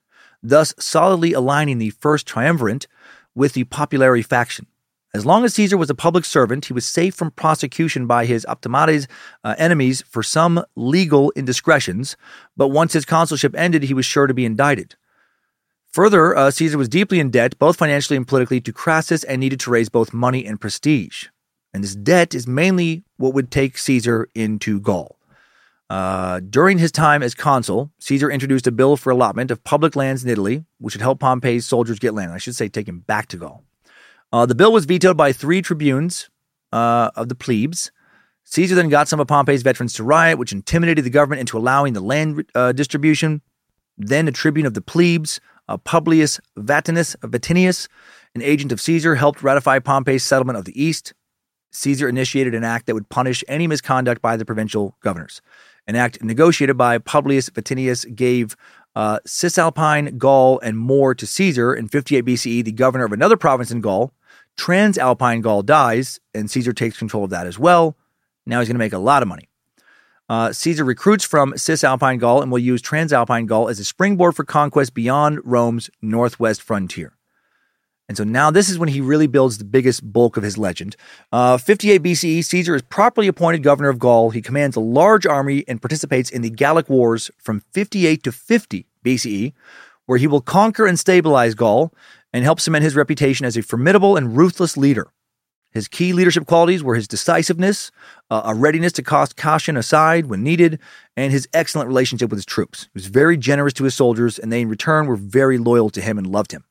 [0.41, 2.87] thus solidly aligning the first triumvirate
[3.35, 4.67] with the populares faction.
[5.15, 8.45] As long as Caesar was a public servant, he was safe from prosecution by his
[8.47, 9.07] optimates
[9.43, 12.17] uh, enemies for some legal indiscretions,
[12.57, 14.97] but once his consulship ended, he was sure to be indicted.
[15.93, 19.61] Further, uh, Caesar was deeply in debt, both financially and politically, to Crassus and needed
[19.61, 21.29] to raise both money and prestige.
[21.73, 25.17] And this debt is mainly what would take Caesar into Gaul.
[25.89, 30.23] Uh, during his time as consul, Caesar introduced a bill for allotment of public lands
[30.23, 32.33] in Italy, which would help Pompey's soldiers get land.
[32.33, 33.65] I should say, take him back to Gaul.
[34.33, 36.29] Uh, the bill was vetoed by three tribunes
[36.73, 37.91] uh, of the plebes.
[38.45, 41.93] Caesar then got some of Pompey's veterans to riot, which intimidated the government into allowing
[41.93, 43.43] the land uh, distribution.
[43.97, 47.89] Then a tribune of the plebes, uh, Publius Vatinus Vatinius,
[48.35, 51.13] an agent of Caesar, helped ratify Pompey's settlement of the East.
[51.73, 55.43] Caesar initiated an act that would punish any misconduct by the provincial governors.
[55.87, 58.57] An act negotiated by Publius Vatinius gave
[58.95, 63.71] uh, Cisalpine Gaul and more to Caesar in 58 BCE, the governor of another province
[63.71, 64.13] in Gaul.
[64.59, 67.97] Transalpine Gaul dies, and Caesar takes control of that as well.
[68.45, 69.49] Now he's going to make a lot of money.
[70.29, 74.45] Uh, Caesar recruits from Cisalpine Gaul and will use Transalpine Gaul as a springboard for
[74.45, 77.15] conquest beyond Rome's northwest frontier.
[78.09, 80.97] And so now this is when he really builds the biggest bulk of his legend.
[81.31, 84.31] Uh, 58 BCE, Caesar is properly appointed governor of Gaul.
[84.31, 88.87] He commands a large army and participates in the Gallic Wars from 58 to 50
[89.05, 89.53] BCE,
[90.07, 91.93] where he will conquer and stabilize Gaul
[92.33, 95.13] and help cement his reputation as a formidable and ruthless leader.
[95.71, 97.91] His key leadership qualities were his decisiveness,
[98.31, 100.81] uh, a readiness to cast caution aside when needed,
[101.17, 102.85] and his excellent relationship with his troops.
[102.85, 106.01] He was very generous to his soldiers, and they in return were very loyal to
[106.01, 106.65] him and loved him.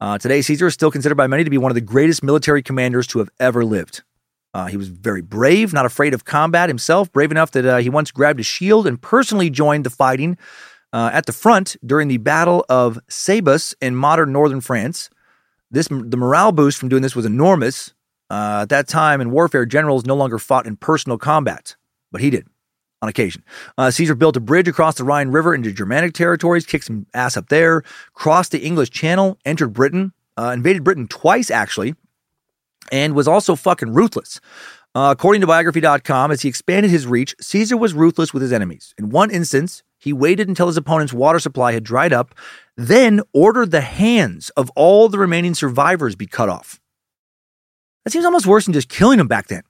[0.00, 2.62] Uh, today, Caesar is still considered by many to be one of the greatest military
[2.62, 4.02] commanders to have ever lived.
[4.52, 7.88] Uh, he was very brave, not afraid of combat himself, brave enough that uh, he
[7.88, 10.36] once grabbed a shield and personally joined the fighting
[10.92, 15.10] uh, at the front during the Battle of Sabis in modern northern France.
[15.70, 17.94] This the morale boost from doing this was enormous.
[18.28, 21.76] Uh, at that time in warfare, generals no longer fought in personal combat,
[22.12, 22.46] but he did
[23.02, 23.42] on occasion.
[23.78, 27.36] Uh, Caesar built a bridge across the Rhine River into Germanic territories, kicked some ass
[27.36, 31.94] up there, crossed the English Channel, entered Britain, uh, invaded Britain twice actually,
[32.92, 34.40] and was also fucking ruthless.
[34.94, 38.92] Uh, according to biography.com, as he expanded his reach, Caesar was ruthless with his enemies.
[38.98, 42.34] In one instance, he waited until his opponent's water supply had dried up,
[42.76, 46.80] then ordered the hands of all the remaining survivors be cut off.
[48.04, 49.62] That seems almost worse than just killing them back then.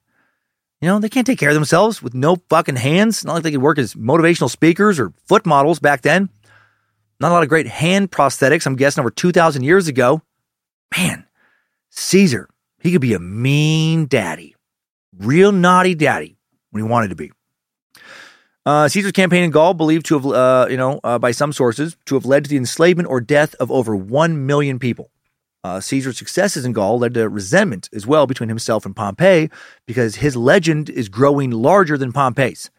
[0.81, 3.25] You know, they can't take care of themselves with no fucking hands.
[3.25, 6.31] Not like they could work as motivational speakers or foot models back then.
[7.19, 10.23] Not a lot of great hand prosthetics, I'm guessing, over 2,000 years ago.
[10.97, 11.27] Man,
[11.91, 12.49] Caesar,
[12.79, 14.55] he could be a mean daddy.
[15.19, 16.39] Real naughty daddy
[16.71, 17.33] when he wanted to be.
[18.67, 21.97] Uh, Caesar's campaign in Gaul, believed to have, uh, you know, uh, by some sources,
[22.05, 25.11] to have led to the enslavement or death of over 1 million people.
[25.63, 29.51] Uh, Caesar's successes in Gaul led to resentment as well between himself and Pompey
[29.87, 32.71] because his legend is growing larger than Pompey's.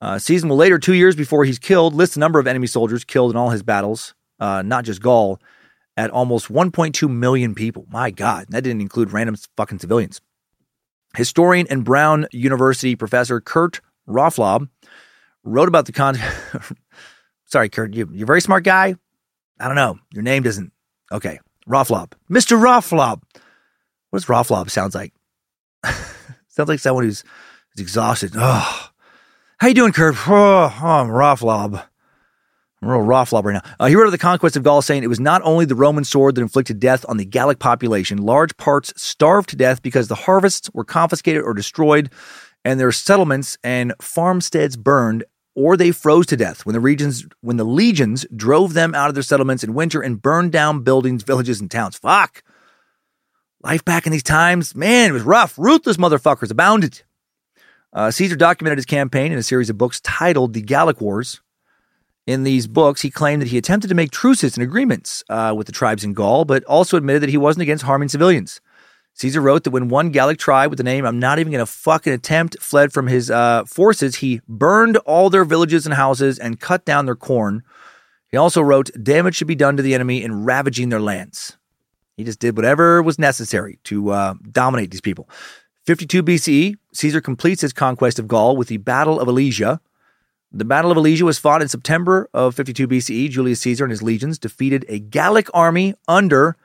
[0.00, 3.04] Uh, Caesar will later, two years before he's killed, list the number of enemy soldiers
[3.04, 5.40] killed in all his battles, uh, not just Gaul,
[5.96, 7.86] at almost 1.2 million people.
[7.88, 10.20] My God, that didn't include random fucking civilians.
[11.16, 14.68] Historian and Brown University professor Kurt Raaflaub
[15.44, 16.16] wrote about the con.
[17.46, 18.94] Sorry, Kurt, you, you're a very smart guy.
[19.60, 19.98] I don't know.
[20.12, 20.72] Your name doesn't.
[21.10, 21.38] Okay.
[21.68, 22.12] Raaflaub.
[22.30, 22.60] Mr.
[22.60, 23.22] Raaflaub.
[24.10, 25.12] What does Raaflaub sounds like?
[26.48, 27.22] sounds like someone who's,
[27.74, 28.32] who's exhausted.
[28.34, 28.90] Oh,
[29.58, 30.16] How you doing, Kurt?
[30.28, 31.84] Oh, I'm Rothlob.
[32.82, 33.70] I'm real Rothlob right now.
[33.78, 36.02] Uh, he wrote of the conquest of Gaul saying it was not only the Roman
[36.02, 40.16] sword that inflicted death on the Gallic population, large parts starved to death because the
[40.16, 42.10] harvests were confiscated or destroyed,
[42.64, 45.24] and their settlements and farmsteads burned
[45.54, 49.14] or they froze to death when the regions when the legions drove them out of
[49.14, 51.96] their settlements in winter and burned down buildings, villages, and towns.
[51.96, 52.42] Fuck.
[53.62, 55.56] Life back in these times, man, it was rough.
[55.56, 57.02] Ruthless motherfuckers abounded.
[57.92, 61.40] Uh, Caesar documented his campaign in a series of books titled The Gallic Wars.
[62.26, 65.66] In these books, he claimed that he attempted to make truces and agreements uh, with
[65.66, 68.60] the tribes in Gaul, but also admitted that he wasn't against harming civilians.
[69.14, 71.70] Caesar wrote that when one Gallic tribe with the name I'm not even going to
[71.70, 76.60] fucking attempt fled from his uh, forces, he burned all their villages and houses and
[76.60, 77.62] cut down their corn.
[78.28, 81.56] He also wrote damage should be done to the enemy in ravaging their lands.
[82.16, 85.28] He just did whatever was necessary to uh, dominate these people.
[85.84, 89.80] 52 BCE, Caesar completes his conquest of Gaul with the Battle of Alesia.
[90.52, 93.30] The Battle of Alesia was fought in September of 52 BCE.
[93.30, 96.56] Julius Caesar and his legions defeated a Gallic army under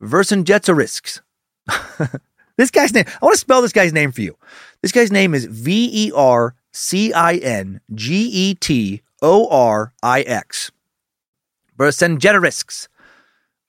[0.00, 1.20] Vercingetorix.
[2.56, 4.36] this guy's name, I want to spell this guy's name for you.
[4.82, 9.92] This guy's name is V E R C I N G E T O R
[10.02, 10.70] I X.
[11.78, 12.88] Vercingetorix,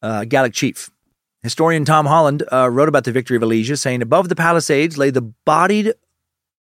[0.01, 0.89] uh, Gallic chief.
[1.41, 5.09] Historian Tom Holland uh, wrote about the victory of Alesia, saying, Above the palisades lay
[5.09, 5.93] the bodied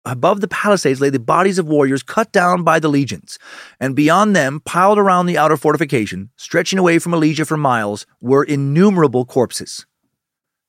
[0.04, 3.38] Above the palisades lay the bodies of warriors cut down by the legions,
[3.78, 8.42] and beyond them, piled around the outer fortification, stretching away from Alesia for miles, were
[8.42, 9.84] innumerable corpses.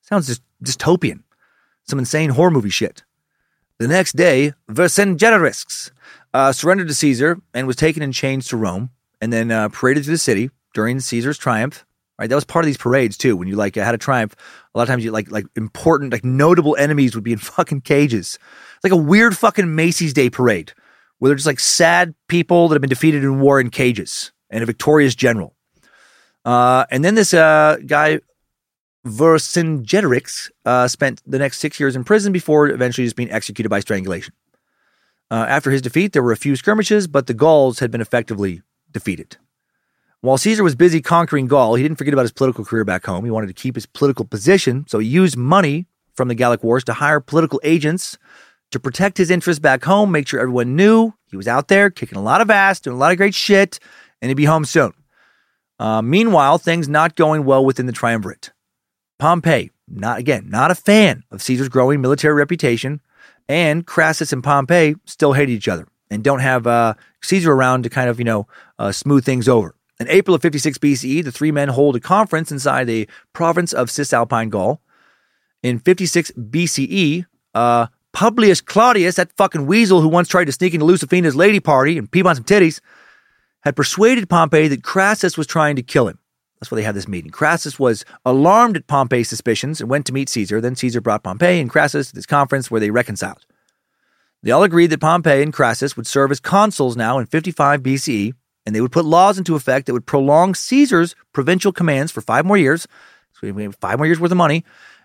[0.02, 1.22] Sounds just dystopian.
[1.84, 3.04] Some insane horror movie shit.
[3.78, 5.90] The next day, Vercingetorix
[6.34, 10.04] uh, surrendered to Caesar and was taken in chains to Rome, and then uh, paraded
[10.04, 11.84] through the city during Caesar's triumph.
[12.18, 13.34] Right, that was part of these parades too.
[13.34, 14.36] When you like had a triumph,
[14.74, 17.80] a lot of times you like like important, like notable enemies would be in fucking
[17.80, 18.38] cages.
[18.74, 20.74] It's like a weird fucking Macy's Day parade
[21.18, 24.62] where they're just like sad people that have been defeated in war in cages and
[24.62, 25.54] a victorious general.
[26.44, 28.20] Uh, and then this uh, guy
[29.06, 33.80] Vercingetorix uh, spent the next six years in prison before eventually just being executed by
[33.80, 34.34] strangulation.
[35.30, 38.62] Uh, after his defeat, there were a few skirmishes, but the Gauls had been effectively
[38.90, 39.36] defeated.
[40.22, 43.24] While Caesar was busy conquering Gaul, he didn't forget about his political career back home.
[43.24, 46.84] He wanted to keep his political position, so he used money from the Gallic Wars
[46.84, 48.18] to hire political agents
[48.70, 52.18] to protect his interests back home, make sure everyone knew he was out there kicking
[52.18, 53.78] a lot of ass, doing a lot of great shit,
[54.20, 54.92] and he'd be home soon.
[55.78, 58.52] Uh, meanwhile, things not going well within the triumvirate.
[59.20, 63.00] Pompey, not again, not a fan of Caesar's growing military reputation,
[63.48, 67.90] and Crassus and Pompey still hate each other and don't have uh, Caesar around to
[67.90, 68.46] kind of you know
[68.78, 69.74] uh, smooth things over.
[70.00, 73.90] In April of 56 BCE, the three men hold a conference inside the province of
[73.90, 74.80] Cisalpine Gaul.
[75.62, 80.86] In 56 BCE, uh, Publius Claudius, that fucking weasel who once tried to sneak into
[80.86, 82.80] Lucifina's lady party and peep on some titties,
[83.60, 86.18] had persuaded Pompey that Crassus was trying to kill him.
[86.60, 87.30] That's why they had this meeting.
[87.30, 90.60] Crassus was alarmed at Pompey's suspicions and went to meet Caesar.
[90.60, 93.46] Then Caesar brought Pompey and Crassus to this conference where they reconciled.
[94.42, 98.34] They all agreed that Pompey and Crassus would serve as consuls now in 55 BCE
[98.66, 102.44] and they would put laws into effect that would prolong Caesar's provincial commands for five
[102.44, 102.86] more years.
[103.32, 104.64] So we have five more years worth of money.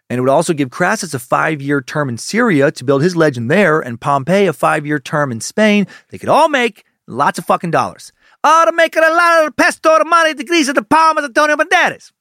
[0.09, 3.15] And it would also give Crassus a five year term in Syria to build his
[3.15, 5.87] legend there, and Pompey a five year term in Spain.
[6.09, 8.11] They could all make lots of fucking dollars.
[8.45, 12.11] Make it a lot of pesto, the grease of the palmas, Antonio Banderas.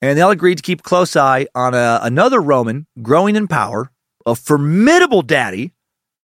[0.00, 3.90] And they all agreed to keep close eye on a, another Roman growing in power,
[4.24, 5.72] a formidable daddy,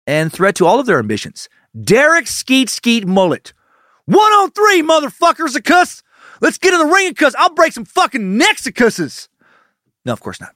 [0.06, 1.48] and threat to all of their ambitions.
[1.82, 3.54] Derek Skeet Skeet Mullet,
[4.06, 6.04] 103, motherfuckers, a cuss.
[6.42, 7.34] Let's get in the ring cuss.
[7.38, 9.30] I'll break some fucking necks of cusses.
[10.04, 10.54] No, of course not.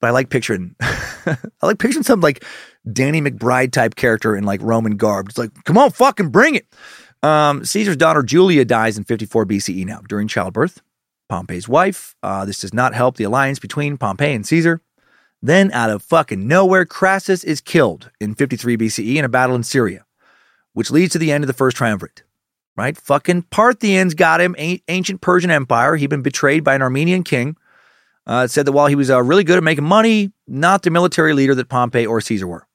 [0.00, 2.44] But I like picturing, I like picturing some like
[2.92, 5.28] Danny McBride type character in like Roman garb.
[5.28, 6.66] It's like, come on, fucking bring it.
[7.22, 10.82] Um, Caesar's daughter Julia dies in 54 BCE now during childbirth.
[11.28, 12.14] Pompey's wife.
[12.22, 14.80] Uh, this does not help the alliance between Pompey and Caesar.
[15.42, 19.62] Then, out of fucking nowhere, Crassus is killed in 53 BCE in a battle in
[19.62, 20.04] Syria
[20.78, 22.22] which leads to the end of the first triumvirate.
[22.76, 22.96] Right?
[22.96, 25.96] Fucking Parthians got him, ancient Persian Empire.
[25.96, 27.56] He'd been betrayed by an Armenian king.
[28.28, 31.32] Uh, said that while he was uh, really good at making money, not the military
[31.32, 32.67] leader that Pompey or Caesar were.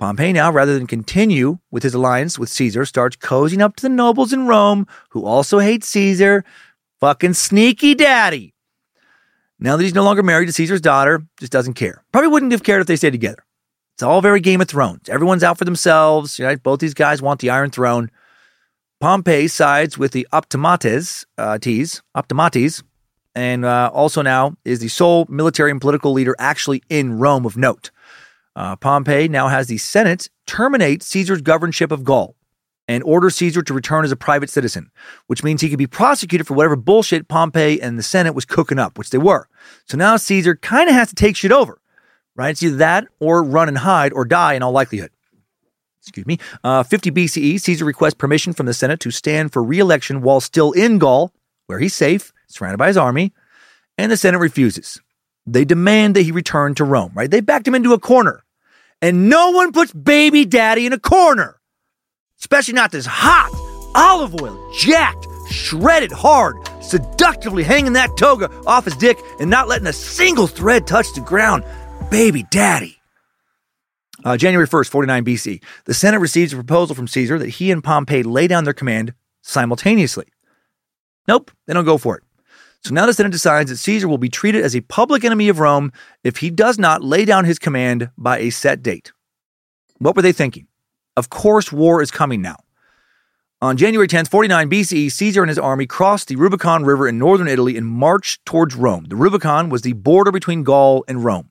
[0.00, 3.90] Pompey now, rather than continue with his alliance with Caesar, starts cozying up to the
[3.90, 6.42] nobles in Rome who also hate Caesar.
[7.00, 8.54] Fucking sneaky daddy.
[9.58, 12.02] Now that he's no longer married to Caesar's daughter, just doesn't care.
[12.12, 13.44] Probably wouldn't have cared if they stayed together.
[13.94, 15.06] It's all very Game of Thrones.
[15.10, 16.40] Everyone's out for themselves.
[16.40, 16.62] Right?
[16.62, 18.10] Both these guys want the Iron Throne.
[19.00, 22.82] Pompey sides with the Optimates, uh, T's, Optimates,
[23.34, 27.58] and uh, also now is the sole military and political leader actually in Rome of
[27.58, 27.90] note.
[28.56, 32.34] Uh, Pompey now has the Senate terminate Caesar's governorship of Gaul
[32.88, 34.90] and order Caesar to return as a private citizen,
[35.28, 38.80] which means he could be prosecuted for whatever bullshit Pompey and the Senate was cooking
[38.80, 39.48] up, which they were.
[39.86, 41.80] So now Caesar kind of has to take shit over,
[42.34, 42.50] right?
[42.50, 45.12] It's either that or run and hide or die in all likelihood.
[46.02, 46.38] Excuse me.
[46.64, 50.40] Uh, 50 BCE, Caesar requests permission from the Senate to stand for re election while
[50.40, 51.32] still in Gaul,
[51.66, 53.32] where he's safe, surrounded by his army,
[53.96, 55.00] and the Senate refuses.
[55.46, 57.30] They demand that he return to Rome, right?
[57.30, 58.44] They backed him into a corner.
[59.02, 61.60] And no one puts baby daddy in a corner
[62.40, 63.50] especially not this hot,
[63.94, 69.86] olive oil, jacked, shredded hard, seductively hanging that toga off his dick and not letting
[69.86, 71.64] a single thread touch the ground.
[72.10, 72.96] Baby daddy.
[74.24, 77.82] Uh, January 1st, 49 BC, the Senate receives a proposal from Caesar that he and
[77.82, 80.26] Pompey lay down their command simultaneously.
[81.26, 82.22] Nope, they don't go for it.
[82.82, 85.58] So now the Senate decides that Caesar will be treated as a public enemy of
[85.58, 85.92] Rome
[86.24, 89.12] if he does not lay down his command by a set date.
[89.98, 90.66] What were they thinking?
[91.16, 92.56] Of course, war is coming now.
[93.60, 97.48] On January 10, 49 BCE, Caesar and his army crossed the Rubicon River in northern
[97.48, 99.04] Italy and marched towards Rome.
[99.08, 101.50] The Rubicon was the border between Gaul and Rome.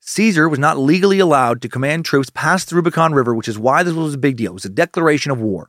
[0.00, 3.82] Caesar was not legally allowed to command troops past the Rubicon River, which is why
[3.82, 4.52] this was a big deal.
[4.52, 5.68] It was a declaration of war.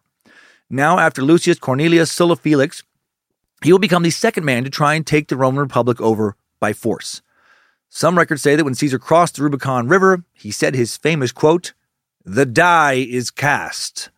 [0.70, 2.84] Now, after Lucius Cornelius Sulla Felix,
[3.64, 6.74] he will become the second man to try and take the Roman Republic over by
[6.74, 7.22] force.
[7.90, 11.74] Some records say that when Caesar crossed the Rubicon River, he said his famous quote,
[12.24, 14.10] the die is cast.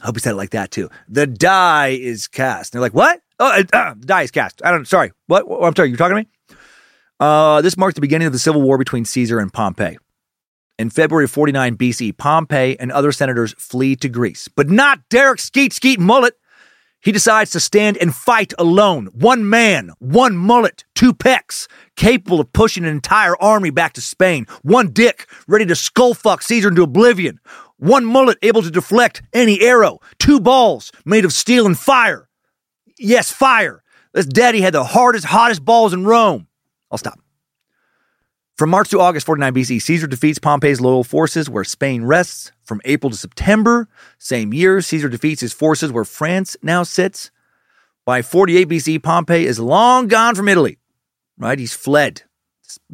[0.00, 0.88] I hope he said it like that too.
[1.08, 2.72] The die is cast.
[2.72, 3.20] And they're like, what?
[3.40, 4.64] Oh, uh, uh, the die is cast.
[4.64, 5.12] I don't, sorry.
[5.26, 5.44] What?
[5.50, 5.88] I'm sorry.
[5.88, 6.56] You're talking to me?
[7.20, 9.98] Uh, this marked the beginning of the civil war between Caesar and Pompey.
[10.78, 15.40] In February of 49 BC, Pompey and other senators flee to Greece, but not Derek
[15.40, 16.34] Skeet Skeet Mullet.
[17.00, 19.06] He decides to stand and fight alone.
[19.12, 24.46] One man, one mullet, two pecs, capable of pushing an entire army back to Spain.
[24.62, 27.38] One dick, ready to skullfuck Caesar into oblivion.
[27.76, 30.00] One mullet able to deflect any arrow.
[30.18, 32.28] Two balls made of steel and fire.
[32.98, 33.84] Yes, fire.
[34.12, 36.48] This daddy had the hardest, hottest balls in Rome.
[36.90, 37.20] I'll stop.
[38.56, 42.50] From March to August 49 BC, Caesar defeats Pompey's loyal forces where Spain rests.
[42.68, 43.88] From April to September,
[44.18, 47.30] same year, Caesar defeats his forces where France now sits.
[48.04, 50.76] By 48 BC, Pompey is long gone from Italy.
[51.38, 51.58] Right?
[51.58, 52.24] He's fled.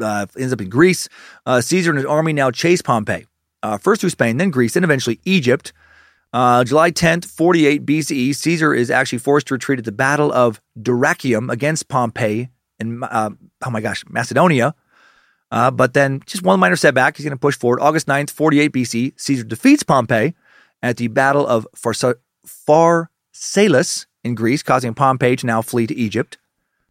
[0.01, 1.09] Uh, ends up in Greece.
[1.45, 3.27] Uh, Caesar and his army now chase Pompey.
[3.65, 5.73] Uh, first through Spain, then Greece, then eventually Egypt.
[6.33, 10.61] Uh, July 10th, 48 BCE, Caesar is actually forced to retreat at the Battle of
[10.79, 13.31] Dyrrhachium against Pompey in, uh,
[13.67, 14.77] oh my gosh, Macedonia.
[15.55, 17.17] Uh, but then just one minor setback.
[17.17, 17.79] He's going to push forward.
[17.81, 20.35] August 9th, 48 BC, Caesar defeats Pompey
[20.83, 23.07] at the Battle of Pharsalus
[24.25, 26.39] in Greece, causing Pompey to now flee to Egypt.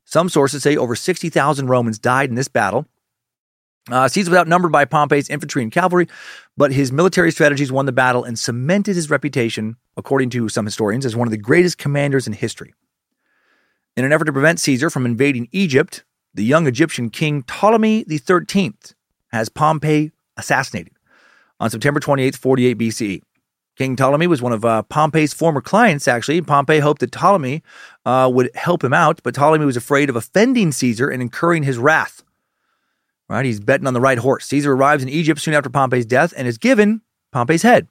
[0.06, 2.88] Some sources say over 60,000 Romans died in this battle.
[3.92, 6.08] Uh, Caesar was outnumbered by Pompey's infantry and cavalry,
[6.56, 11.06] but his military strategies won the battle and cemented his reputation, according to some historians,
[11.06, 12.74] as one of the greatest commanders in history.
[13.98, 18.74] In an effort to prevent Caesar from invading Egypt, the young Egyptian king Ptolemy XIII
[19.32, 20.94] has Pompey assassinated
[21.60, 23.22] on September 28, 48 BCE.
[23.76, 26.42] King Ptolemy was one of uh, Pompey's former clients, actually.
[26.42, 27.64] Pompey hoped that Ptolemy
[28.06, 31.78] uh, would help him out, but Ptolemy was afraid of offending Caesar and incurring his
[31.78, 32.24] wrath.
[33.28, 33.46] Right?
[33.46, 34.46] He's betting on the right horse.
[34.46, 37.02] Caesar arrives in Egypt soon after Pompey's death and is given
[37.32, 37.88] Pompey's head.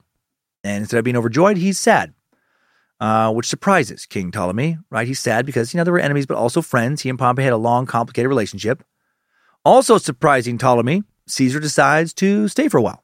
[0.63, 2.13] And instead of being overjoyed, he's sad
[2.99, 5.07] uh, which surprises King Ptolemy, right?
[5.07, 7.01] He's sad because, you know, they were enemies, but also friends.
[7.01, 8.83] He and Pompey had a long, complicated relationship.
[9.65, 13.03] Also surprising Ptolemy, Caesar decides to stay for a while.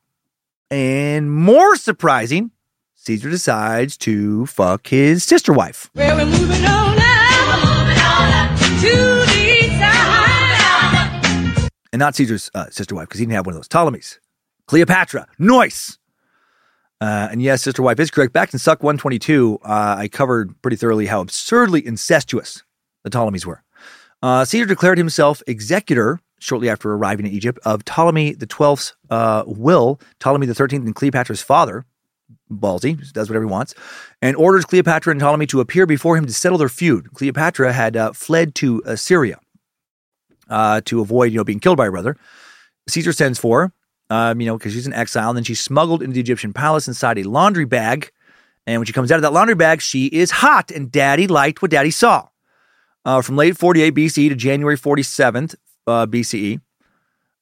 [0.72, 2.52] And more surprising,
[2.95, 5.90] Caesar decides to fuck his sister wife.
[5.95, 7.56] Well, we're moving on now.
[7.64, 9.20] Moving on to.
[11.91, 13.68] And not Caesar's uh, sister wife, because he didn't have one of those.
[13.68, 14.20] Ptolemy's.
[14.68, 15.28] Cleopatra.
[15.40, 15.98] Noise.
[17.01, 18.34] Uh, and yes, Sister Wife is correct.
[18.34, 22.63] Back in Suck 122, uh, I covered pretty thoroughly how absurdly incestuous
[23.03, 23.63] the Ptolemies were.
[24.21, 29.99] Uh, Caesar declared himself executor shortly after arriving in Egypt of Ptolemy XII's uh, will,
[30.19, 31.85] Ptolemy XIII and Cleopatra's father.
[32.51, 33.73] Ballsy, does whatever he wants,
[34.21, 37.11] and orders Cleopatra and Ptolemy to appear before him to settle their feud.
[37.13, 39.39] Cleopatra had uh, fled to Syria
[40.49, 42.17] uh, to avoid, you know, being killed by her brother.
[42.88, 43.71] Caesar sends for
[44.10, 45.30] um, you know, because she's in exile.
[45.30, 48.11] And then she's smuggled into the Egyptian palace inside a laundry bag.
[48.65, 50.72] And when she comes out of that laundry bag, she is hot.
[50.72, 52.27] And daddy liked what daddy saw.
[53.06, 55.56] Uh, from late 48 BCE to January 47th
[55.88, 56.61] uh, BCE.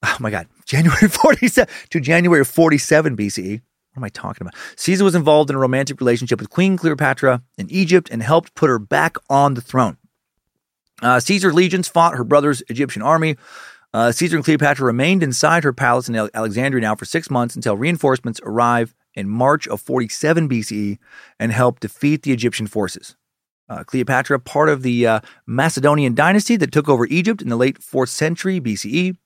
[0.03, 0.47] Oh my God.
[0.65, 3.61] January 47 to January 47 BCE.
[3.93, 4.53] What am I talking about?
[4.75, 8.69] Caesar was involved in a romantic relationship with Queen Cleopatra in Egypt and helped put
[8.69, 9.97] her back on the throne.
[11.01, 13.37] Uh, Caesar's legions fought her brother's Egyptian army.
[13.93, 17.77] Uh, Caesar and Cleopatra remained inside her palace in Alexandria now for six months until
[17.77, 20.97] reinforcements arrive in March of 47 BCE
[21.39, 23.15] and help defeat the Egyptian forces.
[23.69, 27.79] Uh, Cleopatra, part of the uh, Macedonian dynasty that took over Egypt in the late
[27.79, 29.17] 4th century BCE.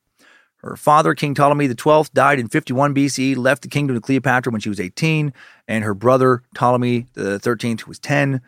[0.58, 4.62] Her father, King Ptolemy XII, died in 51 BCE, left the kingdom to Cleopatra when
[4.62, 5.34] she was 18,
[5.68, 8.42] and her brother, Ptolemy XIII, was 10.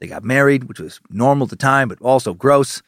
[0.00, 2.82] They got married, which was normal at the time, but also gross.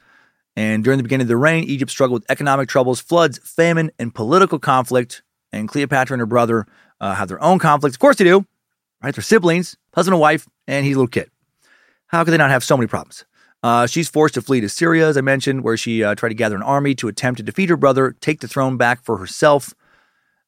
[0.57, 4.15] And during the beginning of the reign, Egypt struggled with economic troubles, floods, famine, and
[4.15, 5.23] political conflict.
[5.53, 6.67] And Cleopatra and her brother
[7.01, 7.97] uh, have their own conflicts.
[7.97, 8.47] Of course they do,
[9.03, 9.15] right?
[9.15, 11.31] They're siblings, husband and wife, and he's a little kid.
[12.07, 13.25] How could they not have so many problems?
[13.63, 16.35] Uh, she's forced to flee to Syria, as I mentioned, where she uh, tried to
[16.35, 19.75] gather an army to attempt to defeat her brother, take the throne back for herself.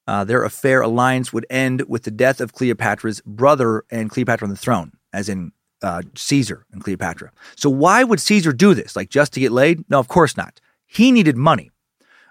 [0.07, 4.51] Uh, their affair alliance would end with the death of Cleopatra's brother and Cleopatra on
[4.51, 5.53] the throne, as in
[5.85, 7.31] uh, Caesar and Cleopatra.
[7.57, 8.97] So why would Caesar do this?
[8.97, 9.85] Like just to get laid?
[9.89, 10.61] No, of course not.
[10.87, 11.71] He needed money.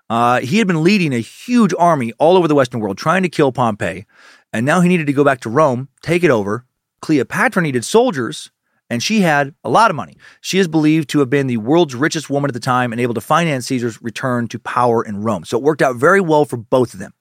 [0.09, 3.29] Uh, he had been leading a huge army all over the Western world trying to
[3.29, 4.05] kill Pompey,
[4.51, 6.65] and now he needed to go back to Rome, take it over.
[7.01, 8.51] Cleopatra needed soldiers,
[8.89, 10.17] and she had a lot of money.
[10.41, 13.13] She is believed to have been the world's richest woman at the time and able
[13.13, 15.45] to finance Caesar's return to power in Rome.
[15.45, 17.13] So it worked out very well for both of them.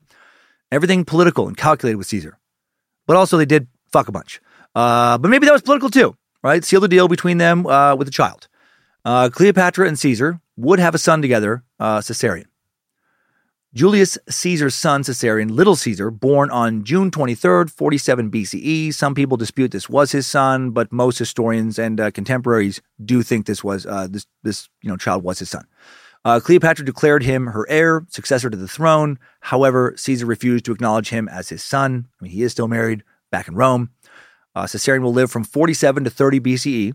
[0.70, 2.38] Everything political and calculated with Caesar.
[3.06, 4.40] But also, they did fuck a bunch.
[4.74, 6.64] Uh, but maybe that was political too, right?
[6.64, 8.48] Seal the deal between them uh, with a child.
[9.04, 12.46] Uh, Cleopatra and Caesar would have a son together, uh, Caesarion.
[13.74, 18.92] Julius Caesar's son, Caesarion, Little Caesar, born on June 23rd, 47 BCE.
[18.92, 23.46] Some people dispute this was his son, but most historians and uh, contemporaries do think
[23.46, 25.66] this was uh, this this you know child was his son.
[26.22, 29.18] Uh, Cleopatra declared him her heir, successor to the throne.
[29.40, 32.08] However, Caesar refused to acknowledge him as his son.
[32.20, 33.90] I mean, he is still married back in Rome.
[34.54, 36.94] Uh, Caesarion will live from 47 to 30 BCE.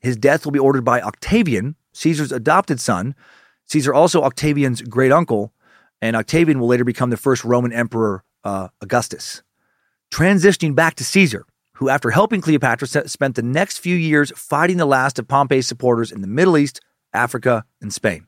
[0.00, 3.14] His death will be ordered by Octavian, Caesar's adopted son.
[3.66, 5.52] Caesar also Octavian's great uncle
[6.00, 9.42] and Octavian will later become the first Roman emperor, uh, Augustus.
[10.12, 11.44] Transitioning back to Caesar,
[11.74, 16.10] who, after helping Cleopatra, spent the next few years fighting the last of Pompey's supporters
[16.12, 16.80] in the Middle East,
[17.12, 18.26] Africa, and Spain.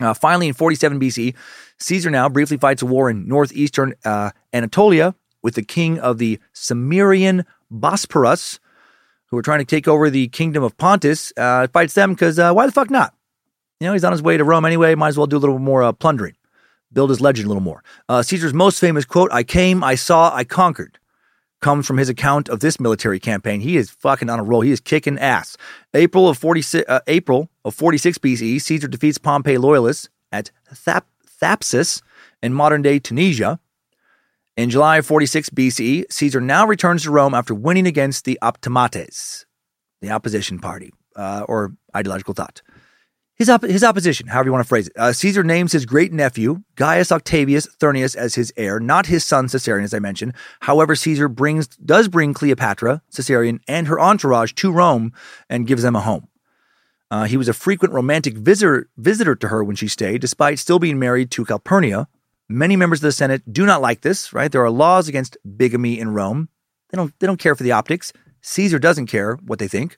[0.00, 1.34] Uh, finally, in 47 BC,
[1.78, 6.38] Caesar now briefly fights a war in northeastern uh, Anatolia with the king of the
[6.54, 8.58] Cimmerian Bosporus,
[9.26, 11.32] who are trying to take over the kingdom of Pontus.
[11.36, 13.14] Uh, fights them because uh, why the fuck not?
[13.78, 14.94] You know, he's on his way to Rome anyway.
[14.94, 16.34] Might as well do a little more uh, plundering
[16.92, 17.82] build his legend a little more.
[18.08, 20.98] Uh, Caesar's most famous quote, I came, I saw, I conquered,
[21.60, 23.60] comes from his account of this military campaign.
[23.60, 24.62] He is fucking on a roll.
[24.62, 25.56] He is kicking ass.
[25.94, 31.06] April of 46, uh, April of 46 BCE, Caesar defeats Pompey loyalists at Thap-
[31.40, 32.02] Thapsus
[32.42, 33.60] in modern day Tunisia.
[34.60, 39.46] In July of 46 BCE, Caesar now returns to Rome after winning against the Optimates,
[40.02, 42.60] the opposition party, uh, or ideological thought.
[43.36, 44.92] His, op- his opposition, however you want to phrase it.
[44.98, 49.46] Uh, Caesar names his great nephew, Gaius Octavius Thurinus, as his heir, not his son
[49.46, 50.34] Caesarion, as I mentioned.
[50.60, 55.14] However, Caesar brings does bring Cleopatra, Caesarion, and her entourage to Rome
[55.48, 56.28] and gives them a home.
[57.10, 60.78] Uh, he was a frequent romantic visitor, visitor to her when she stayed, despite still
[60.78, 62.08] being married to Calpurnia.
[62.52, 64.50] Many members of the Senate do not like this, right?
[64.50, 66.48] There are laws against bigamy in Rome.
[66.90, 68.12] They don't, they don't care for the optics.
[68.40, 69.96] Caesar doesn't care what they think.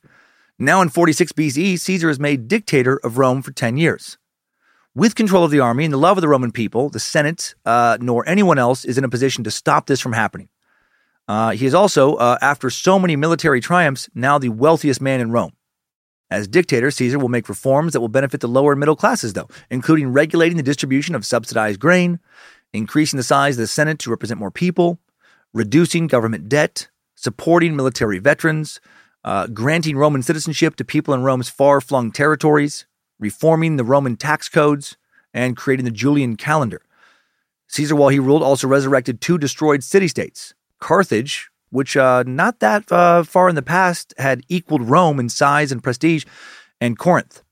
[0.58, 4.18] Now in 46 BCE, Caesar is made dictator of Rome for 10 years.
[4.94, 7.96] With control of the army and the love of the Roman people, the Senate, uh,
[8.02, 10.50] nor anyone else, is in a position to stop this from happening.
[11.26, 15.32] Uh, he is also, uh, after so many military triumphs, now the wealthiest man in
[15.32, 15.52] Rome.
[16.32, 19.48] As dictator, Caesar will make reforms that will benefit the lower and middle classes, though,
[19.68, 22.20] including regulating the distribution of subsidized grain,
[22.72, 24.98] increasing the size of the Senate to represent more people,
[25.52, 28.80] reducing government debt, supporting military veterans,
[29.24, 32.86] uh, granting Roman citizenship to people in Rome's far flung territories,
[33.18, 34.96] reforming the Roman tax codes,
[35.34, 36.80] and creating the Julian calendar.
[37.68, 42.90] Caesar, while he ruled, also resurrected two destroyed city states Carthage, which uh, not that
[42.92, 46.24] uh, far in the past had equaled Rome in size and prestige,
[46.80, 47.42] and Corinth.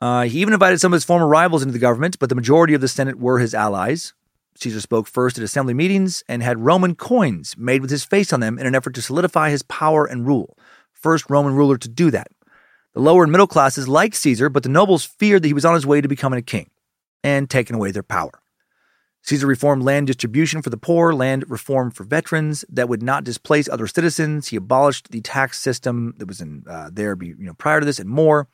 [0.00, 2.74] Uh, he even invited some of his former rivals into the government, but the majority
[2.74, 4.12] of the Senate were his allies.
[4.56, 8.40] Caesar spoke first at assembly meetings and had Roman coins made with his face on
[8.40, 10.56] them in an effort to solidify his power and rule
[11.04, 12.28] first Roman ruler to do that.
[12.94, 15.74] The lower and middle classes liked Caesar, but the nobles feared that he was on
[15.74, 16.70] his way to becoming a king
[17.22, 18.40] and taking away their power.
[19.24, 23.70] Caesar reformed land distribution for the poor, land reform for veterans that would not displace
[23.70, 24.48] other citizens.
[24.48, 27.98] He abolished the tax system that was in uh, there you know, prior to this
[27.98, 28.48] and more.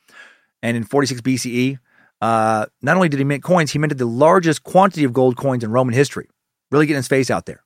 [0.63, 1.77] And in 46 BCE,
[2.21, 5.63] uh, not only did he mint coins, he minted the largest quantity of gold coins
[5.65, 6.29] in Roman history,
[6.71, 7.63] really getting his face out there.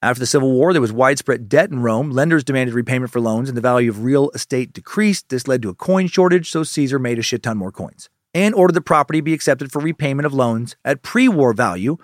[0.00, 2.10] After the Civil War, there was widespread debt in Rome.
[2.10, 5.28] Lenders demanded repayment for loans, and the value of real estate decreased.
[5.28, 8.08] This led to a coin shortage, so Caesar made a shit ton more coins.
[8.34, 11.98] And ordered the property be accepted for repayment of loans at pre war value,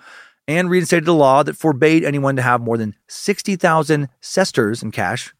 [0.47, 5.33] and reinstated a law that forbade anyone to have more than 60,000 sesterces in cash.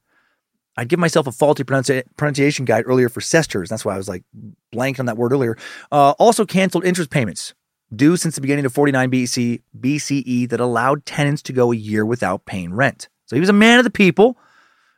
[0.77, 3.69] I'd give myself a faulty pronunci- pronunciation guide earlier for sesterces.
[3.69, 4.23] That's why I was like
[4.71, 5.57] blank on that word earlier.
[5.91, 7.53] Uh, also canceled interest payments
[7.93, 12.05] due since the beginning of 49 BC, BCE that allowed tenants to go a year
[12.05, 13.09] without paying rent.
[13.25, 14.37] So he was a man of the people,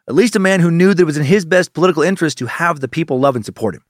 [0.07, 2.47] at least a man who knew that it was in his best political interest to
[2.47, 3.83] have the people love and support him.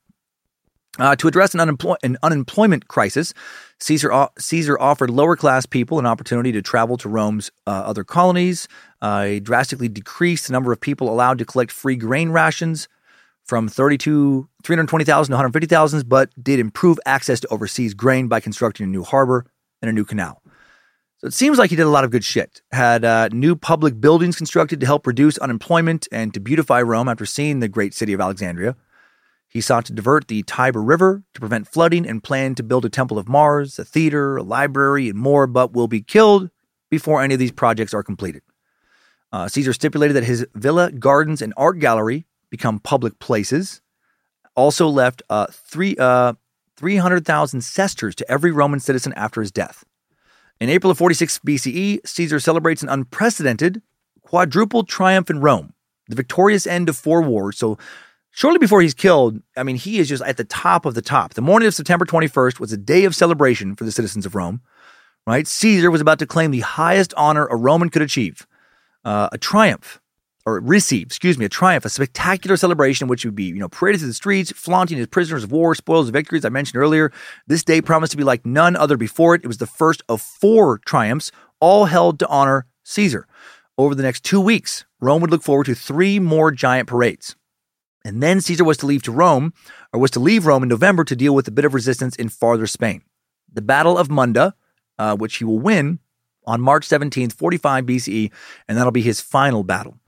[0.99, 3.33] Uh, to address an, unemploy- an, unemployment crisis,
[3.79, 8.03] Caesar, o- Caesar offered lower class people an opportunity to travel to Rome's uh, other
[8.03, 8.67] colonies.
[9.01, 12.89] Uh, he drastically decreased the number of people allowed to collect free grain rations
[13.45, 18.89] from 32, 320,000 to 150,000, but did improve access to overseas grain by constructing a
[18.89, 19.45] new harbor
[19.81, 20.41] and a new canal.
[21.19, 22.61] So it seems like he did a lot of good shit.
[22.71, 27.25] Had uh, new public buildings constructed to help reduce unemployment and to beautify Rome after
[27.25, 28.75] seeing the great city of Alexandria.
[29.51, 32.89] He sought to divert the Tiber River to prevent flooding and planned to build a
[32.89, 36.49] temple of Mars, a theater, a library, and more, but will be killed
[36.89, 38.43] before any of these projects are completed.
[39.33, 43.81] Uh, Caesar stipulated that his villa, gardens, and art gallery become public places.
[44.55, 46.33] Also left uh, three, uh,
[46.77, 49.83] 300,000 sesterces to every Roman citizen after his death.
[50.61, 53.81] In April of 46 BCE, Caesar celebrates an unprecedented
[54.21, 55.73] quadruple triumph in Rome,
[56.07, 57.57] the victorious end of four wars.
[57.57, 57.77] So,
[58.31, 61.33] shortly before he's killed, I mean, he is just at the top of the top.
[61.33, 64.61] The morning of September 21st was a day of celebration for the citizens of Rome,
[65.27, 65.47] right?
[65.47, 68.47] Caesar was about to claim the highest honor a Roman could achieve
[69.05, 69.99] uh, a triumph
[70.45, 73.99] or receive, excuse me, a triumph, a spectacular celebration, which would be, you know, paraded
[73.99, 77.11] through the streets, flaunting his prisoners of war, spoils of victories I mentioned earlier.
[77.45, 79.43] This day promised to be like none other before it.
[79.43, 83.27] It was the first of four triumphs, all held to honor Caesar.
[83.77, 87.35] Over the next two weeks, Rome would look forward to three more giant parades.
[88.03, 89.53] And then Caesar was to leave to Rome,
[89.93, 92.29] or was to leave Rome in November to deal with a bit of resistance in
[92.29, 93.03] farther Spain.
[93.51, 94.55] The Battle of Munda,
[94.97, 95.99] uh, which he will win
[96.45, 98.31] on March 17th, 45 BCE,
[98.67, 99.99] and that'll be his final battle.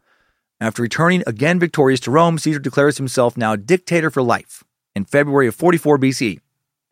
[0.60, 4.64] After returning again victorious to Rome, Caesar declares himself now dictator for life
[4.96, 6.40] in February of 44 BCE.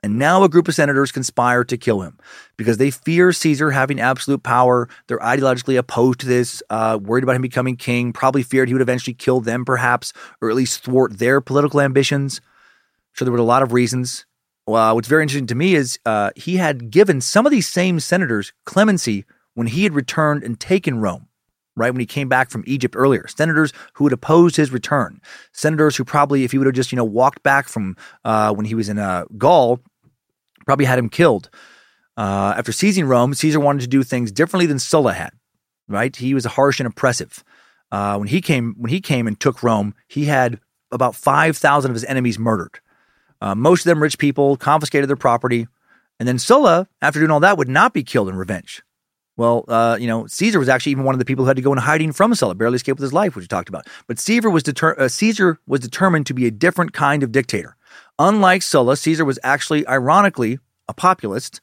[0.03, 2.18] And now a group of senators conspire to kill him
[2.57, 4.90] because they fear Caesar having absolute power.
[5.07, 8.82] They're ideologically opposed to this, uh, worried about him becoming king, probably feared he would
[8.82, 10.11] eventually kill them, perhaps,
[10.41, 12.41] or at least thwart their political ambitions.
[13.14, 14.26] So there were a lot of reasons.
[14.65, 18.53] What's very interesting to me is uh, he had given some of these same senators
[18.65, 21.28] clemency when he had returned and taken Rome
[21.76, 21.91] right?
[21.91, 25.22] When he came back from Egypt earlier, senators who had opposed his return,
[25.53, 27.95] senators who probably, if he would have just, you know, walked back from
[28.26, 29.80] uh, when he was in uh, Gaul,
[30.66, 31.50] probably had him killed.
[32.18, 35.32] Uh, after seizing Rome, Caesar wanted to do things differently than Sulla had,
[35.88, 36.16] right?
[36.16, 37.44] He was harsh and oppressive.
[37.92, 40.60] Uh, when he came, when he came and took Rome, he had
[40.92, 42.80] about five thousand of his enemies murdered.
[43.40, 45.68] Uh, most of them rich people, confiscated their property,
[46.20, 48.84] and then Sulla, after doing all that, would not be killed in revenge.
[49.38, 51.64] Well, uh, you know, Caesar was actually even one of the people who had to
[51.64, 53.88] go in hiding from Sulla, barely escaped with his life, which we talked about.
[54.06, 57.76] But Caesar was, deter- uh, Caesar was determined to be a different kind of dictator.
[58.20, 61.62] Unlike Sulla, Caesar was actually, ironically, a populist.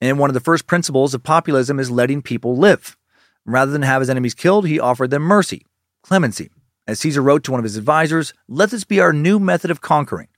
[0.00, 2.96] And one of the first principles of populism is letting people live.
[3.44, 5.66] Rather than have his enemies killed, he offered them mercy,
[6.02, 6.50] clemency.
[6.86, 9.80] As Caesar wrote to one of his advisors, let this be our new method of
[9.80, 10.28] conquering,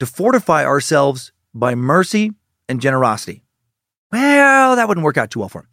[0.00, 2.32] to fortify ourselves by mercy
[2.68, 3.42] and generosity.
[4.12, 5.68] Well, that wouldn't work out too well for him.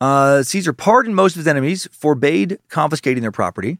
[0.00, 3.78] Uh, Caesar pardoned most of his enemies, forbade confiscating their property,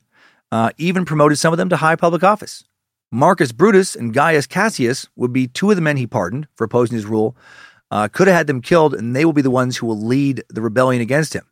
[0.51, 2.65] uh, even promoted some of them to high public office.
[3.11, 6.95] Marcus Brutus and Gaius Cassius would be two of the men he pardoned for opposing
[6.95, 7.37] his rule.
[7.91, 10.45] Uh, could have had them killed, and they will be the ones who will lead
[10.51, 11.47] the rebellion against him.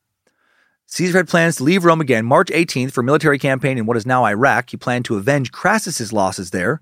[0.87, 3.97] Caesar had plans to leave Rome again March 18th for a military campaign in what
[3.97, 4.71] is now Iraq.
[4.71, 6.81] He planned to avenge Crassus's losses there.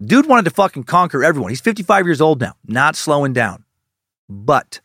[0.00, 1.50] Dude wanted to fucking conquer everyone.
[1.50, 3.64] He's 55 years old now, not slowing down.
[4.28, 4.80] But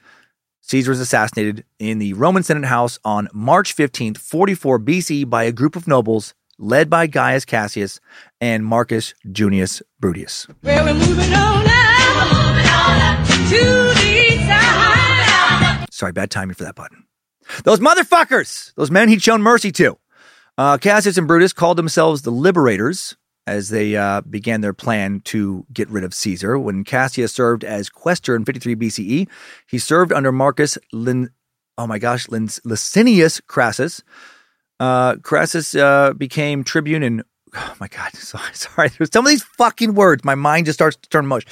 [0.61, 5.51] Caesar was assassinated in the Roman Senate House on March 15th, 44 BC, by a
[5.51, 7.99] group of nobles led by Gaius Cassius
[8.39, 10.47] and Marcus Junius Brutus.
[10.63, 14.21] Well, we're moving on up, moving on up to the.
[15.91, 17.05] Sorry, bad timing for that button.
[17.63, 19.99] Those motherfuckers, those men he'd shown mercy to.
[20.57, 23.15] Uh, Cassius and Brutus called themselves the Liberators
[23.45, 26.57] as they uh, began their plan to get rid of Caesar.
[26.57, 29.27] When Cassius served as quaestor in 53 BCE,
[29.67, 31.29] he served under Marcus Lin,
[31.77, 34.01] oh my gosh, Lin, Licinius Crassus.
[34.81, 38.89] Uh, Crassus uh, became tribune in, oh my God, sorry, sorry.
[38.89, 40.25] There's some of these fucking words.
[40.25, 41.43] My mind just starts to turn mush.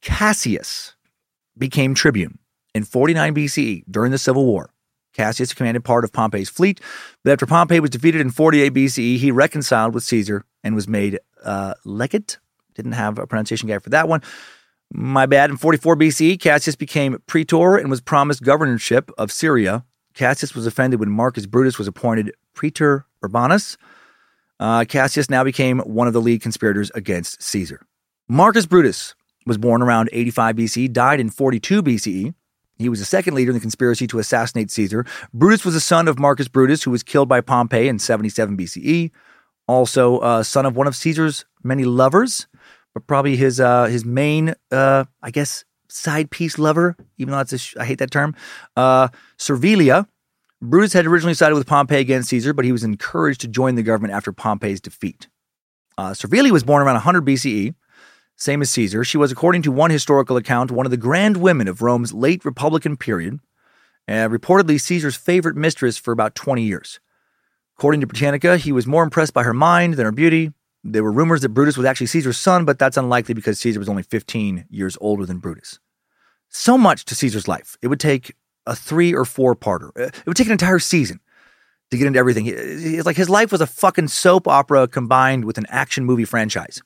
[0.00, 0.96] Cassius
[1.56, 2.40] became tribune
[2.74, 4.70] in 49 BCE during the Civil War.
[5.12, 6.80] Cassius commanded part of Pompey's fleet,
[7.22, 11.20] but after Pompey was defeated in 48 BCE, he reconciled with Caesar and was made
[11.44, 12.38] uh, legate.
[12.74, 14.22] Didn't have a pronunciation guide for that one.
[14.90, 15.50] My bad.
[15.50, 19.84] In 44 BCE, Cassius became praetor and was promised governorship of Syria.
[20.14, 23.76] Cassius was offended when Marcus Brutus was appointed praetor urbanus.
[24.60, 27.86] Uh, Cassius now became one of the lead conspirators against Caesar.
[28.28, 29.14] Marcus Brutus
[29.46, 32.34] was born around 85 BCE, died in 42 BCE.
[32.78, 35.06] He was the second leader in the conspiracy to assassinate Caesar.
[35.32, 39.10] Brutus was a son of Marcus Brutus, who was killed by Pompey in 77 BCE.
[39.68, 42.46] Also, a son of one of Caesar's many lovers,
[42.94, 47.52] but probably his uh, his main, uh, I guess, side piece lover, even though that's
[47.52, 48.34] a sh- I hate that term,
[48.76, 49.08] uh,
[49.38, 50.06] Servilia.
[50.60, 53.82] Brutus had originally sided with Pompey against Caesar, but he was encouraged to join the
[53.82, 55.28] government after Pompey's defeat.
[55.98, 57.74] Uh, Servilia was born around 100 BCE,
[58.36, 59.04] same as Caesar.
[59.04, 62.44] She was, according to one historical account, one of the grand women of Rome's late
[62.44, 63.40] Republican period,
[64.06, 67.00] and reportedly Caesar's favorite mistress for about 20 years.
[67.76, 70.52] According to Britannica, he was more impressed by her mind than her beauty.
[70.84, 73.88] There were rumors that Brutus was actually Caesar's son, but that's unlikely because Caesar was
[73.88, 75.78] only 15 years older than Brutus.
[76.48, 77.76] So much to Caesar's life.
[77.82, 78.34] It would take
[78.66, 79.90] a three or four parter.
[79.96, 81.20] It would take an entire season
[81.90, 82.46] to get into everything.
[82.46, 86.82] It's like his life was a fucking soap opera combined with an action movie franchise.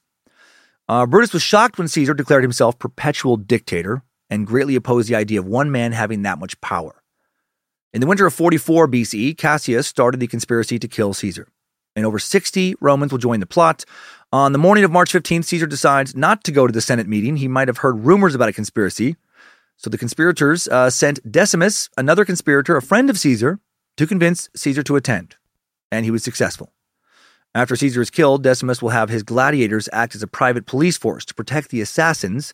[0.88, 5.40] Uh, Brutus was shocked when Caesar declared himself perpetual dictator and greatly opposed the idea
[5.40, 7.02] of one man having that much power.
[7.92, 11.48] In the winter of 44 BCE, Cassius started the conspiracy to kill Caesar,
[11.96, 13.84] and over 60 Romans will join the plot.
[14.32, 17.36] On the morning of March 15th, Caesar decides not to go to the Senate meeting.
[17.36, 19.16] He might have heard rumors about a conspiracy.
[19.78, 23.58] So the conspirators uh, sent Decimus, another conspirator, a friend of Caesar,
[23.96, 25.36] to convince Caesar to attend.
[25.90, 26.72] And he was successful.
[27.54, 31.24] After Caesar is killed, Decimus will have his gladiators act as a private police force
[31.24, 32.52] to protect the assassins.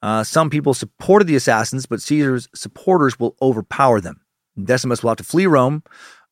[0.00, 4.20] Uh, some people supported the assassins, but Caesar's supporters will overpower them.
[4.62, 5.82] Decimus will have to flee Rome,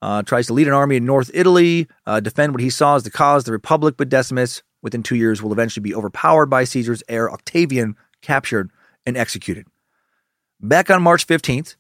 [0.03, 3.03] uh, tries to lead an army in North Italy, uh, defend what he saw as
[3.03, 6.65] the cause of the Republic, but Decimus, within two years, will eventually be overpowered by
[6.65, 8.71] Caesar's heir Octavian, captured,
[9.05, 9.67] and executed.
[10.61, 11.77] Back on March 15th,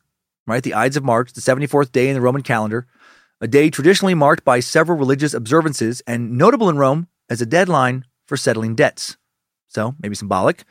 [0.46, 2.86] right, the Ides of March, the 74th day in the Roman calendar,
[3.40, 8.04] a day traditionally marked by several religious observances and notable in Rome as a deadline
[8.26, 9.16] for settling debts.
[9.68, 10.64] So, maybe symbolic.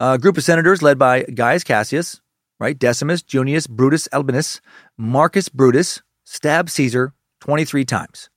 [0.00, 2.20] A group of senators led by Gaius Cassius,
[2.58, 4.60] right, Decimus, Junius, Brutus, Albinus,
[4.96, 8.28] Marcus Brutus, stabbed Caesar 23 times.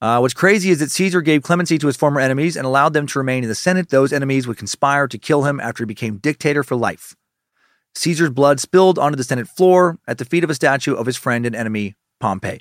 [0.00, 3.06] Uh, what's crazy is that Caesar gave clemency to his former enemies and allowed them
[3.06, 3.88] to remain in the Senate.
[3.88, 7.16] Those enemies would conspire to kill him after he became dictator for life.
[7.94, 11.16] Caesar's blood spilled onto the Senate floor at the feet of a statue of his
[11.16, 12.60] friend and enemy, Pompey.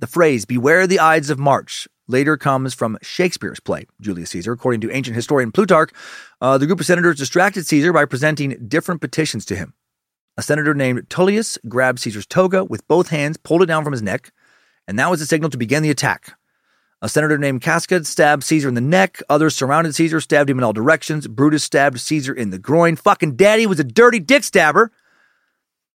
[0.00, 4.52] The phrase, beware the Ides of March, later comes from Shakespeare's play, Julius Caesar.
[4.52, 5.92] According to ancient historian Plutarch,
[6.40, 9.74] uh, the group of senators distracted Caesar by presenting different petitions to him.
[10.38, 14.02] A senator named Tullius grabbed Caesar's toga with both hands, pulled it down from his
[14.02, 14.32] neck,
[14.86, 16.36] and that was the signal to begin the attack.
[17.02, 19.20] A senator named Casca stabbed Caesar in the neck.
[19.28, 21.26] Others surrounded Caesar, stabbed him in all directions.
[21.26, 22.96] Brutus stabbed Caesar in the groin.
[22.96, 24.90] Fucking daddy was a dirty dick stabber.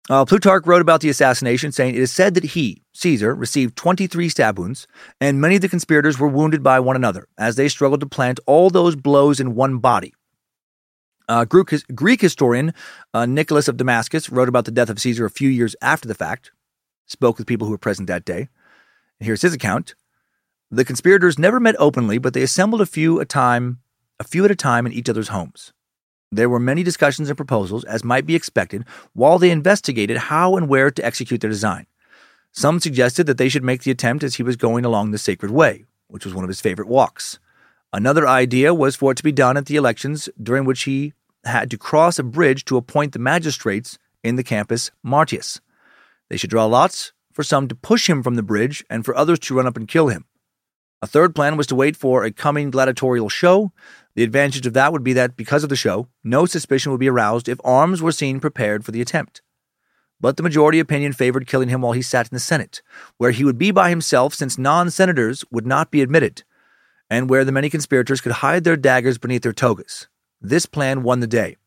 [0.09, 4.29] Uh, Plutarch wrote about the assassination, saying it is said that he, Caesar, received 23
[4.29, 4.87] stab wounds,
[5.19, 8.39] and many of the conspirators were wounded by one another as they struggled to plant
[8.45, 10.13] all those blows in one body.
[11.27, 12.73] Uh, Greek, Greek historian
[13.13, 16.15] uh, Nicholas of Damascus wrote about the death of Caesar a few years after the
[16.15, 16.51] fact,
[17.05, 18.47] spoke with people who were present that day.
[19.19, 19.95] Here's his account.
[20.71, 23.79] The conspirators never met openly, but they assembled a few a time,
[24.19, 25.73] a few at a time in each other's homes.
[26.31, 28.83] There were many discussions and proposals, as might be expected,
[29.13, 31.87] while they investigated how and where to execute their design.
[32.51, 35.51] Some suggested that they should make the attempt as he was going along the sacred
[35.51, 37.39] way, which was one of his favorite walks.
[37.93, 41.13] Another idea was for it to be done at the elections, during which he
[41.45, 45.61] had to cross a bridge to appoint the magistrates in the campus Martius.
[46.29, 49.39] They should draw lots for some to push him from the bridge and for others
[49.39, 50.25] to run up and kill him.
[51.01, 53.71] A third plan was to wait for a coming gladiatorial show.
[54.15, 57.09] The advantage of that would be that because of the show, no suspicion would be
[57.09, 59.41] aroused if arms were seen prepared for the attempt.
[60.19, 62.81] But the majority opinion favored killing him while he sat in the Senate,
[63.17, 66.43] where he would be by himself since non senators would not be admitted,
[67.09, 70.07] and where the many conspirators could hide their daggers beneath their togas.
[70.41, 71.57] This plan won the day.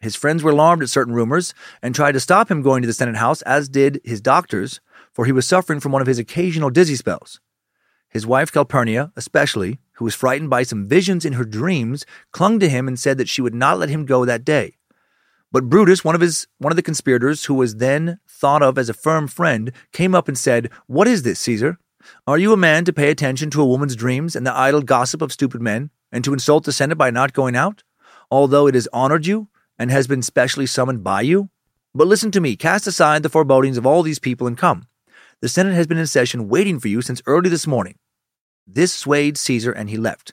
[0.00, 2.92] His friends were alarmed at certain rumors and tried to stop him going to the
[2.92, 4.80] Senate House, as did his doctors,
[5.12, 7.40] for he was suffering from one of his occasional dizzy spells.
[8.08, 12.68] His wife Calpurnia, especially, who was frightened by some visions in her dreams, clung to
[12.68, 14.76] him and said that she would not let him go that day.
[15.52, 18.88] But Brutus, one of his one of the conspirators, who was then thought of as
[18.88, 21.78] a firm friend, came up and said, What is this, Caesar?
[22.26, 25.22] Are you a man to pay attention to a woman's dreams and the idle gossip
[25.22, 27.82] of stupid men, and to insult the Senate by not going out,
[28.30, 29.48] although it has honored you
[29.78, 31.50] and has been specially summoned by you?
[31.94, 34.86] But listen to me, cast aside the forebodings of all these people and come.
[35.40, 37.98] The Senate has been in session waiting for you since early this morning.
[38.66, 40.32] This swayed Caesar and he left.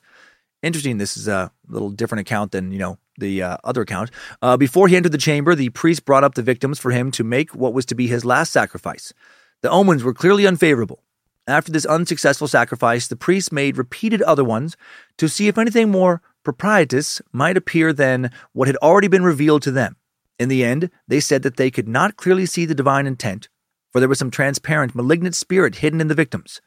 [0.61, 4.11] Interesting, this is a little different account than, you know, the uh, other account.
[4.41, 7.23] Uh, before he entered the chamber, the priest brought up the victims for him to
[7.23, 9.13] make what was to be his last sacrifice.
[9.61, 11.03] The omens were clearly unfavorable.
[11.49, 14.77] After this unsuccessful sacrifice, the priest made repeated other ones
[15.17, 19.71] to see if anything more propitious might appear than what had already been revealed to
[19.71, 19.95] them.
[20.37, 23.49] In the end, they said that they could not clearly see the divine intent,
[23.91, 26.61] for there was some transparent, malignant spirit hidden in the victims.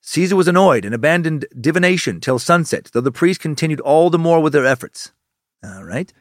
[0.00, 4.40] Caesar was annoyed and abandoned divination till sunset, though the priests continued all the more
[4.40, 5.12] with their efforts.
[5.64, 6.12] All right.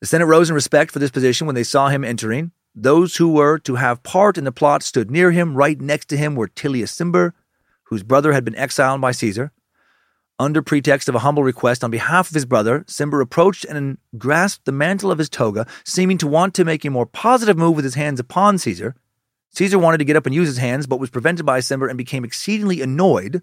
[0.00, 2.52] The Senate rose in respect for this position when they saw him entering.
[2.74, 5.56] Those who were to have part in the plot stood near him.
[5.56, 7.32] Right next to him were Tilius Cimber,
[7.84, 9.52] whose brother had been exiled by Caesar.
[10.40, 14.64] Under pretext of a humble request on behalf of his brother, Cimber approached and grasped
[14.64, 17.84] the mantle of his toga, seeming to want to make a more positive move with
[17.84, 18.96] his hands upon Caesar.
[19.52, 21.96] Caesar wanted to get up and use his hands, but was prevented by Cimber and
[21.96, 23.40] became exceedingly annoyed.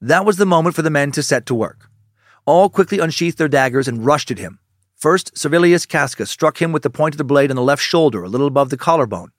[0.00, 1.88] That was the moment for the men to set to work.
[2.44, 4.58] All quickly unsheathed their daggers and rushed at him.
[4.96, 8.24] First, Servilius Casca struck him with the point of the blade in the left shoulder,
[8.24, 9.30] a little above the collarbone.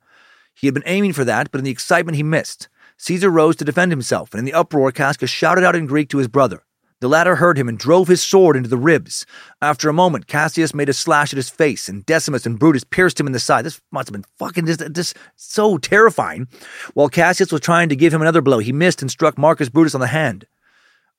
[0.53, 2.69] He had been aiming for that, but in the excitement he missed.
[2.97, 6.19] Caesar rose to defend himself, and in the uproar, Casca shouted out in Greek to
[6.19, 6.63] his brother.
[6.99, 9.25] The latter heard him and drove his sword into the ribs.
[9.61, 13.19] After a moment, Cassius made a slash at his face, and Decimus and Brutus pierced
[13.19, 13.65] him in the side.
[13.65, 16.47] This must have been fucking just, just so terrifying.
[16.95, 19.93] While Cassius was trying to give him another blow, he missed and struck Marcus Brutus
[19.93, 20.47] on the hand.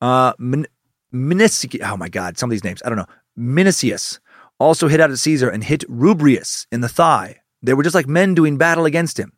[0.01, 0.67] Uh, Min-
[1.13, 3.07] oh my God, some of these names, I don't know.
[3.37, 4.19] Minicius
[4.59, 7.41] also hit out at Caesar and hit Rubrius in the thigh.
[7.61, 9.33] They were just like men doing battle against him.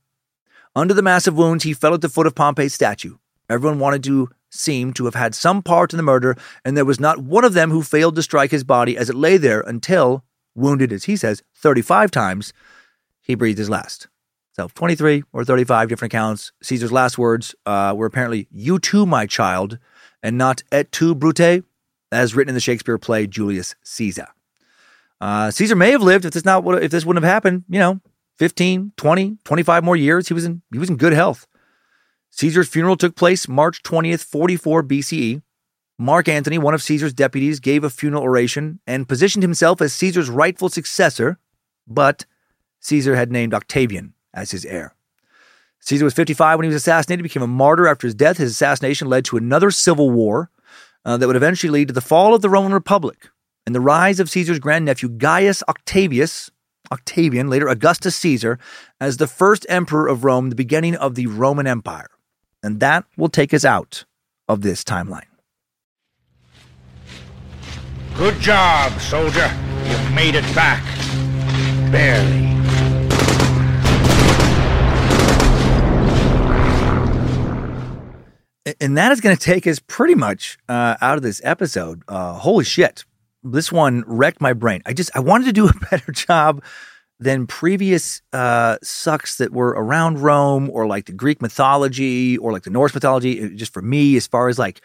[0.75, 3.17] Under the massive wounds, he fell at the foot of Pompey's statue.
[3.49, 6.99] Everyone wanted to seem to have had some part in the murder, and there was
[6.99, 10.23] not one of them who failed to strike his body as it lay there until,
[10.55, 12.53] wounded, as he says, 35 times,
[13.21, 14.07] he breathed his last.
[14.53, 16.51] So 23 or 35 different accounts.
[16.61, 19.77] Caesar's last words uh, were apparently, You too, my child,
[20.21, 21.63] and not et tu, Brute,
[22.11, 24.27] as written in the Shakespeare play Julius Caesar.
[25.21, 28.01] Uh, Caesar may have lived if this not if this wouldn't have happened, you know,
[28.39, 30.27] 15, 20, 25 more years.
[30.27, 31.45] He was in he was in good health.
[32.31, 35.43] Caesar's funeral took place March 20th, 44 BCE.
[35.99, 40.31] Mark Antony, one of Caesar's deputies, gave a funeral oration and positioned himself as Caesar's
[40.31, 41.37] rightful successor,
[41.85, 42.25] but
[42.79, 44.95] Caesar had named Octavian as his heir.
[45.81, 48.37] Caesar was 55 when he was assassinated, became a martyr after his death.
[48.37, 50.49] His assassination led to another civil war
[51.05, 53.29] uh, that would eventually lead to the fall of the Roman Republic
[53.65, 56.49] and the rise of Caesar's grandnephew Gaius Octavius,
[56.91, 58.59] Octavian, later Augustus Caesar,
[58.99, 62.09] as the first emperor of Rome, the beginning of the Roman Empire.
[62.63, 64.05] And that will take us out
[64.47, 65.23] of this timeline.
[68.15, 69.49] Good job, soldier.
[69.85, 70.83] You've made it back.
[71.91, 72.49] Barely.
[78.79, 82.03] And that is going to take us pretty much uh, out of this episode.
[82.07, 83.05] Uh, holy shit.
[83.43, 84.81] This one wrecked my brain.
[84.85, 86.63] I just, I wanted to do a better job
[87.19, 92.63] than previous uh, sucks that were around Rome or like the Greek mythology or like
[92.63, 93.39] the Norse mythology.
[93.39, 94.81] It- just for me, as far as like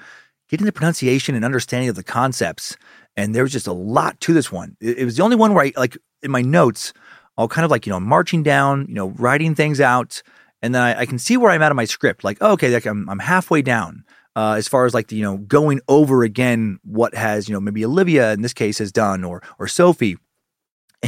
[0.49, 2.77] getting the pronunciation and understanding of the concepts.
[3.16, 4.77] And there was just a lot to this one.
[4.81, 6.93] It, it was the only one where I like in my notes,
[7.39, 10.23] I'll kind of like, you know, marching down, you know, writing things out.
[10.62, 12.24] And then I, I can see where I'm at in my script.
[12.24, 14.05] Like, oh, okay, like I'm, I'm halfway down.
[14.36, 17.60] Uh, as far as like the, you know going over again what has you know
[17.60, 20.18] maybe Olivia in this case has done or or Sophie,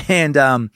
[0.08, 0.70] and um,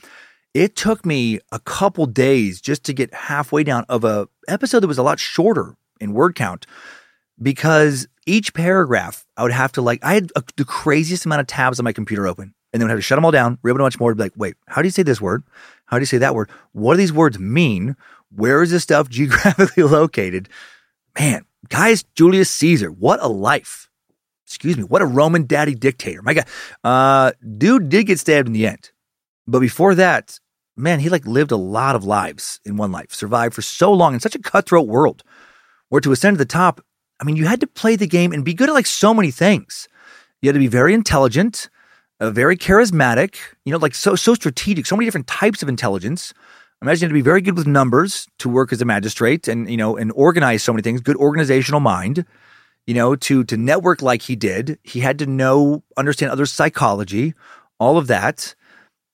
[0.55, 4.89] it took me a couple days just to get halfway down of a episode that
[4.89, 6.67] was a lot shorter in word count
[7.41, 11.47] because each paragraph I would have to like I had a, the craziest amount of
[11.47, 13.81] tabs on my computer open and then would have to shut them all down, reopen
[13.81, 15.43] a bunch more to be like, wait, how do you say this word?
[15.87, 16.51] How do you say that word?
[16.73, 17.97] What do these words mean?
[18.35, 20.49] Where is this stuff geographically located?
[21.19, 23.91] Man, guys, Julius Caesar, what a life.
[24.47, 26.21] Excuse me, what a Roman daddy dictator.
[26.23, 26.47] My God.
[26.85, 28.91] Uh, dude did get stabbed in the end.
[29.47, 30.39] But before that,
[30.77, 34.15] man, he like lived a lot of lives in one life, survived for so long
[34.15, 35.23] in such a cutthroat world
[35.89, 36.81] where to ascend to the top,
[37.21, 39.31] I mean, you had to play the game and be good at like so many
[39.31, 39.89] things.
[40.41, 41.69] You had to be very intelligent,
[42.21, 46.33] uh, very charismatic, you know, like so so strategic, so many different types of intelligence.
[46.83, 49.97] Imagine to be very good with numbers to work as a magistrate and you know
[49.97, 52.27] and organize so many things, good organizational mind,
[52.87, 54.79] you know, to to network like he did.
[54.83, 57.35] He had to know, understand other psychology,
[57.79, 58.55] all of that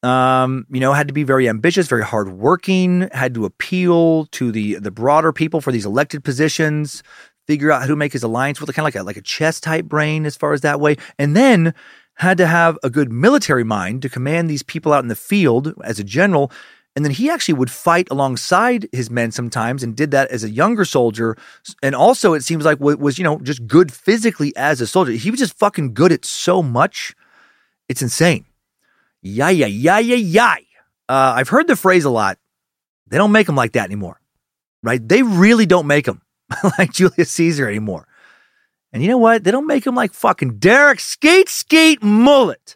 [0.02, 4.76] um, you know, had to be very ambitious, very hardworking, had to appeal to the
[4.76, 7.02] the broader people for these elected positions,
[7.46, 9.60] figure out how to make his alliance with kind of like a like a chess
[9.60, 11.74] type brain as far as that way, and then
[12.14, 15.74] had to have a good military mind to command these people out in the field
[15.84, 16.50] as a general.
[16.98, 20.50] And then he actually would fight alongside his men sometimes and did that as a
[20.50, 21.36] younger soldier.
[21.80, 25.12] And also, it seems like was, you know, just good physically as a soldier.
[25.12, 27.14] He was just fucking good at so much.
[27.88, 28.46] It's insane.
[29.22, 30.56] Yah, yah, yah, yah, yah.
[31.08, 32.36] Uh, I've heard the phrase a lot.
[33.06, 34.20] They don't make them like that anymore,
[34.82, 35.00] right?
[35.08, 36.20] They really don't make them
[36.80, 38.08] like Julius Caesar anymore.
[38.92, 39.44] And you know what?
[39.44, 42.74] They don't make them like fucking Derek Skate Skate Mullet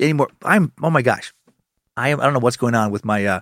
[0.00, 0.30] anymore.
[0.42, 1.32] I'm oh my gosh,
[1.96, 2.20] I am.
[2.20, 3.40] I don't know what's going on with my uh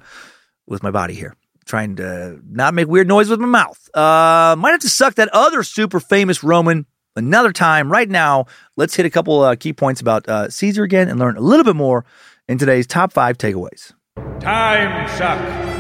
[0.67, 1.37] with my body here.
[1.67, 3.89] Trying to not make weird noise with my mouth.
[3.95, 6.87] Uh, might have to suck that other super famous Roman
[7.17, 7.91] another time.
[7.91, 11.37] Right now, let's hit a couple uh, key points about uh, Caesar again and learn
[11.37, 12.05] a little bit more
[12.49, 13.93] in today's top five takeaways.
[14.41, 15.39] Time suck.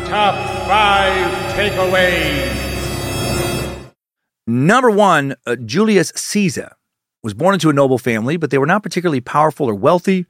[0.08, 0.34] Top
[0.66, 2.62] five takeaways.
[4.46, 6.76] Number one, uh, Julius Caesar
[7.22, 10.26] was born into a noble family, but they were not particularly powerful or wealthy.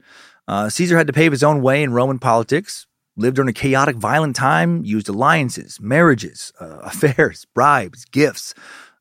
[0.47, 3.95] Uh, Caesar had to pave his own way in Roman politics, lived during a chaotic,
[3.95, 8.53] violent time, used alliances, marriages, uh, affairs, bribes, gifts,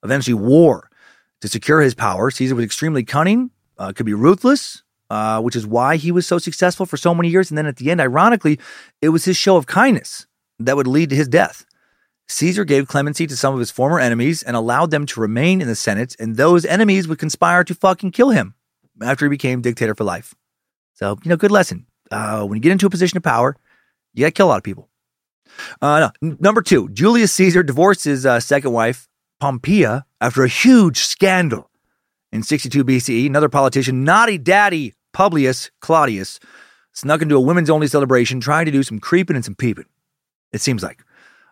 [0.03, 0.91] eventually war
[1.41, 2.31] to secure his power.
[2.31, 6.39] Caesar was extremely cunning, uh, could be ruthless, uh, which is why he was so
[6.39, 7.51] successful for so many years.
[7.51, 8.59] And then at the end, ironically,
[9.03, 10.27] it was his show of kindness
[10.59, 11.67] that would lead to his death.
[12.27, 15.69] Caesar gave clemency to some of his former enemies and allowed them to remain in
[15.69, 18.55] the Senate, and those enemies would conspire to fucking kill him
[19.03, 20.35] after he became dictator for life.
[21.05, 21.85] So, you know, good lesson.
[22.11, 23.55] Uh, when you get into a position of power,
[24.15, 24.89] you got to kill a lot of people.
[25.83, 26.37] Uh, no.
[26.41, 29.07] Number two, Julius Caesar divorced his uh, second wife,
[29.39, 31.69] Pompeia, after a huge scandal.
[32.33, 36.41] In 62 BCE, another politician, naughty daddy Publius Claudius,
[36.95, 39.85] snuck into a women's only celebration trying to do some creeping and some peeping.
[40.55, 41.05] It seems like.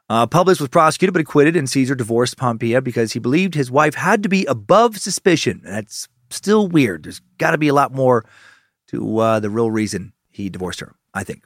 [0.09, 3.97] Uh, Publius was prosecuted but acquitted, and Caesar divorced Pompeia because he believed his wife
[3.97, 5.61] had to be above suspicion.
[5.63, 7.03] That's still weird.
[7.03, 8.25] There's got to be a lot more
[8.93, 11.45] to uh, the real reason he divorced her, I think.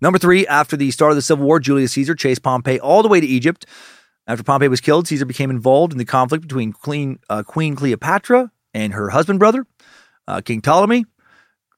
[0.00, 3.08] Number three, after the start of the Civil War, Julius Caesar chased Pompey all the
[3.08, 3.66] way to Egypt.
[4.26, 8.50] After Pompey was killed, Caesar became involved in the conflict between Queen, uh, Queen Cleopatra
[8.72, 9.66] and her husband brother,
[10.26, 11.04] uh, King Ptolemy.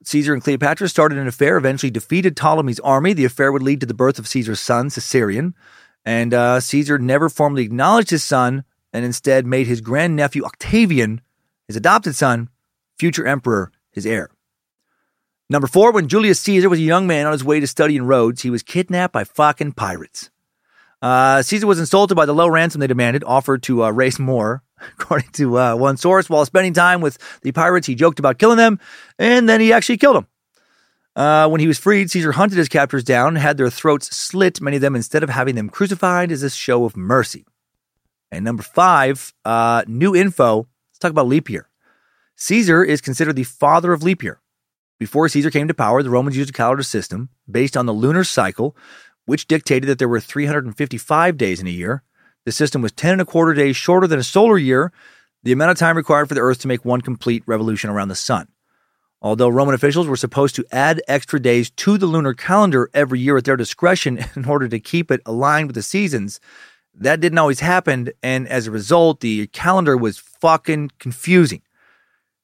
[0.05, 3.13] Caesar and Cleopatra started an affair, eventually defeated Ptolemy's army.
[3.13, 5.53] The affair would lead to the birth of Caesar's son, Caesarion.
[6.05, 11.21] And uh, Caesar never formally acknowledged his son and instead made his grandnephew Octavian,
[11.67, 12.49] his adopted son,
[12.97, 14.29] future emperor, his heir.
[15.53, 18.07] Number four, when Julius Caesar was a young man on his way to study in
[18.07, 20.31] Rhodes, he was kidnapped by fucking pirates.
[20.99, 24.63] Uh, Caesar was insulted by the low ransom they demanded, offered to uh, raise more.
[24.99, 28.57] According to uh, one source, while spending time with the pirates, he joked about killing
[28.57, 28.79] them,
[29.19, 30.27] and then he actually killed them.
[31.15, 34.77] Uh, when he was freed, Caesar hunted his captors down, had their throats slit, many
[34.77, 37.45] of them, instead of having them crucified as a show of mercy.
[38.31, 40.67] And number five, uh, new info.
[40.89, 41.69] Let's talk about leap year.
[42.37, 44.39] Caesar is considered the father of leap year.
[45.03, 48.23] Before Caesar came to power, the Romans used a calendar system based on the lunar
[48.23, 48.73] cycle,
[49.25, 52.03] which dictated that there were 355 days in a year.
[52.45, 54.93] The system was 10 and a quarter days shorter than a solar year,
[55.43, 58.15] the amount of time required for the Earth to make one complete revolution around the
[58.15, 58.47] sun.
[59.21, 63.35] Although Roman officials were supposed to add extra days to the lunar calendar every year
[63.35, 66.39] at their discretion in order to keep it aligned with the seasons,
[66.95, 68.09] that didn't always happen.
[68.23, 71.61] And as a result, the calendar was fucking confusing,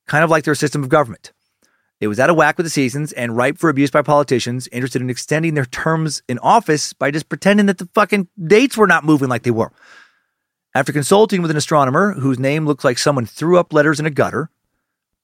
[0.07, 1.31] kind of like their system of government.
[2.00, 5.02] It was out of whack with the seasons and ripe for abuse by politicians interested
[5.02, 9.04] in extending their terms in office by just pretending that the fucking dates were not
[9.04, 9.74] moving like they were.
[10.74, 14.12] After consulting with an astronomer whose name looked like someone threw up letters in a
[14.12, 14.50] gutter,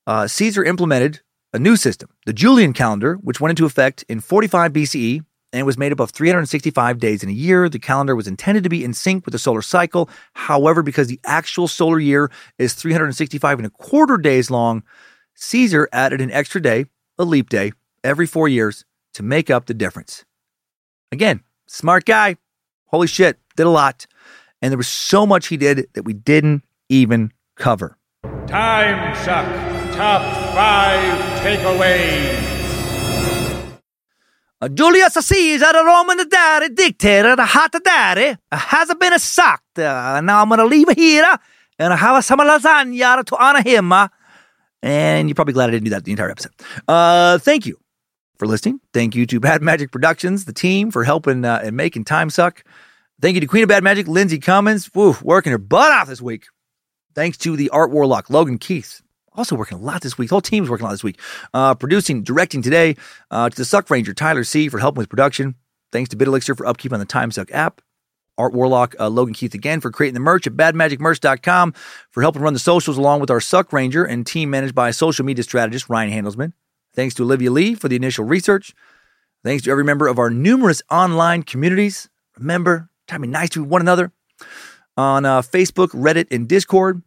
[0.05, 1.21] uh, Caesar implemented
[1.53, 5.23] a new system, the Julian calendar, which went into effect in 45 BCE
[5.53, 7.69] and was made up of 365 days in a year.
[7.69, 10.09] The calendar was intended to be in sync with the solar cycle.
[10.33, 14.83] However, because the actual solar year is 365 and a quarter days long,
[15.35, 16.85] Caesar added an extra day,
[17.19, 20.25] a leap day, every four years to make up the difference.
[21.11, 22.37] Again, smart guy.
[22.87, 24.07] Holy shit, did a lot.
[24.61, 27.97] And there was so much he did that we didn't even cover.
[28.47, 29.45] Time suck.
[29.93, 30.21] Top
[30.53, 32.55] five takeaways.
[34.61, 39.79] Uh, Julius Caesar, the Roman daddy, dictator, the hot daddy, uh, has been sucked.
[39.79, 41.37] Uh, now I'm going to leave here
[41.77, 43.91] and have some lasagna to honor him.
[44.85, 46.51] And you're probably glad I didn't do that the entire episode.
[46.87, 47.79] Uh, thank you
[48.37, 48.79] for listening.
[48.93, 52.63] Thank you to Bad Magic Productions, the team, for helping uh, and making time suck.
[53.19, 56.45] Thank you to Queen of Bad Magic, Lindsay Cummins, working her butt off this week.
[57.15, 59.01] Thanks to the art warlock, Logan Keith.
[59.33, 60.29] Also working a lot this week.
[60.29, 61.19] The whole team's working a lot this week.
[61.51, 62.95] Uh, producing, directing today.
[63.31, 64.69] Uh, to the Suck Ranger, Tyler C.
[64.69, 65.55] for helping with production.
[65.91, 67.81] Thanks to BitElixir for upkeep on the Time Suck app.
[68.37, 71.73] Art Warlock, uh, Logan Keith again for creating the merch at badmagicmerch.com,
[72.11, 75.25] for helping run the socials along with our Suck Ranger and team managed by social
[75.25, 76.53] media strategist Ryan Handelsman.
[76.93, 78.73] Thanks to Olivia Lee for the initial research.
[79.43, 82.09] Thanks to every member of our numerous online communities.
[82.37, 84.11] Remember, try to be nice to one another
[84.97, 87.01] on uh, Facebook, Reddit, and Discord.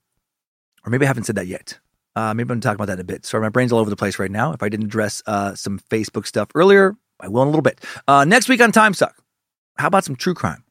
[0.85, 1.79] Or maybe I haven't said that yet.
[2.15, 3.25] Uh, maybe I'm talking about that in a bit.
[3.25, 4.53] Sorry, my brain's all over the place right now.
[4.53, 7.85] If I didn't address uh, some Facebook stuff earlier, I will in a little bit.
[8.07, 9.15] Uh, next week on Time Suck,
[9.77, 10.65] how about some true crime?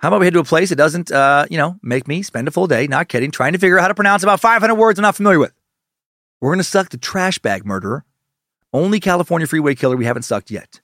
[0.00, 2.48] How about we head to a place that doesn't, uh, you know, make me spend
[2.48, 4.98] a full day, not kidding, trying to figure out how to pronounce about 500 words
[4.98, 5.52] I'm not familiar with.
[6.40, 8.06] We're going to suck the trash bag murderer,
[8.72, 10.80] only California freeway killer we haven't sucked yet.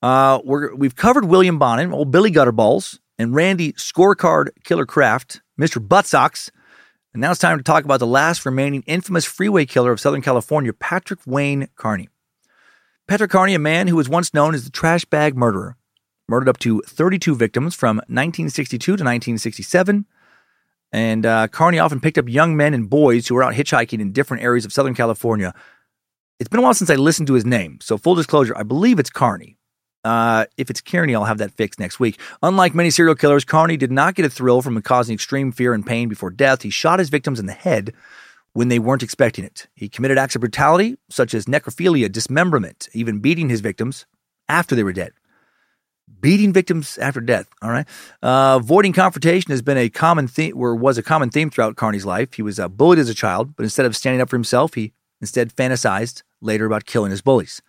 [0.00, 5.84] Uh, we're, we've covered William Bonin, old Billy Gutterballs, and Randy Scorecard Killer Kraft, Mr.
[5.84, 6.48] Buttsocks.
[7.12, 10.22] And now it's time to talk about the last remaining infamous freeway killer of Southern
[10.22, 12.08] California, Patrick Wayne Carney.
[13.08, 15.76] Patrick Carney, a man who was once known as the trash bag murderer,
[16.28, 20.06] murdered up to 32 victims from 1962 to 1967.
[20.92, 24.12] And uh, Carney often picked up young men and boys who were out hitchhiking in
[24.12, 25.52] different areas of Southern California.
[26.38, 28.98] It's been a while since I listened to his name, so full disclosure, I believe
[28.98, 29.56] it's Carney.
[30.04, 32.20] Uh, if it's Kearney, I'll have that fixed next week.
[32.42, 35.86] Unlike many serial killers, Carney did not get a thrill from causing extreme fear and
[35.86, 36.62] pain before death.
[36.62, 37.94] He shot his victims in the head
[38.52, 39.66] when they weren't expecting it.
[39.74, 44.04] He committed acts of brutality, such as necrophilia, dismemberment, even beating his victims
[44.48, 45.12] after they were dead.
[46.20, 47.48] Beating victims after death.
[47.60, 47.86] All right.
[48.22, 52.06] Uh, avoiding confrontation has been a common theme, or was a common theme throughout Carney's
[52.06, 52.34] life.
[52.34, 54.92] He was uh, bullied as a child, but instead of standing up for himself, he
[55.20, 57.62] instead fantasized later about killing his bullies.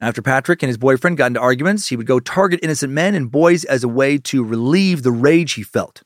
[0.00, 3.30] After Patrick and his boyfriend got into arguments, he would go target innocent men and
[3.30, 6.02] boys as a way to relieve the rage he felt.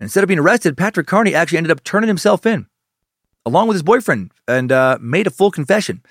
[0.00, 2.66] Instead of being arrested, Patrick Carney actually ended up turning himself in,
[3.46, 6.02] along with his boyfriend, and uh, made a full confession.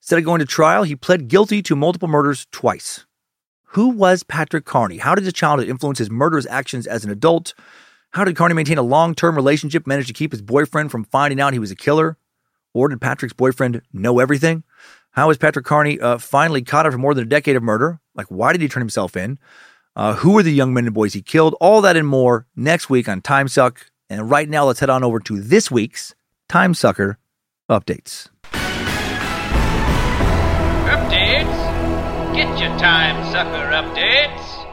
[0.00, 3.04] Instead of going to trial, he pled guilty to multiple murders twice.
[3.72, 4.96] Who was Patrick Carney?
[4.96, 7.52] How did his childhood influence his murderous actions as an adult?
[8.10, 11.38] How did Carney maintain a long term relationship, manage to keep his boyfriend from finding
[11.38, 12.16] out he was a killer?
[12.72, 14.64] Or did Patrick's boyfriend know everything?
[15.10, 18.00] How was Patrick Carney uh, finally caught after more than a decade of murder?
[18.14, 19.38] Like, why did he turn himself in?
[19.94, 21.54] Uh, who were the young men and boys he killed?
[21.60, 23.90] All that and more next week on Time Suck.
[24.08, 26.14] And right now, let's head on over to this week's
[26.48, 27.18] Time Sucker
[27.68, 28.28] updates.
[28.28, 28.37] Updates?
[32.38, 34.64] Get your time sucker updates.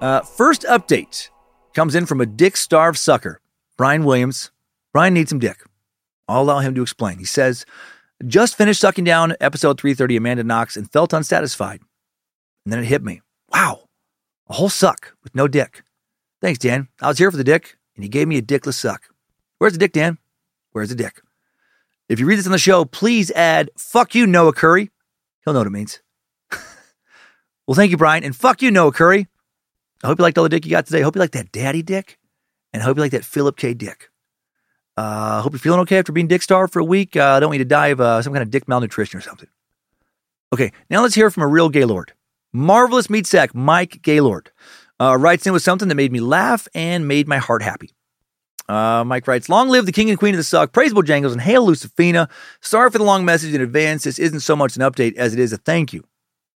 [0.00, 1.28] Uh, first update
[1.72, 3.40] comes in from a dick starved sucker,
[3.76, 4.50] Brian Williams.
[4.92, 5.62] Brian needs some dick.
[6.26, 7.18] I'll allow him to explain.
[7.18, 7.64] He says,
[8.26, 11.78] just finished sucking down episode 330 Amanda Knox and felt unsatisfied.
[12.64, 13.22] And then it hit me.
[13.52, 13.82] Wow,
[14.48, 15.84] a whole suck with no dick.
[16.40, 16.88] Thanks, Dan.
[17.00, 19.10] I was here for the dick, and he gave me a dickless suck.
[19.58, 20.18] Where's the dick, Dan?
[20.72, 21.20] Where's the dick?
[22.08, 24.90] If you read this on the show, please add, fuck you, Noah Curry.
[25.44, 26.00] He'll know what it means.
[27.66, 28.24] well, thank you, Brian.
[28.24, 29.26] And fuck you, Noah Curry.
[30.02, 31.00] I hope you liked all the dick you got today.
[31.00, 32.18] I hope you like that daddy dick.
[32.72, 33.74] And I hope you like that Philip K.
[33.74, 34.10] Dick.
[34.96, 37.16] I uh, hope you're feeling okay after being dick starved for a week.
[37.16, 39.20] Uh, I don't want you to die of uh, some kind of dick malnutrition or
[39.20, 39.48] something.
[40.52, 42.14] Okay, now let's hear from a real Gaylord.
[42.52, 44.50] Marvelous meat sack, Mike Gaylord.
[45.00, 47.90] Uh, writes in with something that made me laugh and made my heart happy.
[48.68, 51.40] Uh, Mike writes, Long live the king and queen of the suck, praise Bojangles, and
[51.40, 52.28] hail Lucifina.
[52.60, 54.04] Sorry for the long message in advance.
[54.04, 56.04] This isn't so much an update as it is a thank you.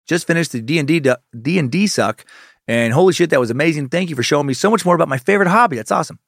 [0.06, 1.04] Just finished the D&D,
[1.40, 2.24] D&D suck,
[2.66, 3.88] and holy shit, that was amazing.
[3.88, 5.76] Thank you for showing me so much more about my favorite hobby.
[5.76, 6.18] That's awesome.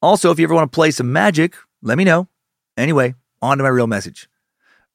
[0.00, 2.28] Also, if you ever want to play some magic, let me know.
[2.76, 4.28] Anyway, on to my real message.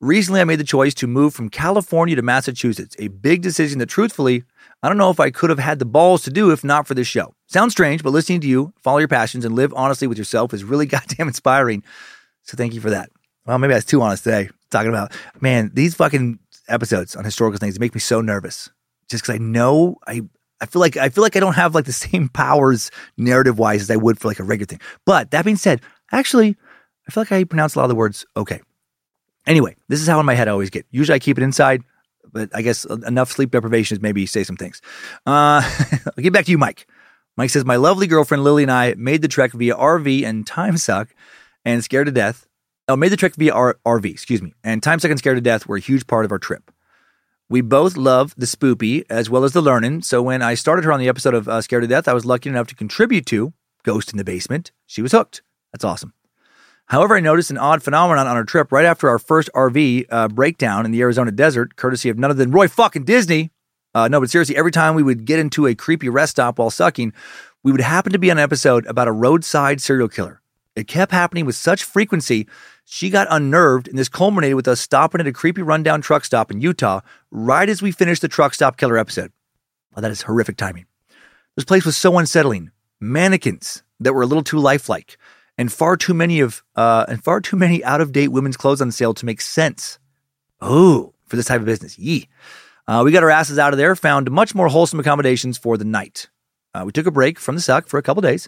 [0.02, 3.88] Recently, I made the choice to move from California to Massachusetts, a big decision that
[3.88, 4.46] truthfully,
[4.82, 6.94] I don't know if I could have had the balls to do if not for
[6.94, 7.34] this show.
[7.48, 10.64] Sounds strange, but listening to you, follow your passions, and live honestly with yourself is
[10.64, 11.84] really goddamn inspiring.
[12.44, 13.10] So thank you for that.
[13.46, 14.50] Well, maybe I was too honest today.
[14.72, 15.12] Talking about,
[15.42, 18.70] man, these fucking episodes on historical things make me so nervous.
[19.10, 20.22] Just because I know I
[20.62, 23.82] I feel like I feel like I don't have like the same powers narrative wise
[23.82, 24.82] as I would for like a regular thing.
[25.06, 25.82] But that being said,
[26.14, 26.56] actually,
[27.06, 28.62] I feel like I pronounce a lot of the words okay.
[29.46, 30.86] Anyway, this is how in my head I always get.
[30.92, 31.84] Usually I keep it inside,
[32.32, 34.82] but I guess enough sleep deprivation is maybe say some things.
[35.26, 35.62] Uh,
[36.18, 36.88] I'll get back to you, Mike.
[37.38, 40.78] Mike says, My lovely girlfriend Lily and I made the trek via RV and Time
[40.78, 41.10] Suck
[41.66, 42.48] and Scared to Death.
[42.88, 44.54] Oh, made the trek via R- RV, excuse me.
[44.64, 46.72] And Time Suck and Scared to Death were a huge part of our trip.
[47.50, 50.04] We both love the spoopy as well as the learning.
[50.04, 52.26] So when I started her on the episode of uh, Scared to Death, I was
[52.26, 53.54] lucky enough to contribute to
[53.84, 54.72] Ghost in the Basement.
[54.86, 55.42] She was hooked.
[55.72, 56.14] That's awesome.
[56.90, 60.28] However, I noticed an odd phenomenon on our trip right after our first RV uh,
[60.28, 63.52] breakdown in the Arizona desert, courtesy of none other than Roy fucking Disney.
[63.94, 66.72] Uh, no, but seriously, every time we would get into a creepy rest stop while
[66.72, 67.14] sucking,
[67.64, 70.42] we would happen to be on an episode about a roadside serial killer.
[70.76, 72.48] It kept happening with such frequency,
[72.86, 76.50] she got unnerved, and this culminated with us stopping at a creepy rundown truck stop
[76.50, 79.32] in Utah right as we finished the truck stop killer episode.
[79.96, 80.86] Wow, that is horrific timing.
[81.56, 82.72] This place was so unsettling.
[83.00, 85.18] Mannequins that were a little too lifelike,
[85.60, 88.82] and far too many of uh, and far too many out of date women's clothes
[88.82, 90.00] on sale to make sense.
[90.62, 92.30] Oh, for this type of business, yee.
[92.88, 95.86] Uh, we got our asses out of there, found much more wholesome accommodations for the
[95.86, 96.30] night.
[96.74, 98.48] Uh, we took a break from the suck for a couple days,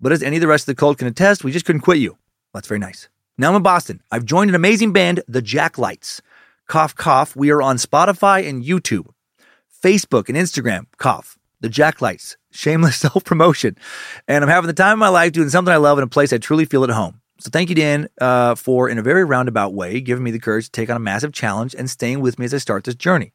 [0.00, 1.98] but as any of the rest of the cult can attest, we just couldn't quit
[1.98, 2.16] you.
[2.54, 3.08] That's very nice.
[3.36, 4.00] Now I'm in Boston.
[4.12, 6.22] I've joined an amazing band, the Jack Lights.
[6.68, 7.34] Cough, cough.
[7.34, 9.08] We are on Spotify and YouTube,
[9.84, 10.86] Facebook and Instagram.
[10.96, 11.38] Cough.
[11.62, 12.36] The Jack Lights.
[12.50, 13.76] Shameless self promotion.
[14.28, 16.32] And I'm having the time of my life doing something I love in a place
[16.32, 17.20] I truly feel at home.
[17.38, 20.66] So thank you, Dan, uh, for, in a very roundabout way, giving me the courage
[20.66, 23.32] to take on a massive challenge and staying with me as I start this journey.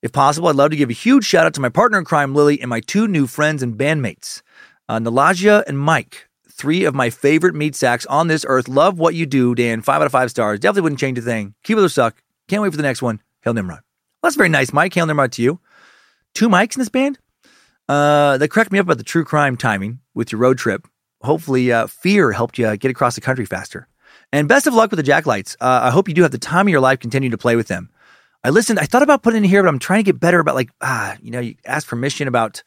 [0.00, 2.34] If possible, I'd love to give a huge shout out to my partner in crime,
[2.34, 4.42] Lily, and my two new friends and bandmates,
[4.88, 8.68] uh, Nalaja and Mike, three of my favorite meat sacks on this earth.
[8.68, 9.82] Love what you do, Dan.
[9.82, 10.60] Five out of five stars.
[10.60, 11.54] Definitely wouldn't change a thing.
[11.64, 12.22] Keep it or suck.
[12.46, 13.20] Can't wait for the next one.
[13.42, 13.80] Hail Nimrod.
[14.22, 14.94] Well, that's very nice, Mike.
[14.94, 15.60] Hail Nimrod to you.
[16.34, 17.18] Two mics in this band?
[17.88, 20.86] Uh, they correct me up about the true crime timing with your road trip.
[21.22, 23.88] Hopefully, uh, fear helped you get across the country faster.
[24.32, 25.56] And best of luck with the Jacklights.
[25.60, 27.68] Uh, I hope you do have the time of your life continue to play with
[27.68, 27.90] them.
[28.44, 30.38] I listened, I thought about putting it in here, but I'm trying to get better
[30.38, 32.62] about like, ah, you know, you ask permission about,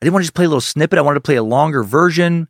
[0.00, 0.98] I didn't want to just play a little snippet.
[0.98, 2.48] I wanted to play a longer version.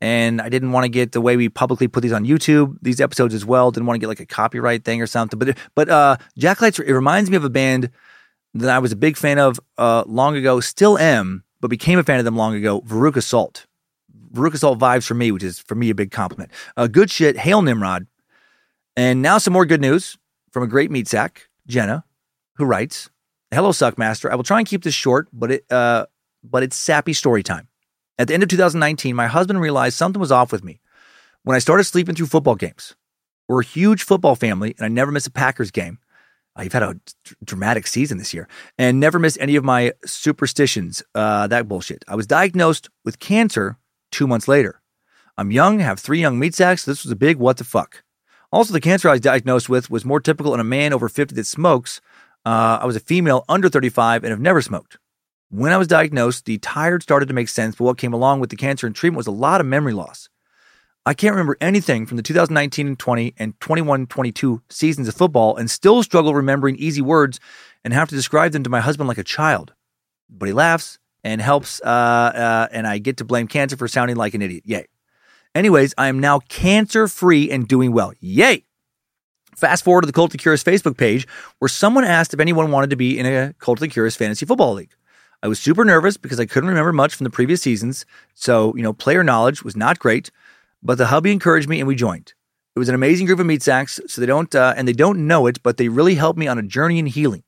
[0.00, 3.00] And I didn't want to get the way we publicly put these on YouTube, these
[3.00, 3.70] episodes as well.
[3.70, 5.38] Didn't want to get like a copyright thing or something.
[5.38, 7.90] But, but, uh, Jacklights, it reminds me of a band
[8.54, 12.02] that I was a big fan of, uh, long ago, still am, but became a
[12.02, 13.66] fan of them long ago, Veruca Salt.
[14.34, 16.50] Veruca Salt vibes for me, which is for me a big compliment.
[16.76, 17.38] Uh, good shit.
[17.38, 18.06] Hail Nimrod.
[18.96, 20.18] And now some more good news
[20.50, 22.04] from a great meat sack, Jenna,
[22.56, 23.08] who writes,
[23.50, 24.30] "Hello, Suckmaster.
[24.30, 26.06] I will try and keep this short, but it uh,
[26.44, 27.68] but it's sappy story time.
[28.18, 30.80] At the end of 2019, my husband realized something was off with me
[31.44, 32.94] when I started sleeping through football games.
[33.48, 35.98] We're a huge football family, and I never miss a Packers game.
[36.58, 38.48] Uh, you've had a d- dramatic season this year,
[38.78, 41.02] and never missed any of my superstitions.
[41.14, 42.04] Uh, that bullshit.
[42.08, 43.78] I was diagnosed with cancer
[44.10, 44.80] two months later.
[45.38, 46.84] I'm young, have three young meat sacks.
[46.84, 48.02] So this was a big what the fuck.
[48.52, 51.34] Also, the cancer I was diagnosed with was more typical in a man over 50
[51.34, 52.02] that smokes.
[52.44, 54.98] Uh, I was a female under 35 and have never smoked.
[55.48, 58.50] When I was diagnosed, the tired started to make sense, but what came along with
[58.50, 60.28] the cancer and treatment was a lot of memory loss.
[61.04, 65.56] I can't remember anything from the 2019 and 20 and 21 22 seasons of football
[65.56, 67.40] and still struggle remembering easy words
[67.84, 69.72] and have to describe them to my husband like a child.
[70.30, 74.16] But he laughs and helps, uh, uh, and I get to blame cancer for sounding
[74.16, 74.62] like an idiot.
[74.64, 74.86] Yay.
[75.54, 78.12] Anyways, I am now cancer free and doing well.
[78.20, 78.64] Yay!
[79.56, 81.26] Fast forward to the Cult of Curious Facebook page
[81.58, 84.46] where someone asked if anyone wanted to be in a Cult of the Curious fantasy
[84.46, 84.94] football league.
[85.42, 88.06] I was super nervous because I couldn't remember much from the previous seasons.
[88.34, 90.30] So, you know, player knowledge was not great,
[90.82, 92.34] but the hubby encouraged me and we joined.
[92.74, 94.00] It was an amazing group of meat sacks.
[94.06, 96.58] So they don't, uh, and they don't know it, but they really helped me on
[96.58, 97.44] a journey in healing.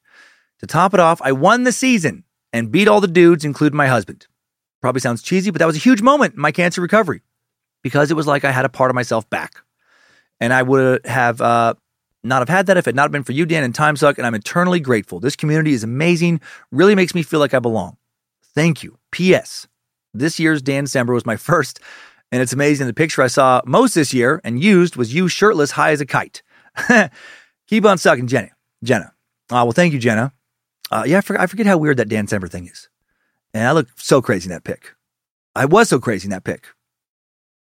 [0.61, 3.87] To top it off, I won the season and beat all the dudes, including my
[3.87, 4.27] husband.
[4.81, 7.23] Probably sounds cheesy, but that was a huge moment in my cancer recovery
[7.83, 9.63] because it was like I had a part of myself back.
[10.41, 11.75] And I would have uh,
[12.23, 14.27] not have had that if it not been for you, Dan, and Time Suck, and
[14.27, 15.21] I'm eternally grateful.
[15.21, 16.41] This community is amazing,
[16.71, 17.97] really makes me feel like I belong.
[18.55, 18.99] Thank you.
[19.11, 19.67] P.S.
[20.13, 21.81] This year's Dan December was my first,
[22.35, 22.89] and it's amazing.
[22.89, 26.05] The picture I saw most this year and used was you shirtless, high as a
[26.05, 26.43] kite.
[27.69, 28.51] Keep on sucking, Jenna.
[28.83, 29.13] Jenna.
[29.53, 30.33] Uh, well, thank you, Jenna.
[30.91, 32.89] Uh, yeah, I forget, I forget how weird that Dan December thing is.
[33.55, 34.97] And I look so crazy in that pic.
[35.55, 36.67] I was so crazy in that pic.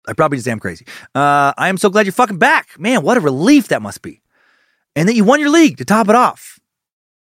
[0.10, 0.86] I probably just am crazy.
[1.16, 2.78] Uh, I am so glad you're fucking back.
[2.78, 4.22] Man, what a relief that must be.
[4.94, 6.60] And that you won your league to top it off.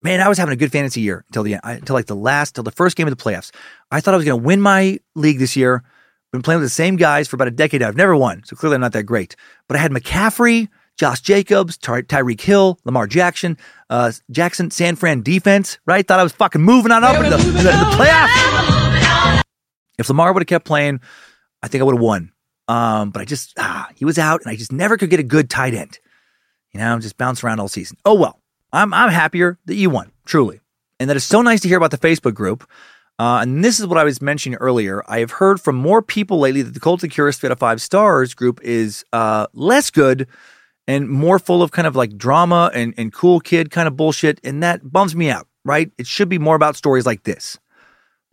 [0.01, 2.55] Man, I was having a good fantasy year until the end, until like the last,
[2.55, 3.51] till the first game of the playoffs.
[3.91, 5.83] I thought I was going to win my league this year.
[6.31, 7.87] Been playing with the same guys for about a decade now.
[7.87, 9.35] I've never won, so clearly I'm not that great.
[9.67, 13.57] But I had McCaffrey, Josh Jacobs, Ty- Tyreek Hill, Lamar Jackson,
[13.89, 16.05] uh, Jackson, San Fran defense, right?
[16.05, 19.41] Thought I was fucking moving on up in the, in the, in the playoffs.
[19.97, 20.99] If Lamar would have kept playing,
[21.63, 22.31] I think I would have won.
[22.67, 25.23] Um, but I just, ah, he was out and I just never could get a
[25.23, 25.99] good tight end.
[26.73, 27.97] You know, just bounce around all season.
[28.03, 28.41] Oh, well,
[28.73, 30.59] I'm, I'm happier that you won, truly.
[30.99, 32.69] And that is so nice to hear about the Facebook group.
[33.19, 35.03] Uh, and this is what I was mentioning earlier.
[35.07, 37.81] I have heard from more people lately that the Cult of Curious Fit of Five
[37.81, 40.27] Stars group is uh, less good
[40.87, 44.39] and more full of kind of like drama and, and cool kid kind of bullshit.
[44.43, 45.91] And that bums me out, right?
[45.97, 47.57] It should be more about stories like this.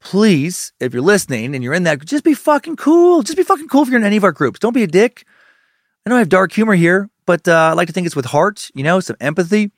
[0.00, 3.22] Please, if you're listening and you're in that, just be fucking cool.
[3.22, 4.58] Just be fucking cool if you're in any of our groups.
[4.60, 5.24] Don't be a dick.
[6.04, 8.26] I know I have dark humor here, but uh, I like to think it's with
[8.26, 9.72] heart, you know, some empathy.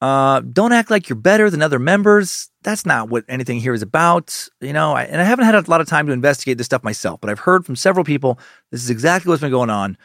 [0.00, 2.49] Uh, don't act like you're better than other members.
[2.62, 4.92] That's not what anything here is about, you know.
[4.92, 7.30] I, and I haven't had a lot of time to investigate this stuff myself, but
[7.30, 8.38] I've heard from several people
[8.70, 9.96] this is exactly what's been going on.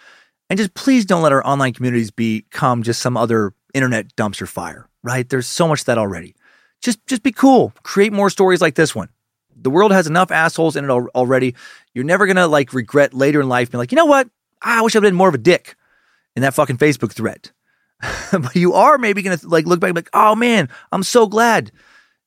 [0.50, 4.88] And just please don't let our online communities become just some other internet dumpster fire,
[5.03, 5.27] right?
[5.27, 6.35] There's so much that already.
[6.82, 7.74] Just just be cool.
[7.84, 9.09] Create more stories like this one.
[9.56, 11.56] The world has enough assholes in it al- already.
[11.93, 14.30] You're never gonna like regret later in life being like, you know what?
[14.64, 15.75] Ah, I wish I'd been more of a dick
[16.35, 17.50] in that fucking Facebook thread.
[18.32, 21.27] but you are maybe gonna like look back and be like, oh man, I'm so
[21.27, 21.72] glad,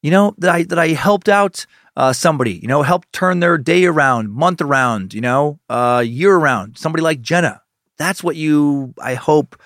[0.02, 3.59] you know, that I that I helped out uh, somebody, you know, helped turn their
[3.59, 6.78] day around, month around, you know, uh, year around.
[6.78, 7.62] Somebody like Jenna.
[7.97, 9.60] That's what you, I hope,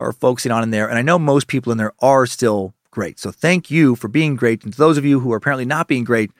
[0.00, 0.88] are focusing on in there.
[0.88, 3.18] And I know most people in there are still great.
[3.18, 4.64] So thank you for being great.
[4.64, 6.30] And to those of you who are apparently not being great,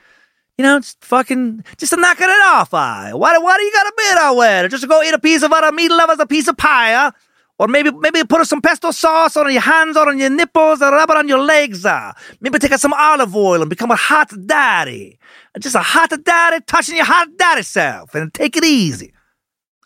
[0.57, 2.73] you know, just fucking, just knocking it off.
[2.73, 3.13] I.
[3.13, 4.69] Why, why do you got to be that way?
[4.69, 7.11] Just to go eat a piece of other meat lovers, a piece of pie, huh?
[7.59, 10.91] Or maybe maybe put some pesto sauce on your hands or on your nipples or
[10.91, 11.87] rub it on your legs.
[11.87, 12.13] Uh.
[12.41, 15.19] Maybe take out some olive oil and become a hot daddy.
[15.59, 19.15] Just a hot daddy touching your hot daddy self and take it easy.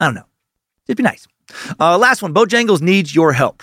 [0.01, 0.27] I don't know.
[0.89, 1.29] It'd be nice.
[1.79, 3.63] Uh, last one Bojangles needs your help.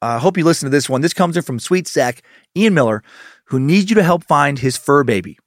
[0.00, 1.00] I uh, hope you listen to this one.
[1.00, 2.22] This comes in from Sweet Sack,
[2.56, 3.02] Ian Miller,
[3.46, 5.38] who needs you to help find his fur baby.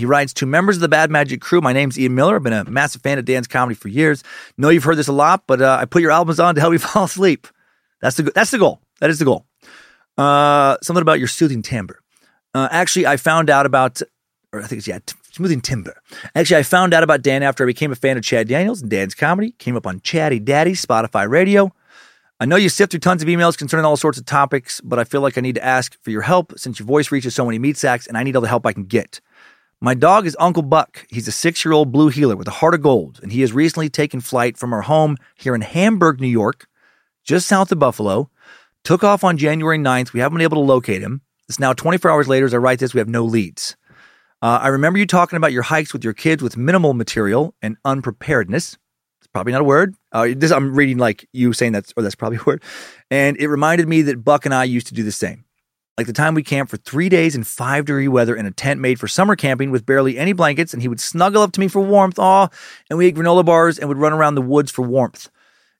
[0.00, 1.60] He writes to members of the Bad Magic crew.
[1.60, 2.36] My name's Ian Miller.
[2.36, 4.24] I've been a massive fan of Dan's comedy for years.
[4.56, 6.72] Know you've heard this a lot, but uh, I put your albums on to help
[6.72, 7.46] you fall asleep.
[8.00, 8.80] That's the that's the goal.
[9.00, 9.44] That is the goal.
[10.16, 12.00] Uh, something about your soothing timbre.
[12.54, 14.00] Uh, actually, I found out about,
[14.54, 16.00] or I think it's yeah, t- smoothing timbre.
[16.34, 18.90] Actually, I found out about Dan after I became a fan of Chad Daniels and
[18.90, 19.50] Dan's comedy.
[19.58, 21.74] Came up on Chatty Daddy Spotify Radio.
[22.40, 25.04] I know you sift through tons of emails concerning all sorts of topics, but I
[25.04, 27.58] feel like I need to ask for your help since your voice reaches so many
[27.58, 29.20] meat sacks, and I need all the help I can get.
[29.82, 31.06] My dog is Uncle Buck.
[31.08, 33.54] He's a six year old blue heeler with a heart of gold, and he has
[33.54, 36.66] recently taken flight from our home here in Hamburg, New York,
[37.24, 38.30] just south of Buffalo.
[38.84, 40.12] Took off on January 9th.
[40.12, 41.22] We haven't been able to locate him.
[41.48, 42.92] It's now 24 hours later as I write this.
[42.92, 43.74] We have no leads.
[44.42, 47.78] Uh, I remember you talking about your hikes with your kids with minimal material and
[47.84, 48.76] unpreparedness.
[49.18, 49.94] It's probably not a word.
[50.12, 52.62] Uh, this, I'm reading like you saying that's, or that's probably a word.
[53.10, 55.44] And it reminded me that Buck and I used to do the same
[56.00, 58.80] like the time we camped for three days in five degree weather in a tent
[58.80, 61.68] made for summer camping with barely any blankets, and he would snuggle up to me
[61.68, 62.18] for warmth.
[62.18, 62.48] Aw,
[62.88, 65.28] and we ate granola bars and would run around the woods for warmth.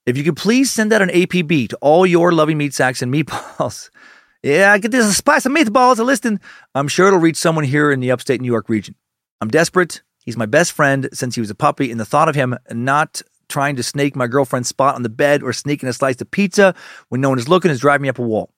[0.05, 3.11] If you could please send out an APB to all your loving meat sacks and
[3.11, 3.89] meatballs.
[4.43, 6.39] yeah, get this a spice of meatballs a listing.
[6.75, 8.97] I'm sure it'll reach someone here in the upstate New York region.
[9.41, 10.03] I'm desperate.
[10.27, 13.23] He's my best friend since he was a puppy, and the thought of him not
[13.49, 16.75] trying to snake my girlfriend's spot on the bed or sneaking a slice of pizza
[17.09, 18.53] when no one is looking is driving me up a wall.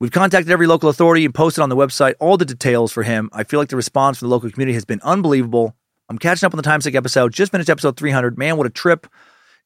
[0.00, 3.28] We've contacted every local authority and posted on the website all the details for him.
[3.32, 5.74] I feel like the response from the local community has been unbelievable.
[6.08, 7.32] I'm catching up on the Time Suck episode.
[7.32, 8.38] Just finished episode 300.
[8.38, 9.08] Man, what a trip.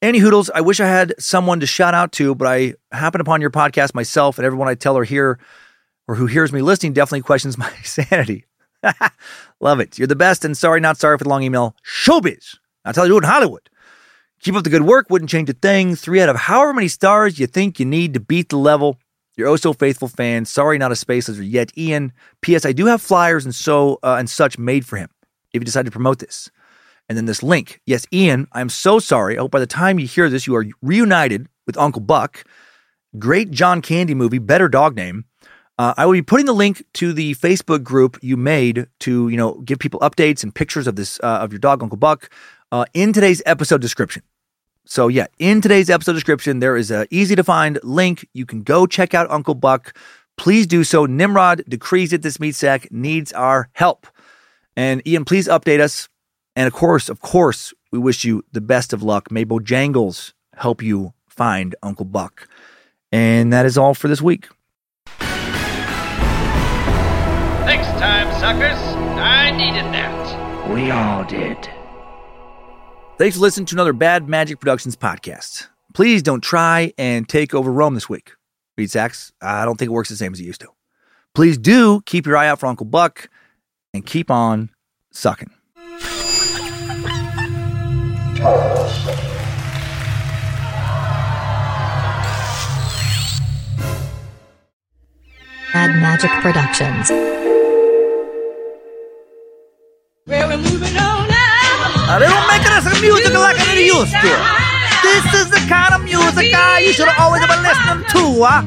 [0.01, 3.41] Any Hoodles, I wish I had someone to shout out to, but I happened upon
[3.41, 5.39] your podcast myself, and everyone I tell or hear
[6.07, 8.45] or who hears me listening definitely questions my sanity.
[9.61, 9.99] Love it.
[9.99, 11.75] You're the best, and sorry, not sorry for the long email.
[11.85, 12.57] Showbiz.
[12.83, 13.69] I'll tell you in Hollywood.
[14.41, 15.09] Keep up the good work.
[15.09, 15.95] Wouldn't change a thing.
[15.95, 18.97] Three out of however many stars you think you need to beat the level.
[19.35, 20.45] Your oh so faithful fan.
[20.45, 21.71] Sorry, not a space lizard yet.
[21.77, 22.13] Ian.
[22.41, 22.65] P.S.
[22.65, 25.09] I do have flyers and so uh, and such made for him.
[25.53, 26.49] If you decide to promote this,
[27.09, 27.79] and then this link.
[27.85, 28.47] Yes, Ian.
[28.53, 29.37] I'm so sorry.
[29.37, 32.43] I hope by the time you hear this, you are reunited with Uncle Buck.
[33.19, 34.39] Great John Candy movie.
[34.39, 35.25] Better dog name.
[35.77, 39.37] Uh, I will be putting the link to the Facebook group you made to you
[39.37, 42.29] know give people updates and pictures of this uh, of your dog Uncle Buck
[42.71, 44.23] uh, in today's episode description.
[44.85, 48.27] So yeah, in today's episode description, there is a easy to find link.
[48.33, 49.97] You can go check out Uncle Buck.
[50.37, 51.05] Please do so.
[51.05, 54.07] Nimrod decrees that this meat sack needs our help.
[54.75, 56.09] And Ian, please update us.
[56.55, 59.31] And of course, of course, we wish you the best of luck.
[59.31, 62.47] May Bojangles help you find Uncle Buck.
[63.11, 64.47] And that is all for this week.
[67.65, 68.79] Next time, suckers.
[69.17, 70.69] I needed that.
[70.69, 71.69] We all did.
[73.17, 75.67] Thanks for listening to another Bad Magic Productions podcast.
[75.93, 78.31] Please don't try and take over Rome this week.
[78.75, 80.67] Read Sachs, I don't think it works the same as it used to.
[81.35, 83.29] Please do keep your eye out for Uncle Buck
[83.93, 84.71] and keep on
[85.11, 85.51] sucking.
[95.71, 97.09] Bad Magic Productions.
[100.25, 102.42] Well, we're moving on now.
[103.03, 104.31] Music like they used to.
[105.03, 108.23] This is the kind of music uh, you should always have been listening to.
[108.39, 108.63] Uh.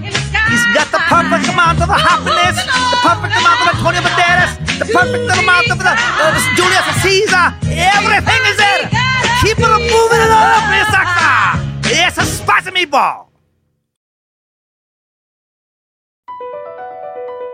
[0.53, 2.61] He's got the perfect amount of happiness,
[2.93, 7.47] the perfect amount of Antonio Banderas, the perfect amount of the, uh, Julius Caesar.
[7.73, 8.85] Everything is there.
[9.41, 10.93] Keep it moving it up, Miss
[11.97, 13.27] It's a spicy meatball.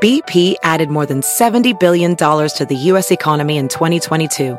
[0.02, 3.12] BP added more than $70 billion to the U.S.
[3.12, 4.58] economy in 2022